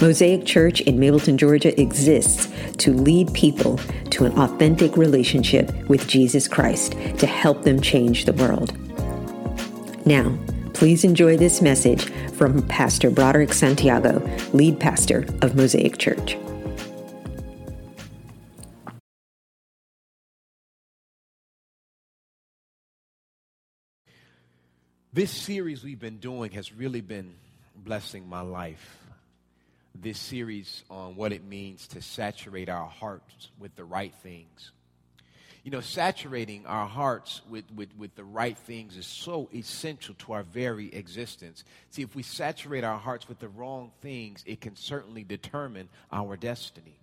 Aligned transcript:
Mosaic 0.00 0.46
Church 0.46 0.80
in 0.82 0.96
Mableton, 0.96 1.36
Georgia 1.36 1.78
exists 1.80 2.48
to 2.76 2.92
lead 2.92 3.34
people 3.34 3.78
to 4.10 4.26
an 4.26 4.38
authentic 4.38 4.96
relationship 4.96 5.72
with 5.88 6.06
Jesus 6.06 6.46
Christ 6.46 6.92
to 7.18 7.26
help 7.26 7.62
them 7.62 7.80
change 7.80 8.24
the 8.24 8.32
world. 8.34 8.72
Now, 10.06 10.38
please 10.72 11.02
enjoy 11.02 11.36
this 11.36 11.60
message 11.60 12.04
from 12.34 12.62
Pastor 12.68 13.10
Broderick 13.10 13.52
Santiago, 13.52 14.24
lead 14.52 14.78
pastor 14.78 15.26
of 15.42 15.56
Mosaic 15.56 15.98
Church. 15.98 16.38
This 25.12 25.32
series 25.32 25.82
we've 25.82 25.98
been 25.98 26.18
doing 26.18 26.52
has 26.52 26.72
really 26.72 27.00
been 27.00 27.34
blessing 27.74 28.28
my 28.28 28.42
life 28.42 29.07
this 30.00 30.18
series 30.18 30.84
on 30.90 31.16
what 31.16 31.32
it 31.32 31.44
means 31.44 31.88
to 31.88 32.02
saturate 32.02 32.68
our 32.68 32.86
hearts 32.86 33.50
with 33.58 33.74
the 33.76 33.84
right 33.84 34.14
things. 34.22 34.72
You 35.64 35.72
know, 35.72 35.80
saturating 35.80 36.66
our 36.66 36.86
hearts 36.86 37.42
with, 37.50 37.64
with, 37.74 37.88
with 37.98 38.14
the 38.14 38.24
right 38.24 38.56
things 38.56 38.96
is 38.96 39.06
so 39.06 39.50
essential 39.52 40.14
to 40.20 40.32
our 40.32 40.42
very 40.42 40.94
existence. 40.94 41.64
See, 41.90 42.02
if 42.02 42.14
we 42.14 42.22
saturate 42.22 42.84
our 42.84 42.98
hearts 42.98 43.28
with 43.28 43.38
the 43.38 43.48
wrong 43.48 43.90
things, 44.00 44.42
it 44.46 44.60
can 44.60 44.76
certainly 44.76 45.24
determine 45.24 45.88
our 46.10 46.36
destiny. 46.36 46.98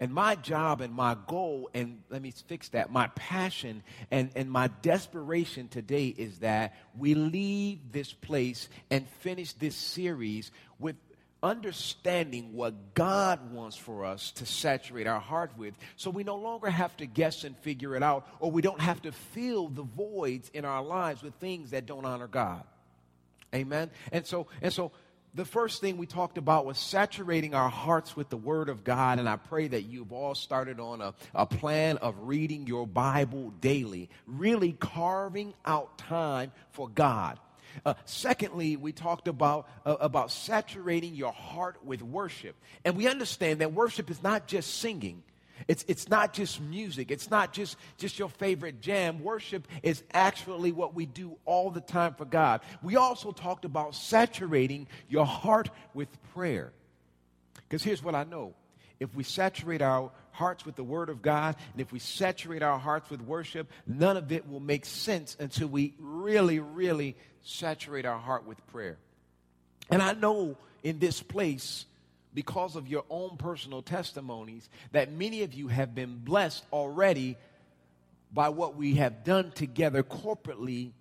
And 0.00 0.12
my 0.12 0.34
job 0.34 0.80
and 0.80 0.94
my 0.94 1.14
goal, 1.26 1.68
and 1.74 2.00
let 2.08 2.22
me 2.22 2.32
fix 2.48 2.70
that, 2.70 2.90
my 2.90 3.08
passion 3.08 3.82
and, 4.10 4.30
and 4.34 4.50
my 4.50 4.68
desperation 4.80 5.68
today 5.68 6.06
is 6.06 6.38
that 6.38 6.74
we 6.98 7.14
leave 7.14 7.92
this 7.92 8.10
place 8.10 8.70
and 8.90 9.06
finish 9.20 9.52
this 9.52 9.76
series 9.76 10.50
with 10.78 10.96
understanding 11.42 12.52
what 12.52 12.94
God 12.94 13.52
wants 13.52 13.76
for 13.76 14.04
us 14.04 14.30
to 14.32 14.46
saturate 14.46 15.06
our 15.06 15.20
heart 15.20 15.52
with 15.56 15.74
so 15.96 16.10
we 16.10 16.24
no 16.24 16.36
longer 16.36 16.68
have 16.68 16.96
to 16.98 17.06
guess 17.06 17.44
and 17.44 17.56
figure 17.58 17.96
it 17.96 18.02
out 18.02 18.26
or 18.40 18.50
we 18.50 18.62
don't 18.62 18.80
have 18.80 19.00
to 19.02 19.12
fill 19.12 19.68
the 19.68 19.82
voids 19.82 20.50
in 20.52 20.64
our 20.64 20.82
lives 20.82 21.22
with 21.22 21.34
things 21.34 21.70
that 21.70 21.86
don't 21.86 22.04
honor 22.04 22.28
God. 22.28 22.62
Amen. 23.54 23.90
And 24.12 24.26
so 24.26 24.46
and 24.62 24.72
so 24.72 24.92
the 25.34 25.44
first 25.44 25.80
thing 25.80 25.96
we 25.96 26.06
talked 26.06 26.38
about 26.38 26.66
was 26.66 26.78
saturating 26.78 27.54
our 27.54 27.68
hearts 27.68 28.16
with 28.16 28.28
the 28.28 28.36
Word 28.36 28.68
of 28.68 28.82
God. 28.82 29.18
And 29.18 29.28
I 29.28 29.36
pray 29.36 29.68
that 29.68 29.82
you've 29.82 30.12
all 30.12 30.34
started 30.34 30.80
on 30.80 31.00
a, 31.00 31.14
a 31.34 31.46
plan 31.46 31.98
of 31.98 32.16
reading 32.22 32.66
your 32.66 32.86
Bible 32.86 33.50
daily, 33.60 34.10
really 34.26 34.72
carving 34.72 35.54
out 35.64 35.98
time 35.98 36.50
for 36.70 36.88
God. 36.88 37.38
Uh, 37.84 37.94
secondly, 38.04 38.76
we 38.76 38.92
talked 38.92 39.28
about, 39.28 39.68
uh, 39.84 39.96
about 40.00 40.30
saturating 40.30 41.14
your 41.14 41.32
heart 41.32 41.84
with 41.84 42.02
worship. 42.02 42.56
And 42.84 42.96
we 42.96 43.08
understand 43.08 43.60
that 43.60 43.72
worship 43.72 44.10
is 44.10 44.22
not 44.22 44.46
just 44.46 44.78
singing. 44.78 45.22
It's, 45.68 45.84
it's 45.88 46.08
not 46.08 46.32
just 46.32 46.60
music. 46.60 47.10
It's 47.10 47.30
not 47.30 47.52
just, 47.52 47.76
just 47.98 48.18
your 48.18 48.28
favorite 48.28 48.80
jam. 48.80 49.22
Worship 49.22 49.66
is 49.82 50.02
actually 50.12 50.72
what 50.72 50.94
we 50.94 51.06
do 51.06 51.36
all 51.44 51.70
the 51.70 51.80
time 51.80 52.14
for 52.14 52.24
God. 52.24 52.60
We 52.82 52.96
also 52.96 53.32
talked 53.32 53.64
about 53.64 53.94
saturating 53.94 54.86
your 55.08 55.26
heart 55.26 55.70
with 55.94 56.08
prayer. 56.32 56.72
Because 57.68 57.82
here's 57.82 58.02
what 58.02 58.14
I 58.14 58.24
know 58.24 58.54
if 58.98 59.14
we 59.14 59.22
saturate 59.22 59.80
our 59.80 60.10
hearts 60.40 60.64
with 60.64 60.74
the 60.74 60.82
Word 60.82 61.10
of 61.10 61.20
God, 61.20 61.54
and 61.72 61.80
if 61.80 61.92
we 61.92 61.98
saturate 61.98 62.62
our 62.62 62.78
hearts 62.78 63.10
with 63.10 63.20
worship, 63.20 63.70
none 63.86 64.16
of 64.16 64.32
it 64.32 64.48
will 64.48 64.58
make 64.58 64.86
sense 64.86 65.36
until 65.38 65.68
we 65.68 65.92
really, 65.98 66.58
really 66.58 67.14
saturate 67.42 68.06
our 68.06 68.18
heart 68.18 68.46
with 68.46 68.66
prayer. 68.68 68.96
And 69.90 70.00
I 70.02 70.14
know 70.14 70.56
in 70.82 70.98
this 70.98 71.22
place, 71.22 71.84
because 72.32 72.74
of 72.74 72.88
your 72.88 73.04
own 73.10 73.36
personal 73.36 73.82
testimonies, 73.82 74.68
that 74.92 75.12
many 75.12 75.42
of 75.42 75.52
you 75.52 75.68
have 75.68 75.94
been 75.94 76.16
blessed 76.16 76.64
already 76.72 77.36
by 78.32 78.48
what 78.48 78.76
we 78.76 78.94
have 78.94 79.24
done 79.24 79.50
together 79.50 80.02
corporately 80.02 80.92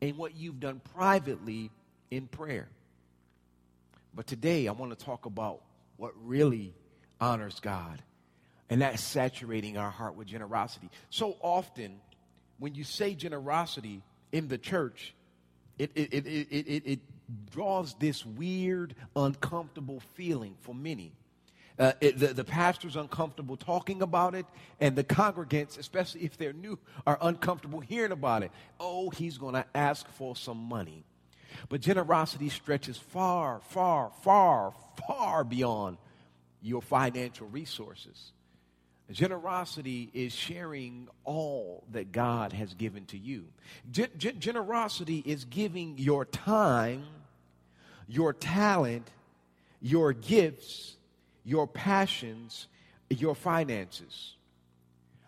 and 0.00 0.16
what 0.16 0.36
you've 0.36 0.60
done 0.60 0.80
privately 0.94 1.70
in 2.10 2.28
prayer. 2.28 2.68
But 4.14 4.28
today, 4.28 4.68
I 4.68 4.72
want 4.72 4.96
to 4.96 5.04
talk 5.04 5.26
about 5.26 5.62
what 5.96 6.12
really 6.22 6.74
honors 7.20 7.58
God, 7.60 8.02
and 8.70 8.82
that's 8.82 9.02
saturating 9.02 9.76
our 9.76 9.90
heart 9.90 10.16
with 10.16 10.26
generosity. 10.26 10.90
So 11.10 11.36
often, 11.40 12.00
when 12.58 12.74
you 12.74 12.84
say 12.84 13.14
generosity 13.14 14.02
in 14.32 14.48
the 14.48 14.58
church, 14.58 15.14
it, 15.78 15.90
it, 15.94 16.12
it, 16.12 16.26
it, 16.26 16.48
it, 16.50 16.82
it 16.86 17.00
draws 17.50 17.94
this 17.94 18.24
weird, 18.24 18.94
uncomfortable 19.16 20.00
feeling 20.14 20.56
for 20.60 20.74
many. 20.74 21.12
Uh, 21.76 21.92
it, 22.00 22.18
the, 22.18 22.28
the 22.28 22.44
pastor's 22.44 22.94
uncomfortable 22.94 23.56
talking 23.56 24.00
about 24.00 24.34
it, 24.34 24.46
and 24.80 24.94
the 24.94 25.02
congregants, 25.02 25.76
especially 25.76 26.22
if 26.22 26.36
they're 26.36 26.52
new, 26.52 26.78
are 27.06 27.18
uncomfortable 27.20 27.80
hearing 27.80 28.12
about 28.12 28.44
it. 28.44 28.52
Oh, 28.78 29.10
he's 29.10 29.38
going 29.38 29.54
to 29.54 29.64
ask 29.74 30.08
for 30.12 30.36
some 30.36 30.58
money. 30.58 31.04
But 31.68 31.80
generosity 31.80 32.48
stretches 32.48 32.96
far, 32.96 33.60
far, 33.68 34.12
far, 34.22 34.72
far 35.06 35.44
beyond 35.44 35.98
your 36.62 36.82
financial 36.82 37.48
resources. 37.48 38.32
Generosity 39.10 40.10
is 40.14 40.32
sharing 40.32 41.08
all 41.24 41.84
that 41.92 42.10
God 42.10 42.52
has 42.54 42.72
given 42.72 43.04
to 43.06 43.18
you. 43.18 43.44
Gen- 43.90 44.10
generosity 44.16 45.22
is 45.26 45.44
giving 45.44 45.98
your 45.98 46.24
time, 46.24 47.04
your 48.08 48.32
talent, 48.32 49.10
your 49.82 50.14
gifts, 50.14 50.96
your 51.44 51.66
passions, 51.66 52.66
your 53.10 53.34
finances. 53.34 54.36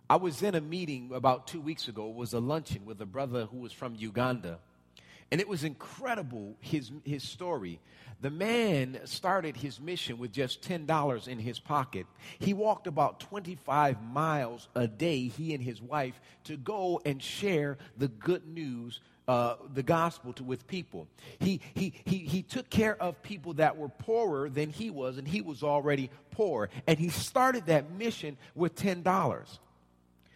I 0.09 0.17
was 0.17 0.43
in 0.43 0.55
a 0.55 0.61
meeting 0.61 1.11
about 1.13 1.47
two 1.47 1.61
weeks 1.61 1.89
ago. 1.89 2.09
It 2.09 2.15
was 2.15 2.33
a 2.33 2.41
luncheon 2.41 2.87
with 2.87 3.01
a 3.03 3.07
brother 3.07 3.47
who 3.47 3.59
was 3.59 3.73
from 3.73 3.95
Uganda. 3.97 4.59
And 5.31 5.41
it 5.41 5.49
was 5.49 5.65
incredible, 5.65 6.57
his, 6.61 6.93
his 7.05 7.23
story. 7.23 7.81
The 8.21 8.31
man 8.31 9.01
started 9.05 9.57
his 9.57 9.81
mission 9.81 10.19
with 10.19 10.33
just 10.33 10.63
$10 10.63 11.29
in 11.29 11.39
his 11.39 11.59
pocket. 11.59 12.07
He 12.39 12.55
walked 12.55 12.87
about 12.87 13.21
25 13.21 14.03
miles 14.03 14.69
a 14.75 14.87
day, 14.87 15.29
he 15.29 15.53
and 15.53 15.63
his 15.63 15.83
wife, 15.83 16.19
to 16.45 16.57
go 16.57 17.01
and 17.05 17.23
share 17.23 17.77
the 17.99 18.09
good 18.09 18.47
news 18.47 19.01
uh, 19.29 19.57
the 19.75 19.83
gospel 19.83 20.33
to 20.33 20.45
with 20.45 20.67
people. 20.69 21.09
He, 21.41 21.61
he, 21.75 21.93
he, 22.05 22.19
he 22.19 22.43
took 22.43 22.71
care 22.71 23.01
of 23.03 23.21
people 23.23 23.55
that 23.55 23.77
were 23.77 23.89
poorer 23.89 24.49
than 24.49 24.71
he 24.71 24.91
was, 24.91 25.19
and 25.19 25.27
he 25.27 25.41
was 25.41 25.65
already 25.65 26.11
poor. 26.31 26.71
And 26.87 26.99
he 26.99 27.09
started 27.09 27.67
that 27.67 27.91
mission 27.91 28.37
with 28.55 28.77
$10. 28.77 29.59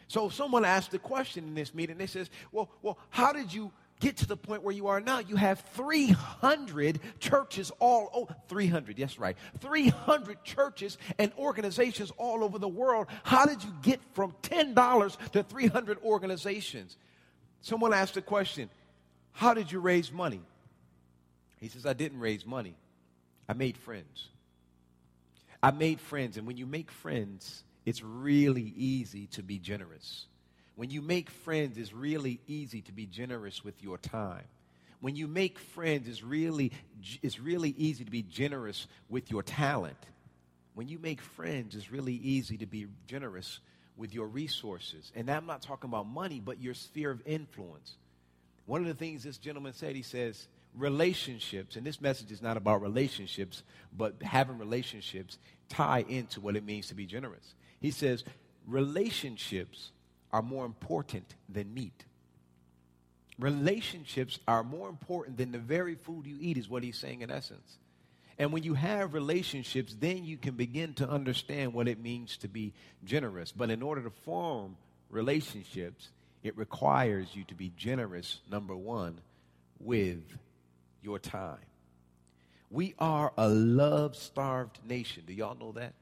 So 0.08 0.28
someone 0.28 0.64
asked 0.64 0.90
the 0.90 0.98
question 0.98 1.44
in 1.44 1.54
this 1.54 1.72
meeting, 1.72 1.98
they 1.98 2.08
says, 2.08 2.30
well, 2.50 2.68
well, 2.82 2.98
how 3.10 3.32
did 3.32 3.54
you 3.54 3.70
get 4.00 4.16
to 4.18 4.26
the 4.26 4.36
point 4.36 4.62
where 4.62 4.74
you 4.74 4.88
are 4.88 5.00
now. 5.00 5.20
You 5.20 5.36
have 5.36 5.60
300 5.74 7.00
churches 7.20 7.70
all 7.78 8.10
oh, 8.14 8.28
300, 8.48 8.98
yes, 8.98 9.18
right. 9.18 9.36
300 9.60 10.42
churches 10.42 10.98
and 11.18 11.30
organizations 11.38 12.10
all 12.16 12.42
over 12.42 12.58
the 12.58 12.68
world. 12.68 13.06
How 13.22 13.46
did 13.46 13.62
you 13.62 13.72
get 13.82 14.00
from 14.14 14.32
$10 14.42 15.30
to 15.32 15.42
300 15.42 15.98
organizations? 16.02 16.96
Someone 17.60 17.92
asked 17.92 18.14
the 18.14 18.22
question, 18.22 18.70
How 19.32 19.54
did 19.54 19.70
you 19.70 19.80
raise 19.80 20.10
money? 20.10 20.40
He 21.60 21.68
says, 21.68 21.84
I 21.84 21.92
didn't 21.92 22.20
raise 22.20 22.46
money. 22.46 22.74
I 23.48 23.52
made 23.52 23.76
friends. 23.76 24.28
I 25.62 25.70
made 25.72 26.00
friends, 26.00 26.38
and 26.38 26.46
when 26.46 26.56
you 26.56 26.66
make 26.66 26.90
friends, 26.90 27.64
it's 27.84 28.02
really 28.02 28.72
easy 28.76 29.26
to 29.32 29.42
be 29.42 29.58
generous. 29.58 30.26
When 30.80 30.88
you 30.88 31.02
make 31.02 31.28
friends, 31.28 31.76
it's 31.76 31.92
really 31.92 32.40
easy 32.46 32.80
to 32.80 32.92
be 32.92 33.04
generous 33.04 33.62
with 33.62 33.82
your 33.82 33.98
time. 33.98 34.44
When 35.02 35.14
you 35.14 35.28
make 35.28 35.58
friends, 35.58 36.08
it's 36.08 36.22
really, 36.22 36.72
it's 37.20 37.38
really 37.38 37.74
easy 37.76 38.02
to 38.02 38.10
be 38.10 38.22
generous 38.22 38.86
with 39.10 39.30
your 39.30 39.42
talent. 39.42 39.98
When 40.72 40.88
you 40.88 40.98
make 40.98 41.20
friends, 41.20 41.74
it's 41.74 41.92
really 41.92 42.14
easy 42.14 42.56
to 42.56 42.64
be 42.64 42.86
generous 43.06 43.60
with 43.98 44.14
your 44.14 44.26
resources. 44.26 45.12
And 45.14 45.30
I'm 45.30 45.44
not 45.44 45.60
talking 45.60 45.90
about 45.90 46.06
money, 46.06 46.40
but 46.42 46.62
your 46.62 46.72
sphere 46.72 47.10
of 47.10 47.20
influence. 47.26 47.98
One 48.64 48.80
of 48.80 48.86
the 48.86 48.94
things 48.94 49.22
this 49.22 49.36
gentleman 49.36 49.74
said, 49.74 49.94
he 49.94 50.00
says, 50.00 50.48
relationships, 50.74 51.76
and 51.76 51.84
this 51.84 52.00
message 52.00 52.32
is 52.32 52.40
not 52.40 52.56
about 52.56 52.80
relationships, 52.80 53.64
but 53.94 54.14
having 54.22 54.56
relationships 54.56 55.36
tie 55.68 56.06
into 56.08 56.40
what 56.40 56.56
it 56.56 56.64
means 56.64 56.86
to 56.86 56.94
be 56.94 57.04
generous. 57.04 57.52
He 57.82 57.90
says, 57.90 58.24
relationships 58.66 59.90
are 60.32 60.42
more 60.42 60.64
important 60.64 61.34
than 61.48 61.72
meat. 61.74 62.04
Relationships 63.38 64.38
are 64.46 64.62
more 64.62 64.88
important 64.88 65.38
than 65.38 65.52
the 65.52 65.58
very 65.58 65.94
food 65.94 66.26
you 66.26 66.36
eat, 66.40 66.58
is 66.58 66.68
what 66.68 66.82
he's 66.82 66.98
saying 66.98 67.22
in 67.22 67.30
essence. 67.30 67.78
And 68.38 68.52
when 68.52 68.62
you 68.62 68.74
have 68.74 69.14
relationships, 69.14 69.94
then 69.98 70.24
you 70.24 70.36
can 70.36 70.54
begin 70.54 70.94
to 70.94 71.08
understand 71.08 71.74
what 71.74 71.88
it 71.88 72.00
means 72.00 72.36
to 72.38 72.48
be 72.48 72.72
generous. 73.04 73.52
But 73.52 73.70
in 73.70 73.82
order 73.82 74.02
to 74.02 74.10
form 74.10 74.76
relationships, 75.10 76.08
it 76.42 76.56
requires 76.56 77.28
you 77.34 77.44
to 77.44 77.54
be 77.54 77.72
generous, 77.76 78.40
number 78.50 78.74
one, 78.74 79.20
with 79.78 80.22
your 81.02 81.18
time. 81.18 81.58
We 82.70 82.94
are 82.98 83.32
a 83.36 83.48
love 83.48 84.16
starved 84.16 84.78
nation. 84.86 85.24
Do 85.26 85.32
y'all 85.34 85.58
know 85.58 85.72
that? 85.72 85.94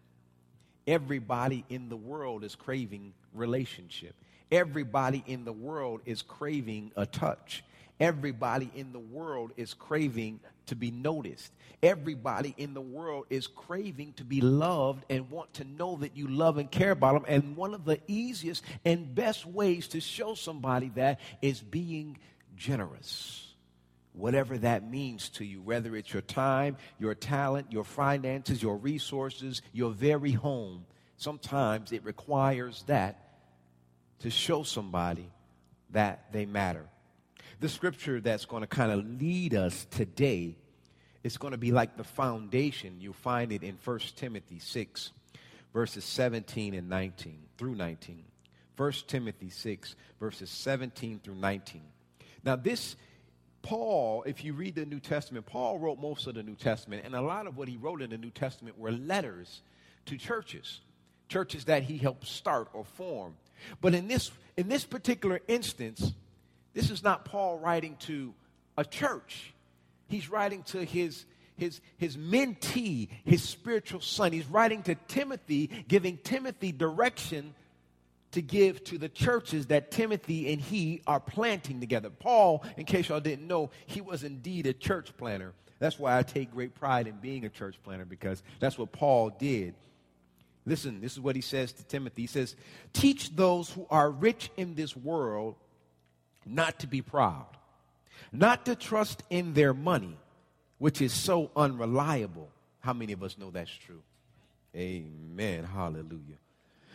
Everybody 0.87 1.65
in 1.69 1.89
the 1.89 1.97
world 1.97 2.45
is 2.45 2.55
craving 2.55 3.15
relationship. 3.35 4.15
Everybody 4.51 5.23
in 5.27 5.45
the 5.45 5.53
world 5.53 6.01
is 6.07 6.23
craving 6.23 6.93
a 6.97 7.07
touch. 7.07 7.63
Everybody 8.01 8.71
in 8.75 8.93
the 8.93 8.99
world 8.99 9.53
is 9.57 9.75
craving 9.75 10.41
to 10.67 10.77
be 10.77 10.91
noticed. 10.91 11.53
Everybody 11.83 12.55
in 12.57 12.75
the 12.75 12.81
world 12.81 13.27
is 13.29 13.47
craving 13.47 14.15
to 14.15 14.25
be 14.25 14.41
loved 14.41 15.05
and 15.11 15.31
want 15.31 15.55
to 15.55 15.65
know 15.65 15.97
that 15.97 16.17
you 16.17 16.29
love 16.29 16.59
and 16.59 16.71
care 16.71 16.93
about 16.93 17.15
them. 17.15 17.25
And 17.27 17.57
one 17.57 17.75
of 17.75 17.85
the 17.85 18.01
easiest 18.07 18.65
and 18.85 19.15
best 19.15 19.47
ways 19.47 19.89
to 19.89 20.01
show 20.01 20.35
somebody 20.35 20.91
that 20.95 21.21
is 21.43 21.61
being 21.61 22.19
generous. 22.57 23.45
Whatever 24.13 24.59
that 24.59 24.89
means 24.89 25.29
to 25.31 25.45
you, 25.45 25.61
whether 25.61 25.95
it's 25.95 26.13
your 26.13 26.23
time, 26.23 26.77
your 26.99 27.15
talent, 27.15 27.73
your 27.73 27.85
finances, 27.85 28.63
your 28.63 28.77
resources, 28.77 29.63
your 29.73 29.91
very 29.91 30.33
home, 30.33 30.85
sometimes 31.19 31.93
it 31.93 32.05
requires 32.05 32.85
that 32.87 33.19
to 34.21 34.31
show 34.31 34.63
somebody 34.63 35.31
that 35.91 36.33
they 36.33 36.47
matter. 36.47 36.87
The 37.61 37.69
scripture 37.69 38.21
that's 38.21 38.47
going 38.47 38.63
to 38.63 38.67
kind 38.67 38.93
of 38.93 39.21
lead 39.21 39.55
us 39.55 39.87
today 39.91 40.57
is 41.23 41.37
going 41.37 41.51
to 41.51 41.59
be 41.59 41.73
like 41.73 41.97
the 41.97 42.05
foundation. 42.05 42.97
You'll 43.01 43.13
find 43.13 43.53
it 43.53 43.63
in 43.63 43.77
1 43.85 43.99
Timothy 44.17 44.61
6, 44.61 45.13
verses 45.73 46.05
17 46.05 46.75
and 46.75 46.89
19 46.89 47.39
through 47.59 47.75
19. 47.75 48.25
1 48.77 48.93
Timothy 49.09 49.51
6, 49.51 49.97
verses 50.21 50.51
17 50.51 51.21
through 51.23 51.35
19. 51.35 51.83
Now, 52.45 52.55
this, 52.55 52.95
Paul, 53.63 54.23
if 54.25 54.45
you 54.45 54.53
read 54.53 54.77
the 54.77 54.87
New 54.87 55.01
Testament, 55.01 55.47
Paul 55.47 55.81
wrote 55.81 55.99
most 56.01 56.29
of 56.29 56.35
the 56.35 56.45
New 56.45 56.55
Testament, 56.55 57.03
and 57.05 57.17
a 57.17 57.21
lot 57.21 57.49
of 57.49 57.57
what 57.57 57.67
he 57.67 57.77
wrote 57.77 58.03
in 58.03 58.11
the 58.11 58.19
New 58.19 58.31
Testament 58.31 58.79
were 58.79 58.93
letters 58.93 59.63
to 60.07 60.17
churches, 60.17 60.81
churches 61.29 61.67
that 61.67 61.85
he 61.85 61.99
helped 61.99 62.27
start 62.27 62.69
or 62.73 62.85
form. 62.85 63.35
But 63.81 63.95
in 63.95 64.09
this, 64.09 64.31
in 64.57 64.69
this 64.69 64.85
particular 64.85 65.41
instance, 65.49 66.13
this 66.75 66.91
is 66.91 67.03
not 67.03 67.25
Paul 67.25 67.59
writing 67.59 67.97
to 68.01 68.35
a 68.77 68.85
church. 68.85 69.53
He's 70.09 70.31
writing 70.31 70.63
to 70.65 70.85
his, 70.85 71.25
his, 71.57 71.81
his 71.97 72.17
mentee, 72.17 73.09
his 73.25 73.43
spiritual 73.43 74.01
son. 74.01 74.33
He's 74.33 74.47
writing 74.47 74.83
to 74.85 74.95
Timothy, 74.95 75.71
giving 75.89 76.19
Timothy 76.19 76.73
direction 76.73 77.55
to 78.33 78.43
give 78.43 78.85
to 78.85 78.99
the 78.99 79.09
churches 79.09 79.67
that 79.67 79.91
Timothy 79.91 80.53
and 80.53 80.61
he 80.61 81.03
are 81.07 81.21
planting 81.21 81.81
together. 81.81 82.11
Paul, 82.11 82.63
in 82.77 82.85
case 82.85 83.09
y'all 83.09 83.21
didn't 83.21 83.47
know, 83.47 83.71
he 83.87 84.01
was 84.01 84.23
indeed 84.23 84.67
a 84.67 84.73
church 84.73 85.17
planter. 85.17 85.55
That's 85.79 85.99
why 85.99 86.19
I 86.19 86.23
take 86.23 86.51
great 86.51 86.75
pride 86.75 87.07
in 87.07 87.17
being 87.17 87.45
a 87.45 87.49
church 87.49 87.77
planter 87.85 88.05
because 88.05 88.43
that's 88.61 88.77
what 88.77 88.93
Paul 88.93 89.31
did. 89.31 89.75
Listen, 90.69 91.01
this 91.01 91.13
is 91.13 91.21
what 91.21 91.35
he 91.35 91.41
says 91.41 91.73
to 91.73 91.85
Timothy. 91.85 92.23
He 92.23 92.27
says, 92.29 92.55
Teach 92.93 93.35
those 93.35 93.71
who 93.71 93.87
are 93.89 94.11
rich 94.11 94.51
in 94.59 94.75
this 94.75 94.95
world 94.95 95.57
not 96.45 96.81
to 96.81 96.87
be 96.87 97.01
proud, 97.01 97.47
not 98.33 98.67
to 98.67 98.77
trust 98.77 99.23
in 99.31 99.55
their 99.55 99.73
money, 99.73 100.15
which 100.77 101.01
is 101.01 101.15
so 101.15 101.51
unreliable. 101.57 102.51
How 102.81 102.93
many 102.93 103.15
of 103.15 103.23
us 103.23 103.39
know 103.39 103.51
that's 103.51 103.75
true? 103.75 104.03
Amen. 104.77 105.65
Hallelujah. 105.65 106.37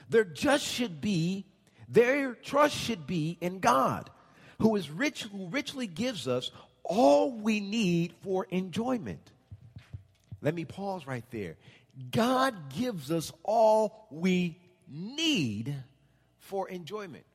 There 0.07 0.23
just 0.23 0.65
should 0.65 1.01
be, 1.01 1.45
their 1.89 2.35
trust 2.35 2.75
should 2.75 3.07
be 3.07 3.39
in 3.41 3.59
God, 3.59 4.11
who 4.59 4.75
is 4.75 4.91
rich, 4.91 5.23
who 5.23 5.47
richly 5.47 5.87
gives 5.87 6.27
us 6.27 6.51
all 6.83 7.31
we 7.31 7.59
need 7.59 8.13
for 8.21 8.45
enjoyment. 8.51 9.31
Let 10.43 10.53
me 10.53 10.65
pause 10.65 11.07
right 11.07 11.25
there. 11.31 11.55
God 12.11 12.73
gives 12.75 13.11
us 13.11 13.31
all 13.43 14.07
we 14.09 14.59
need 14.89 15.75
for 16.39 16.69
enjoyment. 16.69 17.25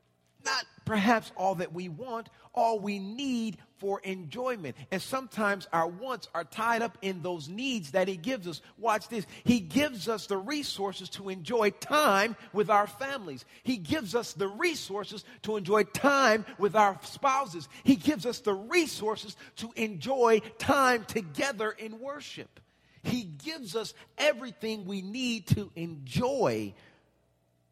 Not 0.44 0.64
perhaps 0.84 1.32
all 1.36 1.56
that 1.56 1.72
we 1.72 1.88
want, 1.88 2.28
all 2.54 2.78
we 2.78 2.98
need 2.98 3.58
for 3.78 4.00
enjoyment. 4.00 4.76
And 4.90 5.00
sometimes 5.00 5.68
our 5.72 5.86
wants 5.86 6.28
are 6.34 6.44
tied 6.44 6.82
up 6.82 6.98
in 7.02 7.22
those 7.22 7.48
needs 7.48 7.92
that 7.92 8.08
He 8.08 8.16
gives 8.16 8.48
us. 8.48 8.60
Watch 8.78 9.08
this. 9.08 9.26
He 9.44 9.60
gives 9.60 10.08
us 10.08 10.26
the 10.26 10.36
resources 10.36 11.08
to 11.10 11.28
enjoy 11.28 11.70
time 11.70 12.36
with 12.52 12.70
our 12.70 12.86
families. 12.86 13.44
He 13.62 13.76
gives 13.76 14.14
us 14.14 14.32
the 14.32 14.48
resources 14.48 15.24
to 15.42 15.56
enjoy 15.56 15.84
time 15.84 16.44
with 16.58 16.74
our 16.74 16.98
spouses. 17.02 17.68
He 17.84 17.96
gives 17.96 18.26
us 18.26 18.40
the 18.40 18.54
resources 18.54 19.36
to 19.56 19.70
enjoy 19.76 20.40
time 20.58 21.04
together 21.04 21.70
in 21.70 22.00
worship. 22.00 22.60
He 23.02 23.22
gives 23.22 23.76
us 23.76 23.94
everything 24.16 24.84
we 24.84 25.02
need 25.02 25.46
to 25.48 25.70
enjoy 25.76 26.74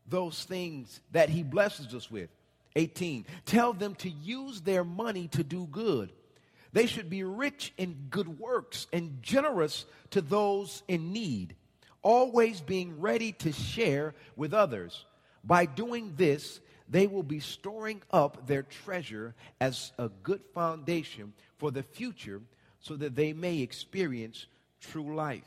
those 0.08 0.44
things 0.44 1.00
that 1.12 1.28
He 1.28 1.42
blesses 1.42 1.94
us 1.94 2.10
with. 2.10 2.30
18. 2.76 3.26
Tell 3.46 3.72
them 3.72 3.94
to 3.96 4.10
use 4.10 4.60
their 4.60 4.84
money 4.84 5.28
to 5.28 5.42
do 5.42 5.66
good. 5.66 6.12
They 6.72 6.86
should 6.86 7.08
be 7.08 7.24
rich 7.24 7.72
in 7.78 8.08
good 8.10 8.38
works 8.38 8.86
and 8.92 9.22
generous 9.22 9.86
to 10.10 10.20
those 10.20 10.82
in 10.86 11.12
need, 11.12 11.56
always 12.02 12.60
being 12.60 13.00
ready 13.00 13.32
to 13.32 13.52
share 13.52 14.14
with 14.36 14.52
others. 14.52 15.06
By 15.42 15.64
doing 15.64 16.12
this, 16.16 16.60
they 16.88 17.06
will 17.06 17.22
be 17.22 17.40
storing 17.40 18.02
up 18.10 18.46
their 18.46 18.62
treasure 18.62 19.34
as 19.60 19.92
a 19.98 20.10
good 20.22 20.42
foundation 20.54 21.32
for 21.56 21.70
the 21.70 21.82
future 21.82 22.42
so 22.80 22.94
that 22.96 23.16
they 23.16 23.32
may 23.32 23.58
experience 23.60 24.46
true 24.90 25.14
life. 25.14 25.44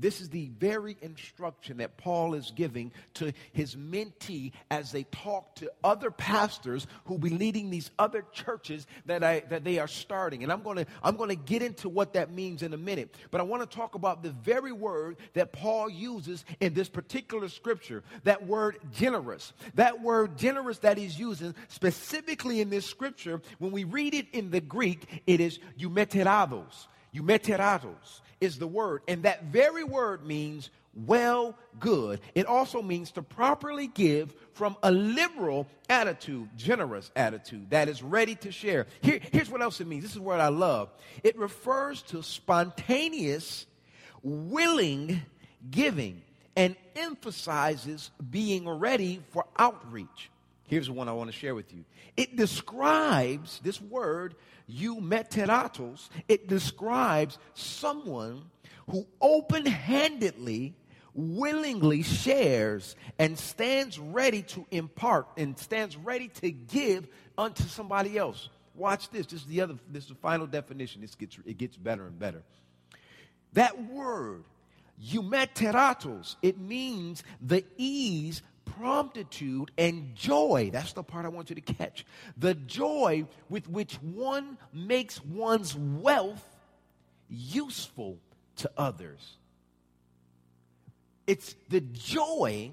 This 0.00 0.22
is 0.22 0.30
the 0.30 0.50
very 0.58 0.96
instruction 1.02 1.76
that 1.76 1.98
Paul 1.98 2.32
is 2.32 2.52
giving 2.56 2.90
to 3.14 3.34
his 3.52 3.76
mentee 3.76 4.52
as 4.70 4.92
they 4.92 5.02
talk 5.04 5.56
to 5.56 5.70
other 5.84 6.10
pastors 6.10 6.86
who 7.04 7.14
will 7.14 7.20
be 7.20 7.28
leading 7.28 7.68
these 7.68 7.90
other 7.98 8.24
churches 8.32 8.86
that, 9.04 9.22
I, 9.22 9.40
that 9.50 9.62
they 9.62 9.78
are 9.78 9.86
starting. 9.86 10.42
And 10.42 10.50
I'm 10.50 10.62
going 10.62 10.78
to 10.78 10.86
I'm 11.02 11.16
going 11.16 11.28
to 11.28 11.36
get 11.36 11.60
into 11.60 11.90
what 11.90 12.14
that 12.14 12.32
means 12.32 12.62
in 12.62 12.72
a 12.72 12.78
minute. 12.78 13.14
But 13.30 13.42
I 13.42 13.44
want 13.44 13.68
to 13.68 13.76
talk 13.76 13.94
about 13.94 14.22
the 14.22 14.30
very 14.30 14.72
word 14.72 15.18
that 15.34 15.52
Paul 15.52 15.90
uses 15.90 16.46
in 16.60 16.72
this 16.72 16.88
particular 16.88 17.48
scripture, 17.48 18.02
that 18.24 18.46
word 18.46 18.78
generous. 18.92 19.52
That 19.74 20.00
word 20.00 20.38
generous 20.38 20.78
that 20.78 20.96
he's 20.96 21.18
using 21.18 21.54
specifically 21.68 22.62
in 22.62 22.70
this 22.70 22.86
scripture, 22.86 23.42
when 23.58 23.72
we 23.72 23.84
read 23.84 24.14
it 24.14 24.28
in 24.32 24.50
the 24.50 24.62
Greek, 24.62 25.22
it 25.26 25.40
is 25.40 25.58
eumeterados. 25.78 26.86
Eumeterados 27.14 28.20
is 28.40 28.58
the 28.58 28.66
word, 28.66 29.02
and 29.08 29.22
that 29.24 29.44
very 29.44 29.84
word 29.84 30.24
means 30.24 30.70
well, 30.92 31.56
good. 31.78 32.20
It 32.34 32.46
also 32.46 32.82
means 32.82 33.12
to 33.12 33.22
properly 33.22 33.86
give 33.86 34.34
from 34.54 34.76
a 34.82 34.90
liberal 34.90 35.68
attitude, 35.88 36.48
generous 36.56 37.12
attitude 37.14 37.70
that 37.70 37.88
is 37.88 38.02
ready 38.02 38.34
to 38.36 38.50
share. 38.50 38.86
Here, 39.00 39.20
here's 39.32 39.48
what 39.48 39.62
else 39.62 39.80
it 39.80 39.86
means. 39.86 40.02
This 40.02 40.12
is 40.12 40.18
what 40.18 40.40
I 40.40 40.48
love. 40.48 40.90
It 41.22 41.38
refers 41.38 42.02
to 42.02 42.22
spontaneous, 42.22 43.66
willing 44.22 45.22
giving 45.70 46.22
and 46.56 46.74
emphasizes 46.96 48.10
being 48.28 48.68
ready 48.68 49.22
for 49.30 49.44
outreach. 49.56 50.30
Here's 50.70 50.88
one 50.88 51.08
I 51.08 51.12
want 51.12 51.28
to 51.28 51.36
share 51.36 51.56
with 51.56 51.74
you. 51.74 51.84
It 52.16 52.36
describes 52.36 53.58
this 53.64 53.80
word 53.80 54.36
eumeteratos, 54.70 56.08
it 56.28 56.46
describes 56.46 57.38
someone 57.54 58.44
who 58.88 59.04
open 59.20 59.66
handedly, 59.66 60.76
willingly 61.12 62.04
shares 62.04 62.94
and 63.18 63.36
stands 63.36 63.98
ready 63.98 64.42
to 64.42 64.64
impart 64.70 65.26
and 65.36 65.58
stands 65.58 65.96
ready 65.96 66.28
to 66.28 66.52
give 66.52 67.08
unto 67.36 67.64
somebody 67.64 68.16
else. 68.16 68.48
Watch 68.76 69.10
this. 69.10 69.26
This 69.26 69.40
is 69.40 69.46
the 69.48 69.62
other, 69.62 69.74
this 69.90 70.04
is 70.04 70.10
the 70.10 70.14
final 70.14 70.46
definition. 70.46 71.00
This 71.00 71.16
gets, 71.16 71.36
it 71.44 71.58
gets 71.58 71.76
better 71.76 72.06
and 72.06 72.16
better. 72.16 72.44
That 73.54 73.90
word, 73.90 74.44
eumeteratos, 75.02 76.36
it 76.42 76.60
means 76.60 77.24
the 77.40 77.64
ease 77.76 78.42
promptitude 78.78 79.70
and 79.78 80.14
joy. 80.14 80.70
That's 80.72 80.92
the 80.92 81.02
part 81.02 81.24
I 81.24 81.28
want 81.28 81.50
you 81.50 81.56
to 81.56 81.60
catch. 81.60 82.04
The 82.36 82.54
joy 82.54 83.26
with 83.48 83.68
which 83.68 83.94
one 83.96 84.58
makes 84.72 85.22
one's 85.24 85.76
wealth 85.76 86.44
useful 87.28 88.18
to 88.56 88.70
others. 88.76 89.36
It's 91.26 91.54
the 91.68 91.80
joy 91.80 92.72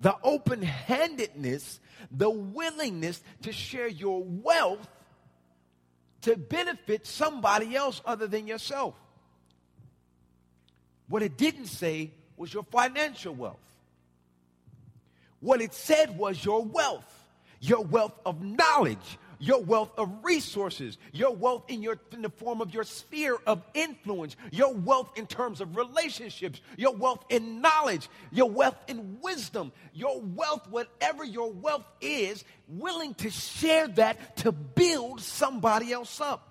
the 0.00 0.16
open 0.22 0.62
handedness, 0.62 1.80
the 2.10 2.30
willingness 2.30 3.20
to 3.42 3.52
share 3.52 3.88
your 3.88 4.22
wealth 4.24 4.86
to 6.22 6.36
benefit 6.36 7.06
somebody 7.06 7.74
else 7.74 8.00
other 8.04 8.26
than 8.26 8.46
yourself. 8.46 8.94
What 11.08 11.22
it 11.22 11.36
didn't 11.36 11.66
say 11.66 12.12
was 12.36 12.52
your 12.52 12.64
financial 12.64 13.34
wealth. 13.34 13.58
What 15.40 15.60
it 15.60 15.74
said 15.74 16.18
was 16.18 16.44
your 16.44 16.64
wealth, 16.64 17.04
your 17.60 17.82
wealth 17.82 18.18
of 18.26 18.42
knowledge, 18.42 19.18
your 19.38 19.62
wealth 19.62 19.92
of 19.96 20.10
resources, 20.24 20.98
your 21.12 21.34
wealth 21.34 21.64
in, 21.68 21.82
your, 21.82 21.98
in 22.12 22.22
the 22.22 22.28
form 22.28 22.60
of 22.60 22.74
your 22.74 22.84
sphere 22.84 23.36
of 23.46 23.62
influence, 23.74 24.36
your 24.50 24.74
wealth 24.74 25.10
in 25.16 25.26
terms 25.26 25.60
of 25.60 25.76
relationships, 25.76 26.60
your 26.76 26.94
wealth 26.94 27.24
in 27.28 27.60
knowledge, 27.60 28.08
your 28.32 28.50
wealth 28.50 28.76
in 28.88 29.18
wisdom, 29.22 29.72
your 29.94 30.20
wealth, 30.20 30.66
whatever 30.70 31.24
your 31.24 31.52
wealth 31.52 31.86
is, 32.00 32.44
willing 32.66 33.14
to 33.14 33.30
share 33.30 33.86
that 33.88 34.36
to 34.38 34.52
build 34.52 35.20
somebody 35.20 35.92
else 35.92 36.20
up. 36.20 36.44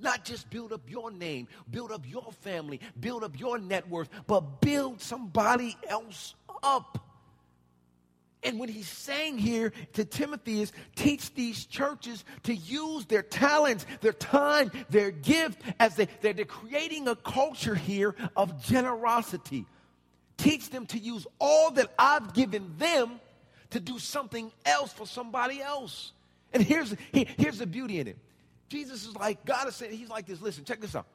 Not 0.00 0.24
just 0.24 0.48
build 0.48 0.72
up 0.72 0.88
your 0.88 1.10
name, 1.10 1.48
build 1.70 1.90
up 1.90 2.08
your 2.08 2.30
family, 2.40 2.80
build 2.98 3.24
up 3.24 3.38
your 3.38 3.58
net 3.58 3.88
worth, 3.88 4.08
but 4.26 4.60
build 4.60 5.00
somebody 5.00 5.76
else 5.88 6.34
up. 6.62 7.04
And 8.42 8.60
what 8.60 8.68
he's 8.68 8.88
saying 8.88 9.38
here 9.38 9.72
to 9.94 10.04
Timothy 10.04 10.62
is 10.62 10.72
teach 10.94 11.34
these 11.34 11.66
churches 11.66 12.24
to 12.44 12.54
use 12.54 13.04
their 13.06 13.22
talents, 13.22 13.84
their 14.00 14.12
time, 14.12 14.70
their 14.90 15.10
gift 15.10 15.60
as 15.80 15.96
they, 15.96 16.06
they're, 16.20 16.32
they're 16.32 16.44
creating 16.44 17.08
a 17.08 17.16
culture 17.16 17.74
here 17.74 18.14
of 18.36 18.62
generosity. 18.62 19.66
Teach 20.36 20.70
them 20.70 20.86
to 20.86 20.98
use 20.98 21.26
all 21.40 21.72
that 21.72 21.92
I've 21.98 22.32
given 22.32 22.74
them 22.78 23.20
to 23.70 23.80
do 23.80 23.98
something 23.98 24.52
else 24.64 24.92
for 24.92 25.06
somebody 25.06 25.60
else. 25.60 26.12
And 26.52 26.62
here's, 26.62 26.94
here's 27.12 27.58
the 27.58 27.66
beauty 27.66 27.98
in 27.98 28.06
it. 28.06 28.18
Jesus 28.68 29.04
is 29.04 29.16
like, 29.16 29.44
God 29.44 29.66
is 29.66 29.74
saying, 29.74 29.92
he's 29.92 30.08
like 30.08 30.26
this, 30.26 30.40
listen, 30.40 30.64
check 30.64 30.80
this 30.80 30.94
out. 30.94 31.06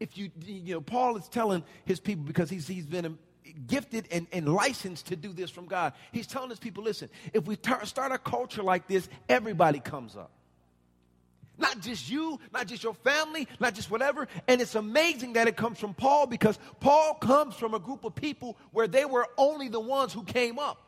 If 0.00 0.18
you, 0.18 0.30
you 0.44 0.74
know, 0.74 0.80
Paul 0.80 1.16
is 1.16 1.28
telling 1.28 1.62
his 1.84 2.00
people 2.00 2.24
because 2.24 2.50
he's, 2.50 2.66
he's 2.66 2.86
been 2.86 3.18
gifted 3.66 4.08
and, 4.10 4.26
and 4.32 4.52
licensed 4.52 5.06
to 5.06 5.16
do 5.16 5.32
this 5.32 5.50
from 5.50 5.66
God. 5.66 5.92
He's 6.12 6.26
telling 6.26 6.50
his 6.50 6.58
people, 6.58 6.84
listen, 6.84 7.08
if 7.32 7.44
we 7.46 7.56
tar- 7.56 7.84
start 7.86 8.12
a 8.12 8.18
culture 8.18 8.62
like 8.62 8.86
this, 8.88 9.08
everybody 9.28 9.80
comes 9.80 10.16
up. 10.16 10.30
Not 11.58 11.80
just 11.80 12.10
you, 12.10 12.40
not 12.52 12.66
just 12.66 12.82
your 12.82 12.94
family, 12.94 13.46
not 13.60 13.74
just 13.74 13.90
whatever. 13.90 14.26
And 14.48 14.60
it's 14.60 14.74
amazing 14.74 15.34
that 15.34 15.48
it 15.48 15.56
comes 15.56 15.78
from 15.78 15.94
Paul 15.94 16.26
because 16.26 16.58
Paul 16.80 17.14
comes 17.14 17.54
from 17.54 17.74
a 17.74 17.78
group 17.78 18.04
of 18.04 18.14
people 18.14 18.56
where 18.72 18.88
they 18.88 19.04
were 19.04 19.28
only 19.36 19.68
the 19.68 19.80
ones 19.80 20.12
who 20.12 20.24
came 20.24 20.58
up. 20.58 20.78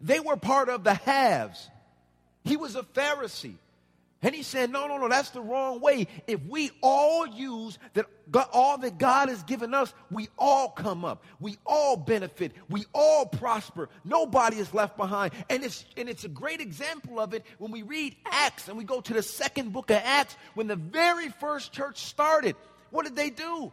They 0.00 0.20
were 0.20 0.36
part 0.36 0.68
of 0.68 0.84
the 0.84 0.94
haves. 0.94 1.70
He 2.44 2.56
was 2.56 2.76
a 2.76 2.82
Pharisee. 2.82 3.56
And 4.20 4.34
he 4.34 4.42
said, 4.42 4.70
no, 4.70 4.88
no, 4.88 4.98
no, 4.98 5.08
that's 5.08 5.30
the 5.30 5.40
wrong 5.40 5.80
way. 5.80 6.08
If 6.26 6.44
we 6.46 6.72
all 6.82 7.24
use 7.26 7.78
that 7.94 8.06
all 8.52 8.76
that 8.78 8.98
God 8.98 9.28
has 9.28 9.44
given 9.44 9.72
us, 9.74 9.94
we 10.10 10.28
all 10.36 10.70
come 10.70 11.04
up. 11.04 11.22
We 11.38 11.56
all 11.64 11.96
benefit. 11.96 12.52
We 12.68 12.84
all 12.92 13.26
prosper. 13.26 13.88
Nobody 14.04 14.58
is 14.58 14.74
left 14.74 14.96
behind. 14.96 15.34
And 15.48 15.62
it's, 15.62 15.84
and 15.96 16.08
it's 16.08 16.24
a 16.24 16.28
great 16.28 16.60
example 16.60 17.20
of 17.20 17.32
it 17.32 17.44
when 17.58 17.70
we 17.70 17.82
read 17.82 18.16
Acts 18.26 18.68
and 18.68 18.76
we 18.76 18.82
go 18.82 19.00
to 19.00 19.14
the 19.14 19.22
second 19.22 19.72
book 19.72 19.90
of 19.90 20.00
Acts 20.04 20.36
when 20.54 20.66
the 20.66 20.76
very 20.76 21.28
first 21.28 21.72
church 21.72 21.98
started. 21.98 22.56
What 22.90 23.04
did 23.04 23.14
they 23.14 23.30
do? 23.30 23.70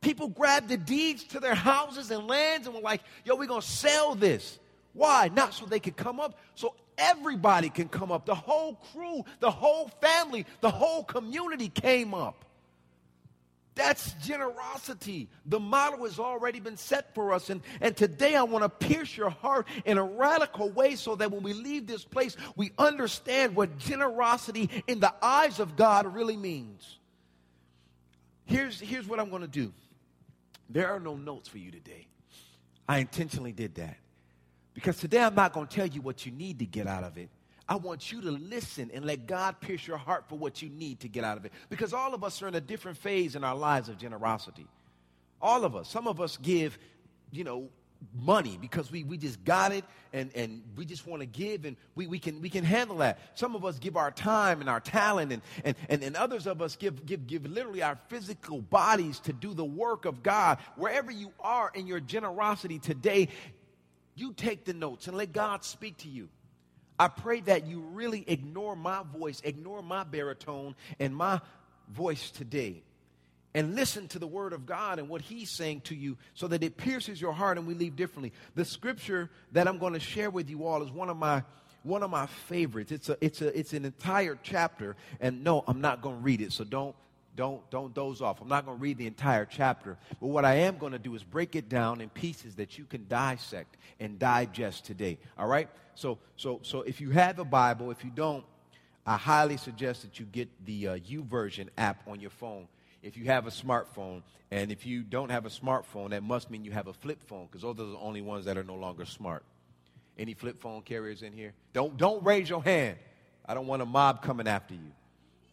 People 0.00 0.28
grabbed 0.28 0.68
the 0.68 0.76
deeds 0.76 1.24
to 1.24 1.40
their 1.40 1.56
houses 1.56 2.12
and 2.12 2.28
lands 2.28 2.68
and 2.68 2.76
were 2.76 2.82
like, 2.82 3.02
yo, 3.24 3.34
we're 3.34 3.46
to 3.46 3.60
sell 3.60 4.14
this. 4.14 4.60
Why? 4.92 5.28
Not 5.34 5.54
so 5.54 5.66
they 5.66 5.80
could 5.80 5.96
come 5.96 6.20
up, 6.20 6.38
so 6.54 6.74
everybody 6.98 7.70
can 7.70 7.88
come 7.88 8.12
up. 8.12 8.26
The 8.26 8.34
whole 8.34 8.74
crew, 8.92 9.24
the 9.40 9.50
whole 9.50 9.88
family, 10.00 10.44
the 10.60 10.70
whole 10.70 11.04
community 11.04 11.68
came 11.68 12.12
up. 12.12 12.44
That's 13.78 14.12
generosity. 14.14 15.28
The 15.46 15.60
model 15.60 16.04
has 16.04 16.18
already 16.18 16.58
been 16.58 16.76
set 16.76 17.14
for 17.14 17.32
us. 17.32 17.48
And, 17.48 17.62
and 17.80 17.96
today 17.96 18.34
I 18.34 18.42
want 18.42 18.64
to 18.64 18.68
pierce 18.68 19.16
your 19.16 19.30
heart 19.30 19.68
in 19.84 19.98
a 19.98 20.02
radical 20.02 20.68
way 20.68 20.96
so 20.96 21.14
that 21.14 21.30
when 21.30 21.44
we 21.44 21.52
leave 21.52 21.86
this 21.86 22.04
place, 22.04 22.36
we 22.56 22.72
understand 22.76 23.54
what 23.54 23.78
generosity 23.78 24.68
in 24.88 24.98
the 24.98 25.14
eyes 25.22 25.60
of 25.60 25.76
God 25.76 26.12
really 26.12 26.36
means. 26.36 26.98
Here's, 28.46 28.80
here's 28.80 29.06
what 29.06 29.20
I'm 29.20 29.30
going 29.30 29.42
to 29.42 29.48
do 29.48 29.72
there 30.68 30.88
are 30.88 31.00
no 31.00 31.16
notes 31.16 31.48
for 31.48 31.58
you 31.58 31.70
today. 31.70 32.08
I 32.88 32.98
intentionally 32.98 33.52
did 33.52 33.76
that. 33.76 33.96
Because 34.78 34.98
today 34.98 35.20
I'm 35.20 35.34
not 35.34 35.52
going 35.52 35.66
to 35.66 35.74
tell 35.74 35.88
you 35.88 36.00
what 36.00 36.24
you 36.24 36.30
need 36.30 36.60
to 36.60 36.64
get 36.64 36.86
out 36.86 37.02
of 37.02 37.18
it. 37.18 37.30
I 37.68 37.74
want 37.74 38.12
you 38.12 38.20
to 38.20 38.30
listen 38.30 38.92
and 38.94 39.04
let 39.04 39.26
God 39.26 39.58
pierce 39.58 39.84
your 39.88 39.96
heart 39.96 40.26
for 40.28 40.38
what 40.38 40.62
you 40.62 40.68
need 40.68 41.00
to 41.00 41.08
get 41.08 41.24
out 41.24 41.36
of 41.36 41.44
it. 41.44 41.50
Because 41.68 41.92
all 41.92 42.14
of 42.14 42.22
us 42.22 42.40
are 42.42 42.46
in 42.46 42.54
a 42.54 42.60
different 42.60 42.96
phase 42.96 43.34
in 43.34 43.42
our 43.42 43.56
lives 43.56 43.88
of 43.88 43.98
generosity. 43.98 44.68
All 45.42 45.64
of 45.64 45.74
us. 45.74 45.88
Some 45.88 46.06
of 46.06 46.20
us 46.20 46.36
give, 46.36 46.78
you 47.32 47.42
know, 47.42 47.70
money 48.22 48.56
because 48.60 48.92
we, 48.92 49.02
we 49.02 49.16
just 49.16 49.44
got 49.44 49.72
it 49.72 49.84
and, 50.12 50.30
and 50.36 50.62
we 50.76 50.84
just 50.84 51.08
want 51.08 51.20
to 51.20 51.26
give 51.26 51.64
and 51.64 51.76
we, 51.96 52.06
we, 52.06 52.20
can, 52.20 52.40
we 52.40 52.48
can 52.48 52.62
handle 52.62 52.98
that. 52.98 53.18
Some 53.34 53.56
of 53.56 53.64
us 53.64 53.80
give 53.80 53.96
our 53.96 54.12
time 54.12 54.60
and 54.60 54.70
our 54.70 54.78
talent 54.78 55.32
and, 55.32 55.42
and, 55.64 55.76
and, 55.88 56.04
and 56.04 56.14
others 56.14 56.46
of 56.46 56.62
us 56.62 56.76
give, 56.76 57.04
give, 57.04 57.26
give 57.26 57.44
literally 57.46 57.82
our 57.82 57.98
physical 58.08 58.60
bodies 58.62 59.18
to 59.20 59.32
do 59.32 59.54
the 59.54 59.64
work 59.64 60.04
of 60.04 60.22
God. 60.22 60.58
Wherever 60.76 61.10
you 61.10 61.32
are 61.40 61.72
in 61.74 61.88
your 61.88 61.98
generosity 61.98 62.78
today, 62.78 63.28
you 64.18 64.32
take 64.32 64.64
the 64.64 64.74
notes 64.74 65.06
and 65.06 65.16
let 65.16 65.32
God 65.32 65.64
speak 65.64 65.98
to 65.98 66.08
you. 66.08 66.28
I 66.98 67.08
pray 67.08 67.40
that 67.42 67.66
you 67.66 67.80
really 67.80 68.24
ignore 68.26 68.74
my 68.74 69.02
voice, 69.16 69.40
ignore 69.44 69.82
my 69.82 70.02
baritone 70.02 70.74
and 70.98 71.14
my 71.14 71.40
voice 71.88 72.30
today, 72.30 72.82
and 73.54 73.76
listen 73.76 74.08
to 74.08 74.18
the 74.18 74.26
word 74.26 74.52
of 74.52 74.66
God 74.66 74.98
and 74.98 75.08
what 75.08 75.22
He's 75.22 75.50
saying 75.50 75.82
to 75.82 75.94
you 75.94 76.16
so 76.34 76.48
that 76.48 76.64
it 76.64 76.76
pierces 76.76 77.20
your 77.20 77.32
heart 77.32 77.56
and 77.56 77.66
we 77.66 77.74
leave 77.74 77.94
differently. 77.94 78.32
The 78.56 78.64
scripture 78.64 79.30
that 79.52 79.68
I'm 79.68 79.78
going 79.78 79.92
to 79.92 80.00
share 80.00 80.30
with 80.30 80.50
you 80.50 80.64
all 80.64 80.82
is 80.82 80.90
one 80.90 81.08
of 81.08 81.16
my 81.16 81.44
one 81.84 82.02
of 82.02 82.10
my 82.10 82.26
favorites. 82.26 82.90
It's 82.90 83.08
a 83.08 83.16
it's 83.20 83.40
a 83.40 83.56
it's 83.56 83.72
an 83.72 83.84
entire 83.84 84.36
chapter, 84.42 84.96
and 85.20 85.44
no, 85.44 85.62
I'm 85.68 85.80
not 85.80 86.02
going 86.02 86.16
to 86.16 86.22
read 86.22 86.40
it, 86.40 86.52
so 86.52 86.64
don't 86.64 86.96
don't, 87.38 87.70
don't 87.70 87.94
doze 87.94 88.20
off. 88.20 88.40
I'm 88.40 88.48
not 88.48 88.66
going 88.66 88.76
to 88.76 88.82
read 88.82 88.98
the 88.98 89.06
entire 89.06 89.44
chapter. 89.44 89.96
But 90.20 90.26
what 90.26 90.44
I 90.44 90.54
am 90.56 90.76
going 90.76 90.90
to 90.90 90.98
do 90.98 91.14
is 91.14 91.22
break 91.22 91.54
it 91.54 91.68
down 91.68 92.00
in 92.00 92.08
pieces 92.08 92.56
that 92.56 92.76
you 92.78 92.84
can 92.84 93.06
dissect 93.06 93.76
and 94.00 94.18
digest 94.18 94.84
today. 94.84 95.18
All 95.38 95.46
right? 95.46 95.68
So, 95.94 96.18
so, 96.36 96.58
so 96.64 96.82
if 96.82 97.00
you 97.00 97.10
have 97.10 97.38
a 97.38 97.44
Bible, 97.44 97.92
if 97.92 98.04
you 98.04 98.10
don't, 98.10 98.44
I 99.06 99.16
highly 99.16 99.56
suggest 99.56 100.02
that 100.02 100.18
you 100.18 100.26
get 100.26 100.48
the 100.66 100.88
uh, 100.88 100.96
YouVersion 100.96 101.68
app 101.78 102.02
on 102.08 102.18
your 102.18 102.30
phone 102.30 102.66
if 103.04 103.16
you 103.16 103.26
have 103.26 103.46
a 103.46 103.50
smartphone. 103.50 104.22
And 104.50 104.72
if 104.72 104.84
you 104.84 105.04
don't 105.04 105.30
have 105.30 105.46
a 105.46 105.50
smartphone, 105.50 106.10
that 106.10 106.24
must 106.24 106.50
mean 106.50 106.64
you 106.64 106.72
have 106.72 106.88
a 106.88 106.92
flip 106.92 107.22
phone 107.22 107.46
because 107.46 107.62
those 107.62 107.78
are 107.78 107.92
the 107.92 107.98
only 107.98 108.20
ones 108.20 108.46
that 108.46 108.58
are 108.58 108.64
no 108.64 108.74
longer 108.74 109.04
smart. 109.04 109.44
Any 110.18 110.34
flip 110.34 110.58
phone 110.58 110.82
carriers 110.82 111.22
in 111.22 111.32
here? 111.32 111.52
Don't, 111.72 111.96
don't 111.96 112.24
raise 112.24 112.50
your 112.50 112.64
hand. 112.64 112.98
I 113.46 113.54
don't 113.54 113.68
want 113.68 113.80
a 113.80 113.86
mob 113.86 114.22
coming 114.22 114.48
after 114.48 114.74
you. 114.74 114.90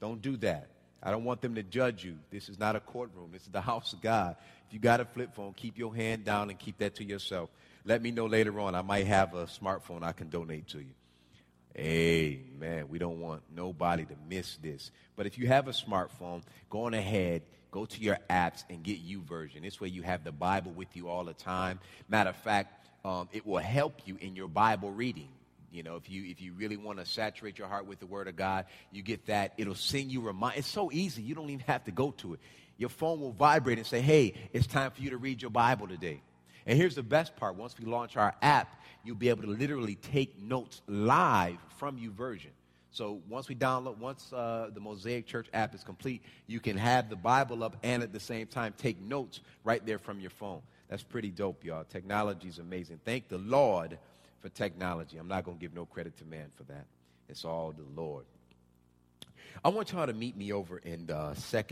Don't 0.01 0.19
do 0.19 0.35
that. 0.37 0.69
I 1.03 1.11
don't 1.11 1.23
want 1.23 1.41
them 1.41 1.55
to 1.55 1.63
judge 1.63 2.03
you. 2.03 2.17
This 2.31 2.49
is 2.49 2.57
not 2.57 2.75
a 2.75 2.79
courtroom. 2.79 3.29
This 3.31 3.43
is 3.43 3.49
the 3.49 3.61
house 3.61 3.93
of 3.93 4.01
God. 4.01 4.35
If 4.67 4.73
you 4.73 4.79
got 4.79 4.99
a 4.99 5.05
flip 5.05 5.35
phone, 5.35 5.53
keep 5.53 5.77
your 5.77 5.95
hand 5.95 6.25
down 6.25 6.49
and 6.49 6.57
keep 6.57 6.79
that 6.79 6.95
to 6.95 7.03
yourself. 7.03 7.49
Let 7.83 8.01
me 8.01 8.11
know 8.11 8.25
later 8.25 8.59
on. 8.59 8.73
I 8.73 8.81
might 8.81 9.05
have 9.05 9.33
a 9.35 9.45
smartphone 9.45 10.03
I 10.03 10.11
can 10.11 10.29
donate 10.29 10.67
to 10.69 10.79
you. 10.79 10.93
Amen. 11.77 12.87
We 12.89 12.97
don't 12.97 13.19
want 13.19 13.43
nobody 13.53 14.05
to 14.05 14.15
miss 14.29 14.57
this. 14.57 14.91
But 15.15 15.27
if 15.27 15.37
you 15.37 15.47
have 15.47 15.67
a 15.67 15.71
smartphone, 15.71 16.41
go 16.69 16.85
on 16.85 16.93
ahead, 16.93 17.43
go 17.69 17.85
to 17.85 18.01
your 18.01 18.17
apps 18.29 18.63
and 18.69 18.81
get 18.81 19.05
YouVersion. 19.05 19.61
This 19.61 19.81
way 19.81 19.89
you 19.89 20.01
have 20.01 20.23
the 20.23 20.31
Bible 20.31 20.71
with 20.71 20.87
you 20.95 21.09
all 21.09 21.25
the 21.25 21.33
time. 21.33 21.79
Matter 22.07 22.29
of 22.29 22.37
fact, 22.37 22.87
um, 23.03 23.27
it 23.33 23.45
will 23.45 23.59
help 23.59 24.01
you 24.05 24.17
in 24.21 24.35
your 24.35 24.47
Bible 24.47 24.91
reading. 24.91 25.29
You 25.75 25.83
know, 25.83 25.97
if 25.97 26.09
you 26.09 26.23
if 26.25 26.41
you 26.41 26.53
really 26.53 26.77
want 26.77 26.99
to 26.99 27.05
saturate 27.05 27.59
your 27.59 27.67
heart 27.67 27.85
with 27.85 27.99
the 27.99 28.05
Word 28.05 28.29
of 28.29 28.37
God, 28.37 28.65
you 28.91 29.01
get 29.01 29.25
that. 29.25 29.53
It'll 29.57 29.75
send 29.75 30.09
you 30.09 30.21
remind. 30.21 30.57
It's 30.57 30.67
so 30.67 30.89
easy. 30.91 31.21
You 31.21 31.35
don't 31.35 31.49
even 31.49 31.65
have 31.67 31.83
to 31.83 31.91
go 31.91 32.11
to 32.11 32.33
it. 32.33 32.39
Your 32.77 32.89
phone 32.89 33.19
will 33.19 33.33
vibrate 33.33 33.77
and 33.77 33.85
say, 33.85 33.99
"Hey, 33.99 34.33
it's 34.53 34.67
time 34.67 34.91
for 34.91 35.01
you 35.01 35.09
to 35.09 35.17
read 35.17 35.41
your 35.41 35.51
Bible 35.51 35.87
today." 35.87 36.21
And 36.65 36.77
here's 36.77 36.95
the 36.95 37.03
best 37.03 37.35
part: 37.35 37.55
once 37.55 37.77
we 37.77 37.85
launch 37.85 38.15
our 38.15 38.33
app, 38.41 38.81
you'll 39.03 39.17
be 39.17 39.27
able 39.27 39.43
to 39.43 39.49
literally 39.49 39.95
take 39.95 40.41
notes 40.41 40.81
live 40.87 41.57
from 41.77 41.97
YouVersion. 41.97 42.51
So 42.91 43.21
once 43.27 43.49
we 43.49 43.55
download, 43.55 43.97
once 43.97 44.31
uh, 44.31 44.69
the 44.73 44.79
Mosaic 44.79 45.25
Church 45.25 45.47
app 45.53 45.75
is 45.75 45.83
complete, 45.83 46.21
you 46.47 46.61
can 46.61 46.77
have 46.77 47.09
the 47.09 47.17
Bible 47.17 47.65
up 47.65 47.75
and 47.83 48.01
at 48.01 48.13
the 48.13 48.21
same 48.21 48.47
time 48.47 48.73
take 48.77 49.01
notes 49.01 49.41
right 49.65 49.85
there 49.85 49.99
from 49.99 50.21
your 50.21 50.29
phone. 50.29 50.61
That's 50.87 51.03
pretty 51.03 51.31
dope, 51.31 51.65
y'all. 51.65 51.83
Technology 51.83 52.47
is 52.47 52.59
amazing. 52.59 53.01
Thank 53.03 53.27
the 53.27 53.39
Lord 53.39 53.97
for 54.45 54.49
technology. 54.49 55.17
I'm 55.17 55.27
not 55.27 55.43
going 55.43 55.57
to 55.57 55.61
give 55.61 55.73
no 55.73 55.87
credit 55.87 56.17
to 56.17 56.25
man 56.25 56.51
for 56.55 56.65
that. 56.65 56.85
It's 57.27 57.45
all 57.45 57.73
the 57.75 57.99
Lord. 57.99 58.25
I 59.63 59.69
want 59.69 59.91
y'all 59.91 60.05
to 60.05 60.13
meet 60.13 60.37
me 60.37 60.53
over 60.53 60.77
in 60.77 61.09
uh, 61.09 61.33
2 61.33 61.63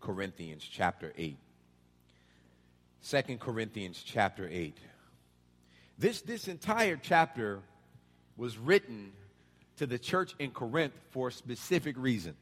Corinthians 0.00 0.62
chapter 0.62 1.12
8. 1.18 1.36
2 3.08 3.22
Corinthians 3.38 4.00
chapter 4.04 4.48
8. 4.48 4.78
This, 5.98 6.20
this 6.20 6.46
entire 6.46 6.96
chapter 6.96 7.58
was 8.36 8.56
written 8.56 9.10
to 9.78 9.86
the 9.88 9.98
church 9.98 10.36
in 10.38 10.52
Corinth 10.52 10.92
for 11.10 11.26
a 11.26 11.32
specific 11.32 11.96
reason. 11.98 12.36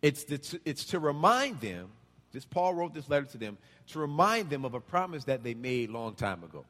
It's, 0.00 0.24
it's, 0.24 0.54
it's 0.64 0.86
to 0.86 0.98
remind 0.98 1.60
them, 1.60 1.90
this 2.32 2.46
Paul 2.46 2.72
wrote 2.72 2.94
this 2.94 3.10
letter 3.10 3.26
to 3.26 3.36
them, 3.36 3.58
to 3.88 3.98
remind 3.98 4.48
them 4.48 4.64
of 4.64 4.72
a 4.72 4.80
promise 4.80 5.24
that 5.24 5.44
they 5.44 5.52
made 5.52 5.90
long 5.90 6.14
time 6.14 6.42
ago. 6.42 6.64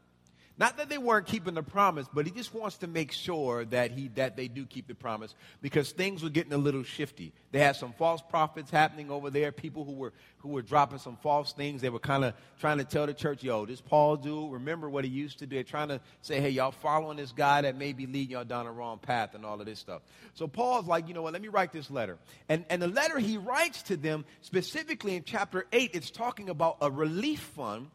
Not 0.57 0.77
that 0.77 0.89
they 0.89 0.99
weren't 0.99 1.27
keeping 1.27 1.55
the 1.55 1.65
promise, 1.65 2.07
but 2.13 2.27
he 2.27 2.31
just 2.31 2.55
wants 2.55 2.79
to 2.79 2.87
make 2.87 3.11
sure 3.11 3.65
that 3.67 3.91
he 3.91 4.07
that 4.15 4.37
they 4.37 4.47
do 4.47 4.65
keep 4.67 4.87
the 4.87 4.95
promise 4.95 5.35
because 5.61 5.91
things 5.91 6.23
were 6.23 6.29
getting 6.31 6.53
a 6.53 6.59
little 6.59 6.85
shifty. 6.85 7.33
They 7.51 7.59
had 7.59 7.75
some 7.75 7.93
false 7.93 8.23
prophets 8.23 8.71
happening 8.71 9.11
over 9.11 9.31
there, 9.31 9.51
people 9.51 9.85
who 9.85 9.93
were 9.93 10.13
who 10.39 10.51
were 10.51 10.63
dropping 10.63 10.99
some 10.99 11.17
false 11.17 11.53
things. 11.53 11.81
They 11.81 11.89
were 11.89 11.99
kind 11.99 12.25
of 12.25 12.35
trying 12.61 12.79
to 12.79 12.85
tell 12.85 13.07
the 13.07 13.15
church, 13.15 13.43
"Yo, 13.43 13.67
this 13.67 13.81
Paul 13.81 14.17
dude, 14.17 14.53
remember 14.53 14.89
what 14.89 15.05
he 15.05 15.11
used 15.11 15.41
to 15.41 15.47
do." 15.47 15.57
They're 15.57 15.65
trying 15.65 15.89
to 15.89 16.01
say, 16.23 16.41
"Hey, 16.41 16.51
y'all 16.51 16.71
following 16.71 17.17
this 17.17 17.33
guy 17.33 17.63
that 17.63 17.77
may 17.77 17.93
be 17.93 18.07
leading 18.07 18.31
y'all 18.31 18.45
down 18.45 18.67
the 18.67 18.71
wrong 18.71 18.99
path 18.99 19.35
and 19.35 19.45
all 19.45 19.59
of 19.59 19.67
this 19.67 19.81
stuff." 19.81 20.03
So 20.35 20.47
Paul's 20.47 20.87
like, 20.87 21.09
"You 21.09 21.15
know 21.15 21.23
what? 21.23 21.33
Let 21.33 21.43
me 21.43 21.49
write 21.49 21.73
this 21.73 21.91
letter." 21.91 22.17
And 22.49 22.65
and 22.71 22.81
the 22.81 22.89
letter 22.89 23.19
he 23.19 23.39
writes 23.39 23.83
to 23.85 23.97
them 23.97 24.25
specifically 24.41 25.17
in 25.17 25.25
chapter 25.25 25.67
8, 25.73 25.91
it's 25.95 26.13
talking 26.13 26.49
about 26.49 26.77
a 26.81 26.93
relief 26.93 27.41
fund 27.41 27.91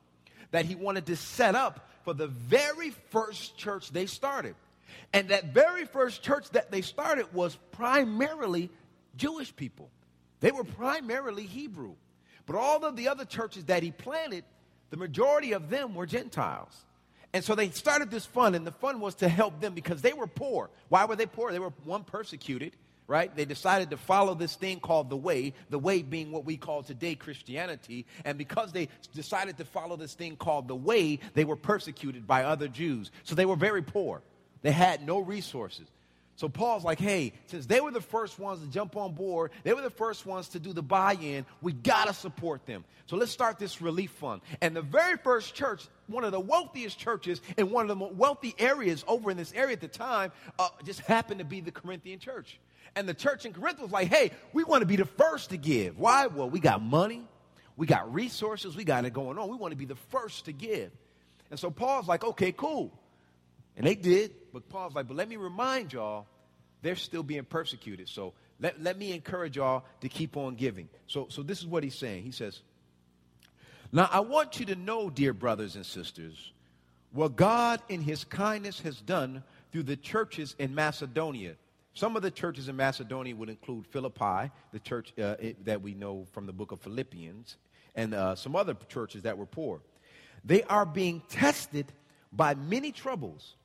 that 0.51 0.65
he 0.65 0.75
wanted 0.75 1.05
to 1.07 1.15
set 1.15 1.55
up 1.55 1.89
for 2.03 2.13
the 2.13 2.27
very 2.27 2.91
first 3.11 3.57
church 3.57 3.91
they 3.91 4.05
started. 4.05 4.55
And 5.13 5.29
that 5.29 5.53
very 5.53 5.85
first 5.85 6.23
church 6.23 6.49
that 6.51 6.71
they 6.71 6.81
started 6.81 7.33
was 7.33 7.57
primarily 7.71 8.69
Jewish 9.15 9.55
people. 9.55 9.89
They 10.39 10.51
were 10.51 10.63
primarily 10.63 11.43
Hebrew. 11.43 11.95
But 12.45 12.55
all 12.55 12.83
of 12.83 12.95
the 12.95 13.09
other 13.09 13.25
churches 13.25 13.65
that 13.65 13.83
he 13.83 13.91
planted, 13.91 14.43
the 14.89 14.97
majority 14.97 15.51
of 15.51 15.69
them 15.69 15.93
were 15.93 16.05
Gentiles. 16.05 16.73
And 17.31 17.43
so 17.43 17.53
they 17.53 17.69
started 17.69 18.09
this 18.09 18.25
fund, 18.25 18.55
and 18.55 18.65
the 18.65 18.71
fund 18.71 19.01
was 19.01 19.15
to 19.15 19.29
help 19.29 19.59
them 19.61 19.75
because 19.75 20.01
they 20.01 20.13
were 20.13 20.25
poor. 20.25 20.71
Why 20.87 21.05
were 21.05 21.15
they 21.15 21.27
poor? 21.27 21.51
They 21.51 21.59
were, 21.59 21.73
one, 21.83 22.03
persecuted, 22.03 22.75
right? 23.09 23.35
They 23.35 23.45
decided 23.45 23.89
to 23.89 23.97
follow 23.97 24.35
this 24.35 24.55
thing 24.55 24.79
called 24.79 25.09
the 25.09 25.17
way, 25.17 25.53
the 25.71 25.79
way 25.79 26.03
being 26.03 26.31
what 26.31 26.45
we 26.45 26.57
call 26.57 26.83
today 26.83 27.15
Christianity. 27.15 28.05
And 28.23 28.37
because 28.37 28.71
they 28.71 28.87
decided 29.15 29.57
to 29.57 29.65
follow 29.65 29.97
this 29.97 30.13
thing 30.13 30.35
called 30.35 30.67
the 30.67 30.75
way, 30.75 31.19
they 31.33 31.43
were 31.43 31.55
persecuted 31.55 32.27
by 32.27 32.43
other 32.43 32.67
Jews. 32.67 33.09
So 33.23 33.33
they 33.33 33.47
were 33.47 33.55
very 33.55 33.81
poor. 33.81 34.21
They 34.61 34.71
had 34.71 35.05
no 35.05 35.17
resources. 35.17 35.87
So 36.35 36.47
Paul's 36.47 36.85
like, 36.85 36.99
hey, 36.99 37.33
since 37.47 37.65
they 37.65 37.81
were 37.81 37.91
the 37.91 37.99
first 37.99 38.37
ones 38.37 38.61
to 38.61 38.67
jump 38.67 38.95
on 38.95 39.13
board, 39.13 39.51
they 39.63 39.73
were 39.73 39.81
the 39.81 39.89
first 39.89 40.25
ones 40.27 40.49
to 40.49 40.59
do 40.59 40.71
the 40.71 40.83
buy 40.83 41.13
in, 41.13 41.45
we 41.61 41.73
got 41.73 42.07
to 42.07 42.13
support 42.13 42.65
them. 42.67 42.85
So 43.07 43.17
let's 43.17 43.31
start 43.31 43.57
this 43.57 43.81
relief 43.81 44.11
fund. 44.11 44.41
And 44.61 44.75
the 44.75 44.83
very 44.83 45.17
first 45.17 45.55
church, 45.55 45.87
one 46.07 46.23
of 46.23 46.31
the 46.31 46.39
wealthiest 46.39 46.99
churches 46.99 47.41
in 47.57 47.71
one 47.71 47.89
of 47.89 47.97
the 47.97 48.05
wealthy 48.05 48.53
areas 48.59 49.03
over 49.07 49.31
in 49.31 49.35
this 49.35 49.51
area 49.53 49.73
at 49.73 49.81
the 49.81 49.87
time, 49.87 50.31
uh, 50.59 50.69
just 50.85 51.01
happened 51.01 51.39
to 51.39 51.45
be 51.45 51.59
the 51.59 51.71
Corinthian 51.71 52.19
church. 52.19 52.59
And 52.95 53.07
the 53.07 53.13
church 53.13 53.45
in 53.45 53.53
Corinth 53.53 53.79
was 53.79 53.91
like, 53.91 54.07
hey, 54.07 54.31
we 54.53 54.63
want 54.63 54.81
to 54.81 54.87
be 54.87 54.95
the 54.95 55.05
first 55.05 55.51
to 55.51 55.57
give. 55.57 55.97
Why? 55.97 56.27
Well, 56.27 56.49
we 56.49 56.59
got 56.59 56.81
money, 56.81 57.23
we 57.77 57.85
got 57.85 58.13
resources, 58.13 58.75
we 58.75 58.83
got 58.83 59.05
it 59.05 59.13
going 59.13 59.37
on. 59.37 59.49
We 59.49 59.55
want 59.55 59.71
to 59.71 59.77
be 59.77 59.85
the 59.85 59.95
first 59.95 60.45
to 60.45 60.51
give. 60.51 60.91
And 61.51 61.59
so 61.59 61.71
Paul's 61.71 62.07
like, 62.07 62.23
okay, 62.23 62.51
cool. 62.51 62.91
And 63.77 63.85
they 63.85 63.95
did, 63.95 64.33
but 64.51 64.67
Paul's 64.69 64.93
like, 64.93 65.07
but 65.07 65.15
let 65.15 65.29
me 65.29 65.37
remind 65.37 65.93
y'all, 65.93 66.27
they're 66.81 66.95
still 66.95 67.23
being 67.23 67.45
persecuted. 67.45 68.09
So 68.09 68.33
let, 68.59 68.81
let 68.81 68.97
me 68.97 69.13
encourage 69.13 69.57
y'all 69.57 69.85
to 70.01 70.09
keep 70.09 70.35
on 70.37 70.55
giving. 70.55 70.89
So, 71.07 71.27
so 71.29 71.43
this 71.43 71.59
is 71.59 71.67
what 71.67 71.83
he's 71.83 71.95
saying. 71.95 72.23
He 72.23 72.31
says, 72.31 72.61
Now 73.91 74.09
I 74.11 74.19
want 74.19 74.59
you 74.59 74.65
to 74.67 74.75
know, 74.75 75.09
dear 75.09 75.33
brothers 75.33 75.75
and 75.75 75.85
sisters, 75.85 76.51
what 77.11 77.35
God 77.35 77.81
in 77.89 78.01
his 78.01 78.23
kindness 78.23 78.81
has 78.81 78.99
done 79.01 79.43
through 79.71 79.83
the 79.83 79.95
churches 79.95 80.55
in 80.59 80.75
Macedonia 80.75 81.55
some 81.93 82.15
of 82.15 82.21
the 82.21 82.31
churches 82.31 82.69
in 82.69 82.75
Macedonia 82.75 83.35
would 83.35 83.49
include 83.49 83.87
Philippi, 83.87 84.51
the 84.71 84.79
church 84.79 85.13
uh, 85.17 85.35
it, 85.39 85.65
that 85.65 85.81
we 85.81 85.93
know 85.93 86.25
from 86.31 86.45
the 86.45 86.53
book 86.53 86.71
of 86.71 86.79
Philippians, 86.79 87.57
and 87.95 88.13
uh, 88.13 88.35
some 88.35 88.55
other 88.55 88.75
churches 88.87 89.23
that 89.23 89.37
were 89.37 89.45
poor. 89.45 89.81
They 90.45 90.63
are 90.63 90.85
being 90.85 91.21
tested 91.29 91.91
by 92.31 92.55
many 92.55 92.91
troubles. 92.91 93.55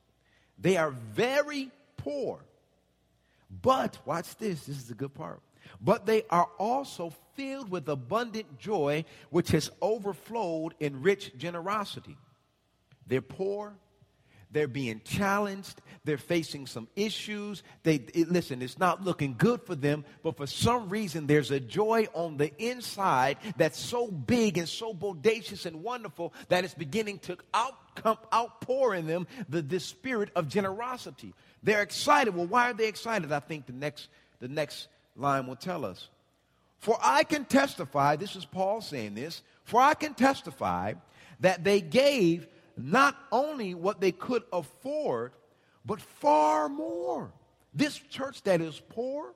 They 0.58 0.76
are 0.76 0.90
very 0.90 1.70
poor. 1.96 2.44
But, 3.62 3.98
watch 4.04 4.36
this, 4.36 4.64
this 4.64 4.76
is 4.76 4.88
the 4.88 4.94
good 4.94 5.14
part. 5.14 5.40
But 5.80 6.06
they 6.06 6.24
are 6.30 6.48
also 6.58 7.12
filled 7.34 7.70
with 7.70 7.88
abundant 7.88 8.58
joy, 8.58 9.04
which 9.30 9.50
has 9.50 9.70
overflowed 9.80 10.74
in 10.80 11.02
rich 11.02 11.32
generosity. 11.36 12.16
They're 13.06 13.20
poor, 13.20 13.74
they're 14.50 14.68
being 14.68 15.00
challenged. 15.04 15.80
They're 16.04 16.18
facing 16.18 16.66
some 16.66 16.88
issues. 16.96 17.62
They 17.82 17.96
it, 18.14 18.30
listen, 18.30 18.62
it's 18.62 18.78
not 18.78 19.04
looking 19.04 19.34
good 19.36 19.62
for 19.62 19.74
them, 19.74 20.04
but 20.22 20.36
for 20.36 20.46
some 20.46 20.88
reason 20.88 21.26
there's 21.26 21.50
a 21.50 21.60
joy 21.60 22.06
on 22.14 22.36
the 22.36 22.52
inside 22.62 23.38
that's 23.56 23.78
so 23.78 24.08
big 24.08 24.58
and 24.58 24.68
so 24.68 24.94
bodacious 24.94 25.66
and 25.66 25.82
wonderful 25.82 26.32
that 26.48 26.64
it's 26.64 26.74
beginning 26.74 27.18
to 27.20 27.36
outcome, 27.52 28.18
outpour 28.32 28.94
in 28.94 29.06
them 29.06 29.26
the, 29.48 29.62
the 29.62 29.80
spirit 29.80 30.30
of 30.36 30.48
generosity. 30.48 31.34
They're 31.62 31.82
excited. 31.82 32.34
Well, 32.34 32.46
why 32.46 32.70
are 32.70 32.74
they 32.74 32.88
excited? 32.88 33.32
I 33.32 33.40
think 33.40 33.66
the 33.66 33.72
next 33.72 34.08
the 34.40 34.48
next 34.48 34.88
line 35.16 35.46
will 35.46 35.56
tell 35.56 35.84
us. 35.84 36.08
For 36.78 36.98
I 37.02 37.24
can 37.24 37.46
testify, 37.46 38.16
this 38.16 38.36
is 38.36 38.44
Paul 38.44 38.82
saying 38.82 39.14
this, 39.14 39.42
for 39.64 39.80
I 39.80 39.94
can 39.94 40.12
testify 40.12 40.92
that 41.40 41.64
they 41.64 41.80
gave 41.80 42.46
not 42.76 43.16
only 43.30 43.74
what 43.74 44.00
they 44.00 44.12
could 44.12 44.42
afford, 44.52 45.32
but 45.84 46.00
far 46.00 46.68
more. 46.68 47.32
This 47.72 47.96
church 47.96 48.42
that 48.42 48.60
is 48.60 48.80
poor, 48.88 49.34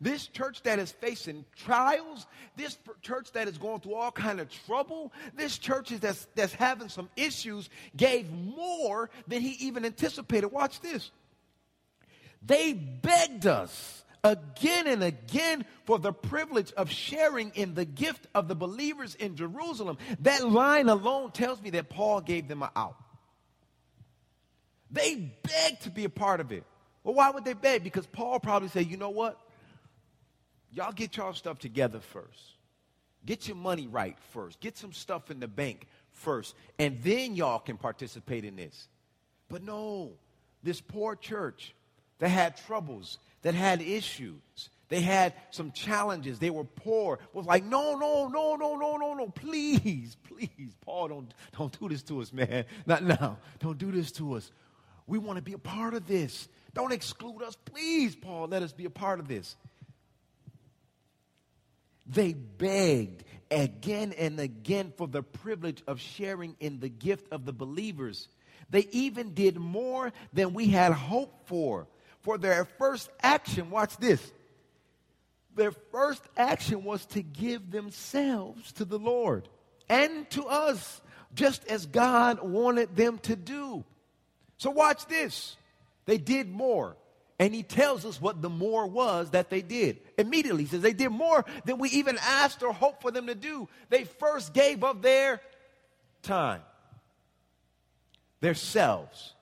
this 0.00 0.26
church 0.26 0.62
that 0.62 0.78
is 0.78 0.92
facing 0.92 1.44
trials, 1.56 2.26
this 2.56 2.78
church 3.02 3.32
that 3.32 3.48
is 3.48 3.58
going 3.58 3.80
through 3.80 3.94
all 3.94 4.12
kind 4.12 4.40
of 4.40 4.48
trouble, 4.66 5.12
this 5.36 5.58
church 5.58 5.90
that's, 5.90 6.26
that's 6.34 6.52
having 6.52 6.88
some 6.88 7.08
issues, 7.16 7.70
gave 7.96 8.30
more 8.30 9.10
than 9.26 9.40
he 9.40 9.66
even 9.66 9.84
anticipated. 9.84 10.48
Watch 10.48 10.80
this. 10.80 11.10
They 12.44 12.72
begged 12.72 13.46
us 13.46 14.04
again 14.24 14.86
and 14.86 15.02
again 15.02 15.64
for 15.84 15.98
the 15.98 16.12
privilege 16.12 16.72
of 16.72 16.90
sharing 16.90 17.50
in 17.50 17.74
the 17.74 17.84
gift 17.84 18.26
of 18.34 18.48
the 18.48 18.54
believers 18.54 19.14
in 19.14 19.36
Jerusalem. 19.36 19.98
That 20.20 20.46
line 20.48 20.88
alone 20.88 21.32
tells 21.32 21.62
me 21.62 21.70
that 21.70 21.88
Paul 21.88 22.20
gave 22.20 22.48
them 22.48 22.62
an 22.62 22.70
out. 22.76 22.96
They 24.90 25.32
begged 25.42 25.82
to 25.82 25.90
be 25.90 26.04
a 26.04 26.10
part 26.10 26.40
of 26.40 26.52
it. 26.52 26.64
Well, 27.04 27.14
why 27.14 27.30
would 27.30 27.44
they 27.44 27.54
beg? 27.54 27.84
Because 27.84 28.06
Paul 28.06 28.40
probably 28.40 28.68
said, 28.68 28.86
you 28.86 28.96
know 28.96 29.10
what? 29.10 29.38
Y'all 30.72 30.92
get 30.92 31.16
y'all 31.16 31.32
stuff 31.32 31.58
together 31.58 32.00
first. 32.00 32.56
Get 33.24 33.48
your 33.48 33.56
money 33.56 33.86
right 33.86 34.16
first. 34.30 34.60
Get 34.60 34.76
some 34.76 34.92
stuff 34.92 35.30
in 35.30 35.40
the 35.40 35.48
bank 35.48 35.86
first. 36.12 36.54
And 36.78 37.02
then 37.02 37.34
y'all 37.34 37.58
can 37.58 37.76
participate 37.76 38.44
in 38.44 38.56
this. 38.56 38.88
But 39.48 39.62
no, 39.62 40.12
this 40.62 40.80
poor 40.80 41.16
church 41.16 41.74
that 42.18 42.28
had 42.28 42.56
troubles, 42.56 43.18
that 43.42 43.54
had 43.54 43.80
issues. 43.80 44.70
They 44.88 45.00
had 45.00 45.34
some 45.50 45.72
challenges. 45.72 46.38
They 46.38 46.50
were 46.50 46.64
poor. 46.64 47.18
Was 47.34 47.46
like, 47.46 47.64
no, 47.64 47.96
no, 47.96 48.28
no, 48.28 48.56
no, 48.56 48.76
no, 48.76 48.96
no, 48.96 49.14
no. 49.14 49.28
Please, 49.28 50.16
please, 50.24 50.74
Paul, 50.80 51.08
don't, 51.08 51.34
don't 51.56 51.78
do 51.78 51.88
this 51.88 52.02
to 52.04 52.20
us, 52.22 52.32
man. 52.32 52.64
Not 52.86 53.02
now. 53.02 53.38
Don't 53.58 53.78
do 53.78 53.92
this 53.92 54.12
to 54.12 54.34
us. 54.34 54.50
We 55.06 55.18
want 55.18 55.36
to 55.36 55.42
be 55.42 55.52
a 55.52 55.58
part 55.58 55.94
of 55.94 56.06
this. 56.06 56.48
Don't 56.74 56.92
exclude 56.92 57.42
us. 57.42 57.56
Please, 57.56 58.16
Paul, 58.16 58.48
let 58.48 58.62
us 58.62 58.72
be 58.72 58.86
a 58.86 58.90
part 58.90 59.20
of 59.20 59.28
this. 59.28 59.56
They 62.06 62.32
begged 62.32 63.24
again 63.50 64.14
and 64.16 64.40
again 64.40 64.92
for 64.96 65.06
the 65.06 65.22
privilege 65.22 65.82
of 65.86 66.00
sharing 66.00 66.56
in 66.60 66.80
the 66.80 66.88
gift 66.88 67.30
of 67.30 67.44
the 67.44 67.52
believers. 67.52 68.28
They 68.70 68.86
even 68.92 69.34
did 69.34 69.58
more 69.58 70.12
than 70.32 70.54
we 70.54 70.68
had 70.68 70.92
hoped 70.92 71.48
for 71.48 71.86
for 72.28 72.36
their 72.36 72.66
first 72.66 73.08
action, 73.22 73.70
watch 73.70 73.96
this. 73.96 74.20
Their 75.54 75.72
first 75.72 76.22
action 76.36 76.84
was 76.84 77.06
to 77.06 77.22
give 77.22 77.70
themselves 77.70 78.70
to 78.72 78.84
the 78.84 78.98
Lord 78.98 79.48
and 79.88 80.28
to 80.32 80.44
us, 80.44 81.00
just 81.34 81.66
as 81.68 81.86
God 81.86 82.42
wanted 82.42 82.94
them 82.94 83.16
to 83.20 83.34
do. 83.34 83.82
So, 84.58 84.68
watch 84.68 85.06
this. 85.06 85.56
They 86.04 86.18
did 86.18 86.50
more. 86.50 86.98
And 87.38 87.54
he 87.54 87.62
tells 87.62 88.04
us 88.04 88.20
what 88.20 88.42
the 88.42 88.50
more 88.50 88.86
was 88.86 89.30
that 89.30 89.48
they 89.48 89.62
did. 89.62 89.98
Immediately, 90.18 90.64
he 90.64 90.68
says 90.68 90.82
they 90.82 90.92
did 90.92 91.08
more 91.08 91.46
than 91.64 91.78
we 91.78 91.88
even 91.92 92.18
asked 92.20 92.62
or 92.62 92.74
hoped 92.74 93.00
for 93.00 93.10
them 93.10 93.28
to 93.28 93.34
do. 93.34 93.70
They 93.88 94.04
first 94.04 94.52
gave 94.52 94.84
of 94.84 95.00
their 95.00 95.40
time, 96.20 96.60
their 98.42 98.52
selves, 98.52 99.32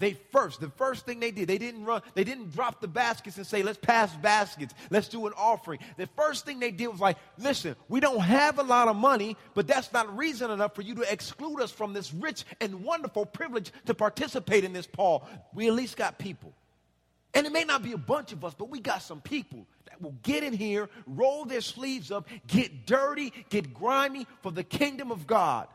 They 0.00 0.14
first, 0.32 0.60
the 0.60 0.70
first 0.70 1.06
thing 1.06 1.20
they 1.20 1.30
did, 1.30 1.46
they 1.46 1.58
didn't 1.58 1.84
run, 1.84 2.02
they 2.14 2.24
didn't 2.24 2.52
drop 2.52 2.80
the 2.80 2.88
baskets 2.88 3.36
and 3.36 3.46
say, 3.46 3.62
let's 3.62 3.78
pass 3.78 4.12
baskets, 4.16 4.74
let's 4.90 5.06
do 5.06 5.26
an 5.28 5.32
offering. 5.36 5.78
The 5.96 6.08
first 6.16 6.44
thing 6.44 6.58
they 6.58 6.72
did 6.72 6.88
was 6.88 6.98
like, 6.98 7.16
listen, 7.38 7.76
we 7.88 8.00
don't 8.00 8.20
have 8.20 8.58
a 8.58 8.64
lot 8.64 8.88
of 8.88 8.96
money, 8.96 9.36
but 9.54 9.68
that's 9.68 9.92
not 9.92 10.16
reason 10.16 10.50
enough 10.50 10.74
for 10.74 10.82
you 10.82 10.96
to 10.96 11.12
exclude 11.12 11.60
us 11.60 11.70
from 11.70 11.92
this 11.92 12.12
rich 12.12 12.44
and 12.60 12.82
wonderful 12.82 13.24
privilege 13.24 13.70
to 13.86 13.94
participate 13.94 14.64
in 14.64 14.72
this, 14.72 14.86
Paul. 14.86 15.28
We 15.54 15.68
at 15.68 15.74
least 15.74 15.96
got 15.96 16.18
people. 16.18 16.52
And 17.32 17.46
it 17.46 17.52
may 17.52 17.64
not 17.64 17.82
be 17.82 17.92
a 17.92 17.98
bunch 17.98 18.32
of 18.32 18.44
us, 18.44 18.54
but 18.54 18.70
we 18.70 18.80
got 18.80 19.00
some 19.00 19.20
people 19.20 19.66
that 19.86 20.02
will 20.02 20.16
get 20.24 20.42
in 20.42 20.52
here, 20.52 20.88
roll 21.06 21.44
their 21.44 21.60
sleeves 21.60 22.10
up, 22.10 22.28
get 22.48 22.84
dirty, 22.84 23.32
get 23.48 23.72
grimy 23.72 24.26
for 24.42 24.50
the 24.50 24.64
kingdom 24.64 25.12
of 25.12 25.26
God. 25.26 25.68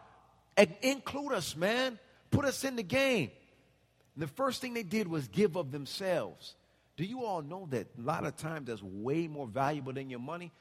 And 0.57 0.73
include 0.81 1.31
us, 1.31 1.55
man. 1.55 1.97
Put 2.31 2.43
us 2.45 2.65
in 2.65 2.75
the 2.75 2.83
game. 2.83 3.31
And 4.19 4.27
the 4.27 4.33
first 4.33 4.59
thing 4.59 4.73
they 4.73 4.83
did 4.83 5.07
was 5.07 5.29
give 5.29 5.55
of 5.55 5.71
themselves. 5.71 6.55
Do 6.97 7.05
you 7.05 7.23
all 7.23 7.41
know 7.41 7.69
that 7.69 7.87
a 7.97 8.01
lot 8.01 8.25
of 8.25 8.35
times 8.35 8.67
that's 8.67 8.83
way 8.83 9.29
more 9.29 9.47
valuable 9.47 9.93
than 9.93 10.09
your 10.09 10.19
money? 10.19 10.51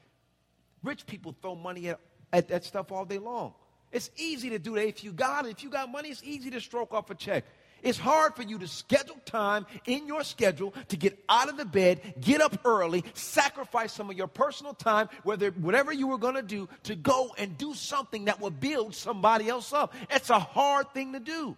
Rich 0.81 1.05
people 1.05 1.35
throw 1.41 1.55
money 1.55 1.89
at, 1.89 1.99
at, 2.31 2.49
at 2.51 2.63
stuff 2.63 2.89
all 2.93 3.03
day 3.03 3.17
long. 3.17 3.53
It's 3.91 4.11
easy 4.15 4.49
to 4.51 4.59
do 4.59 4.75
that. 4.75 4.87
If 4.87 5.03
you 5.03 5.11
got 5.11 5.45
it, 5.45 5.51
if 5.51 5.61
you 5.61 5.69
got 5.69 5.91
money, 5.91 6.07
it's 6.07 6.23
easy 6.23 6.49
to 6.51 6.61
stroke 6.61 6.93
off 6.93 7.09
a 7.09 7.15
check. 7.15 7.43
It's 7.83 7.97
hard 7.97 8.33
for 8.37 8.43
you 8.43 8.59
to 8.59 8.67
schedule 8.67 9.19
time 9.25 9.65
in 9.85 10.07
your 10.07 10.23
schedule 10.23 10.73
to 10.87 10.95
get 10.95 11.21
out 11.27 11.49
of 11.49 11.57
the 11.57 11.65
bed, 11.65 12.13
get 12.21 12.39
up 12.39 12.59
early, 12.63 13.03
sacrifice 13.13 13.91
some 13.91 14.09
of 14.09 14.15
your 14.15 14.27
personal 14.27 14.73
time, 14.73 15.09
whether 15.23 15.51
whatever 15.51 15.91
you 15.91 16.07
were 16.07 16.17
going 16.17 16.35
to 16.35 16.41
do, 16.41 16.69
to 16.83 16.95
go 16.95 17.35
and 17.37 17.57
do 17.57 17.73
something 17.73 18.25
that 18.25 18.39
will 18.39 18.51
build 18.51 18.95
somebody 18.95 19.49
else 19.49 19.73
up. 19.73 19.93
It's 20.09 20.29
a 20.29 20.39
hard 20.39 20.93
thing 20.93 21.11
to 21.11 21.19
do. 21.19 21.57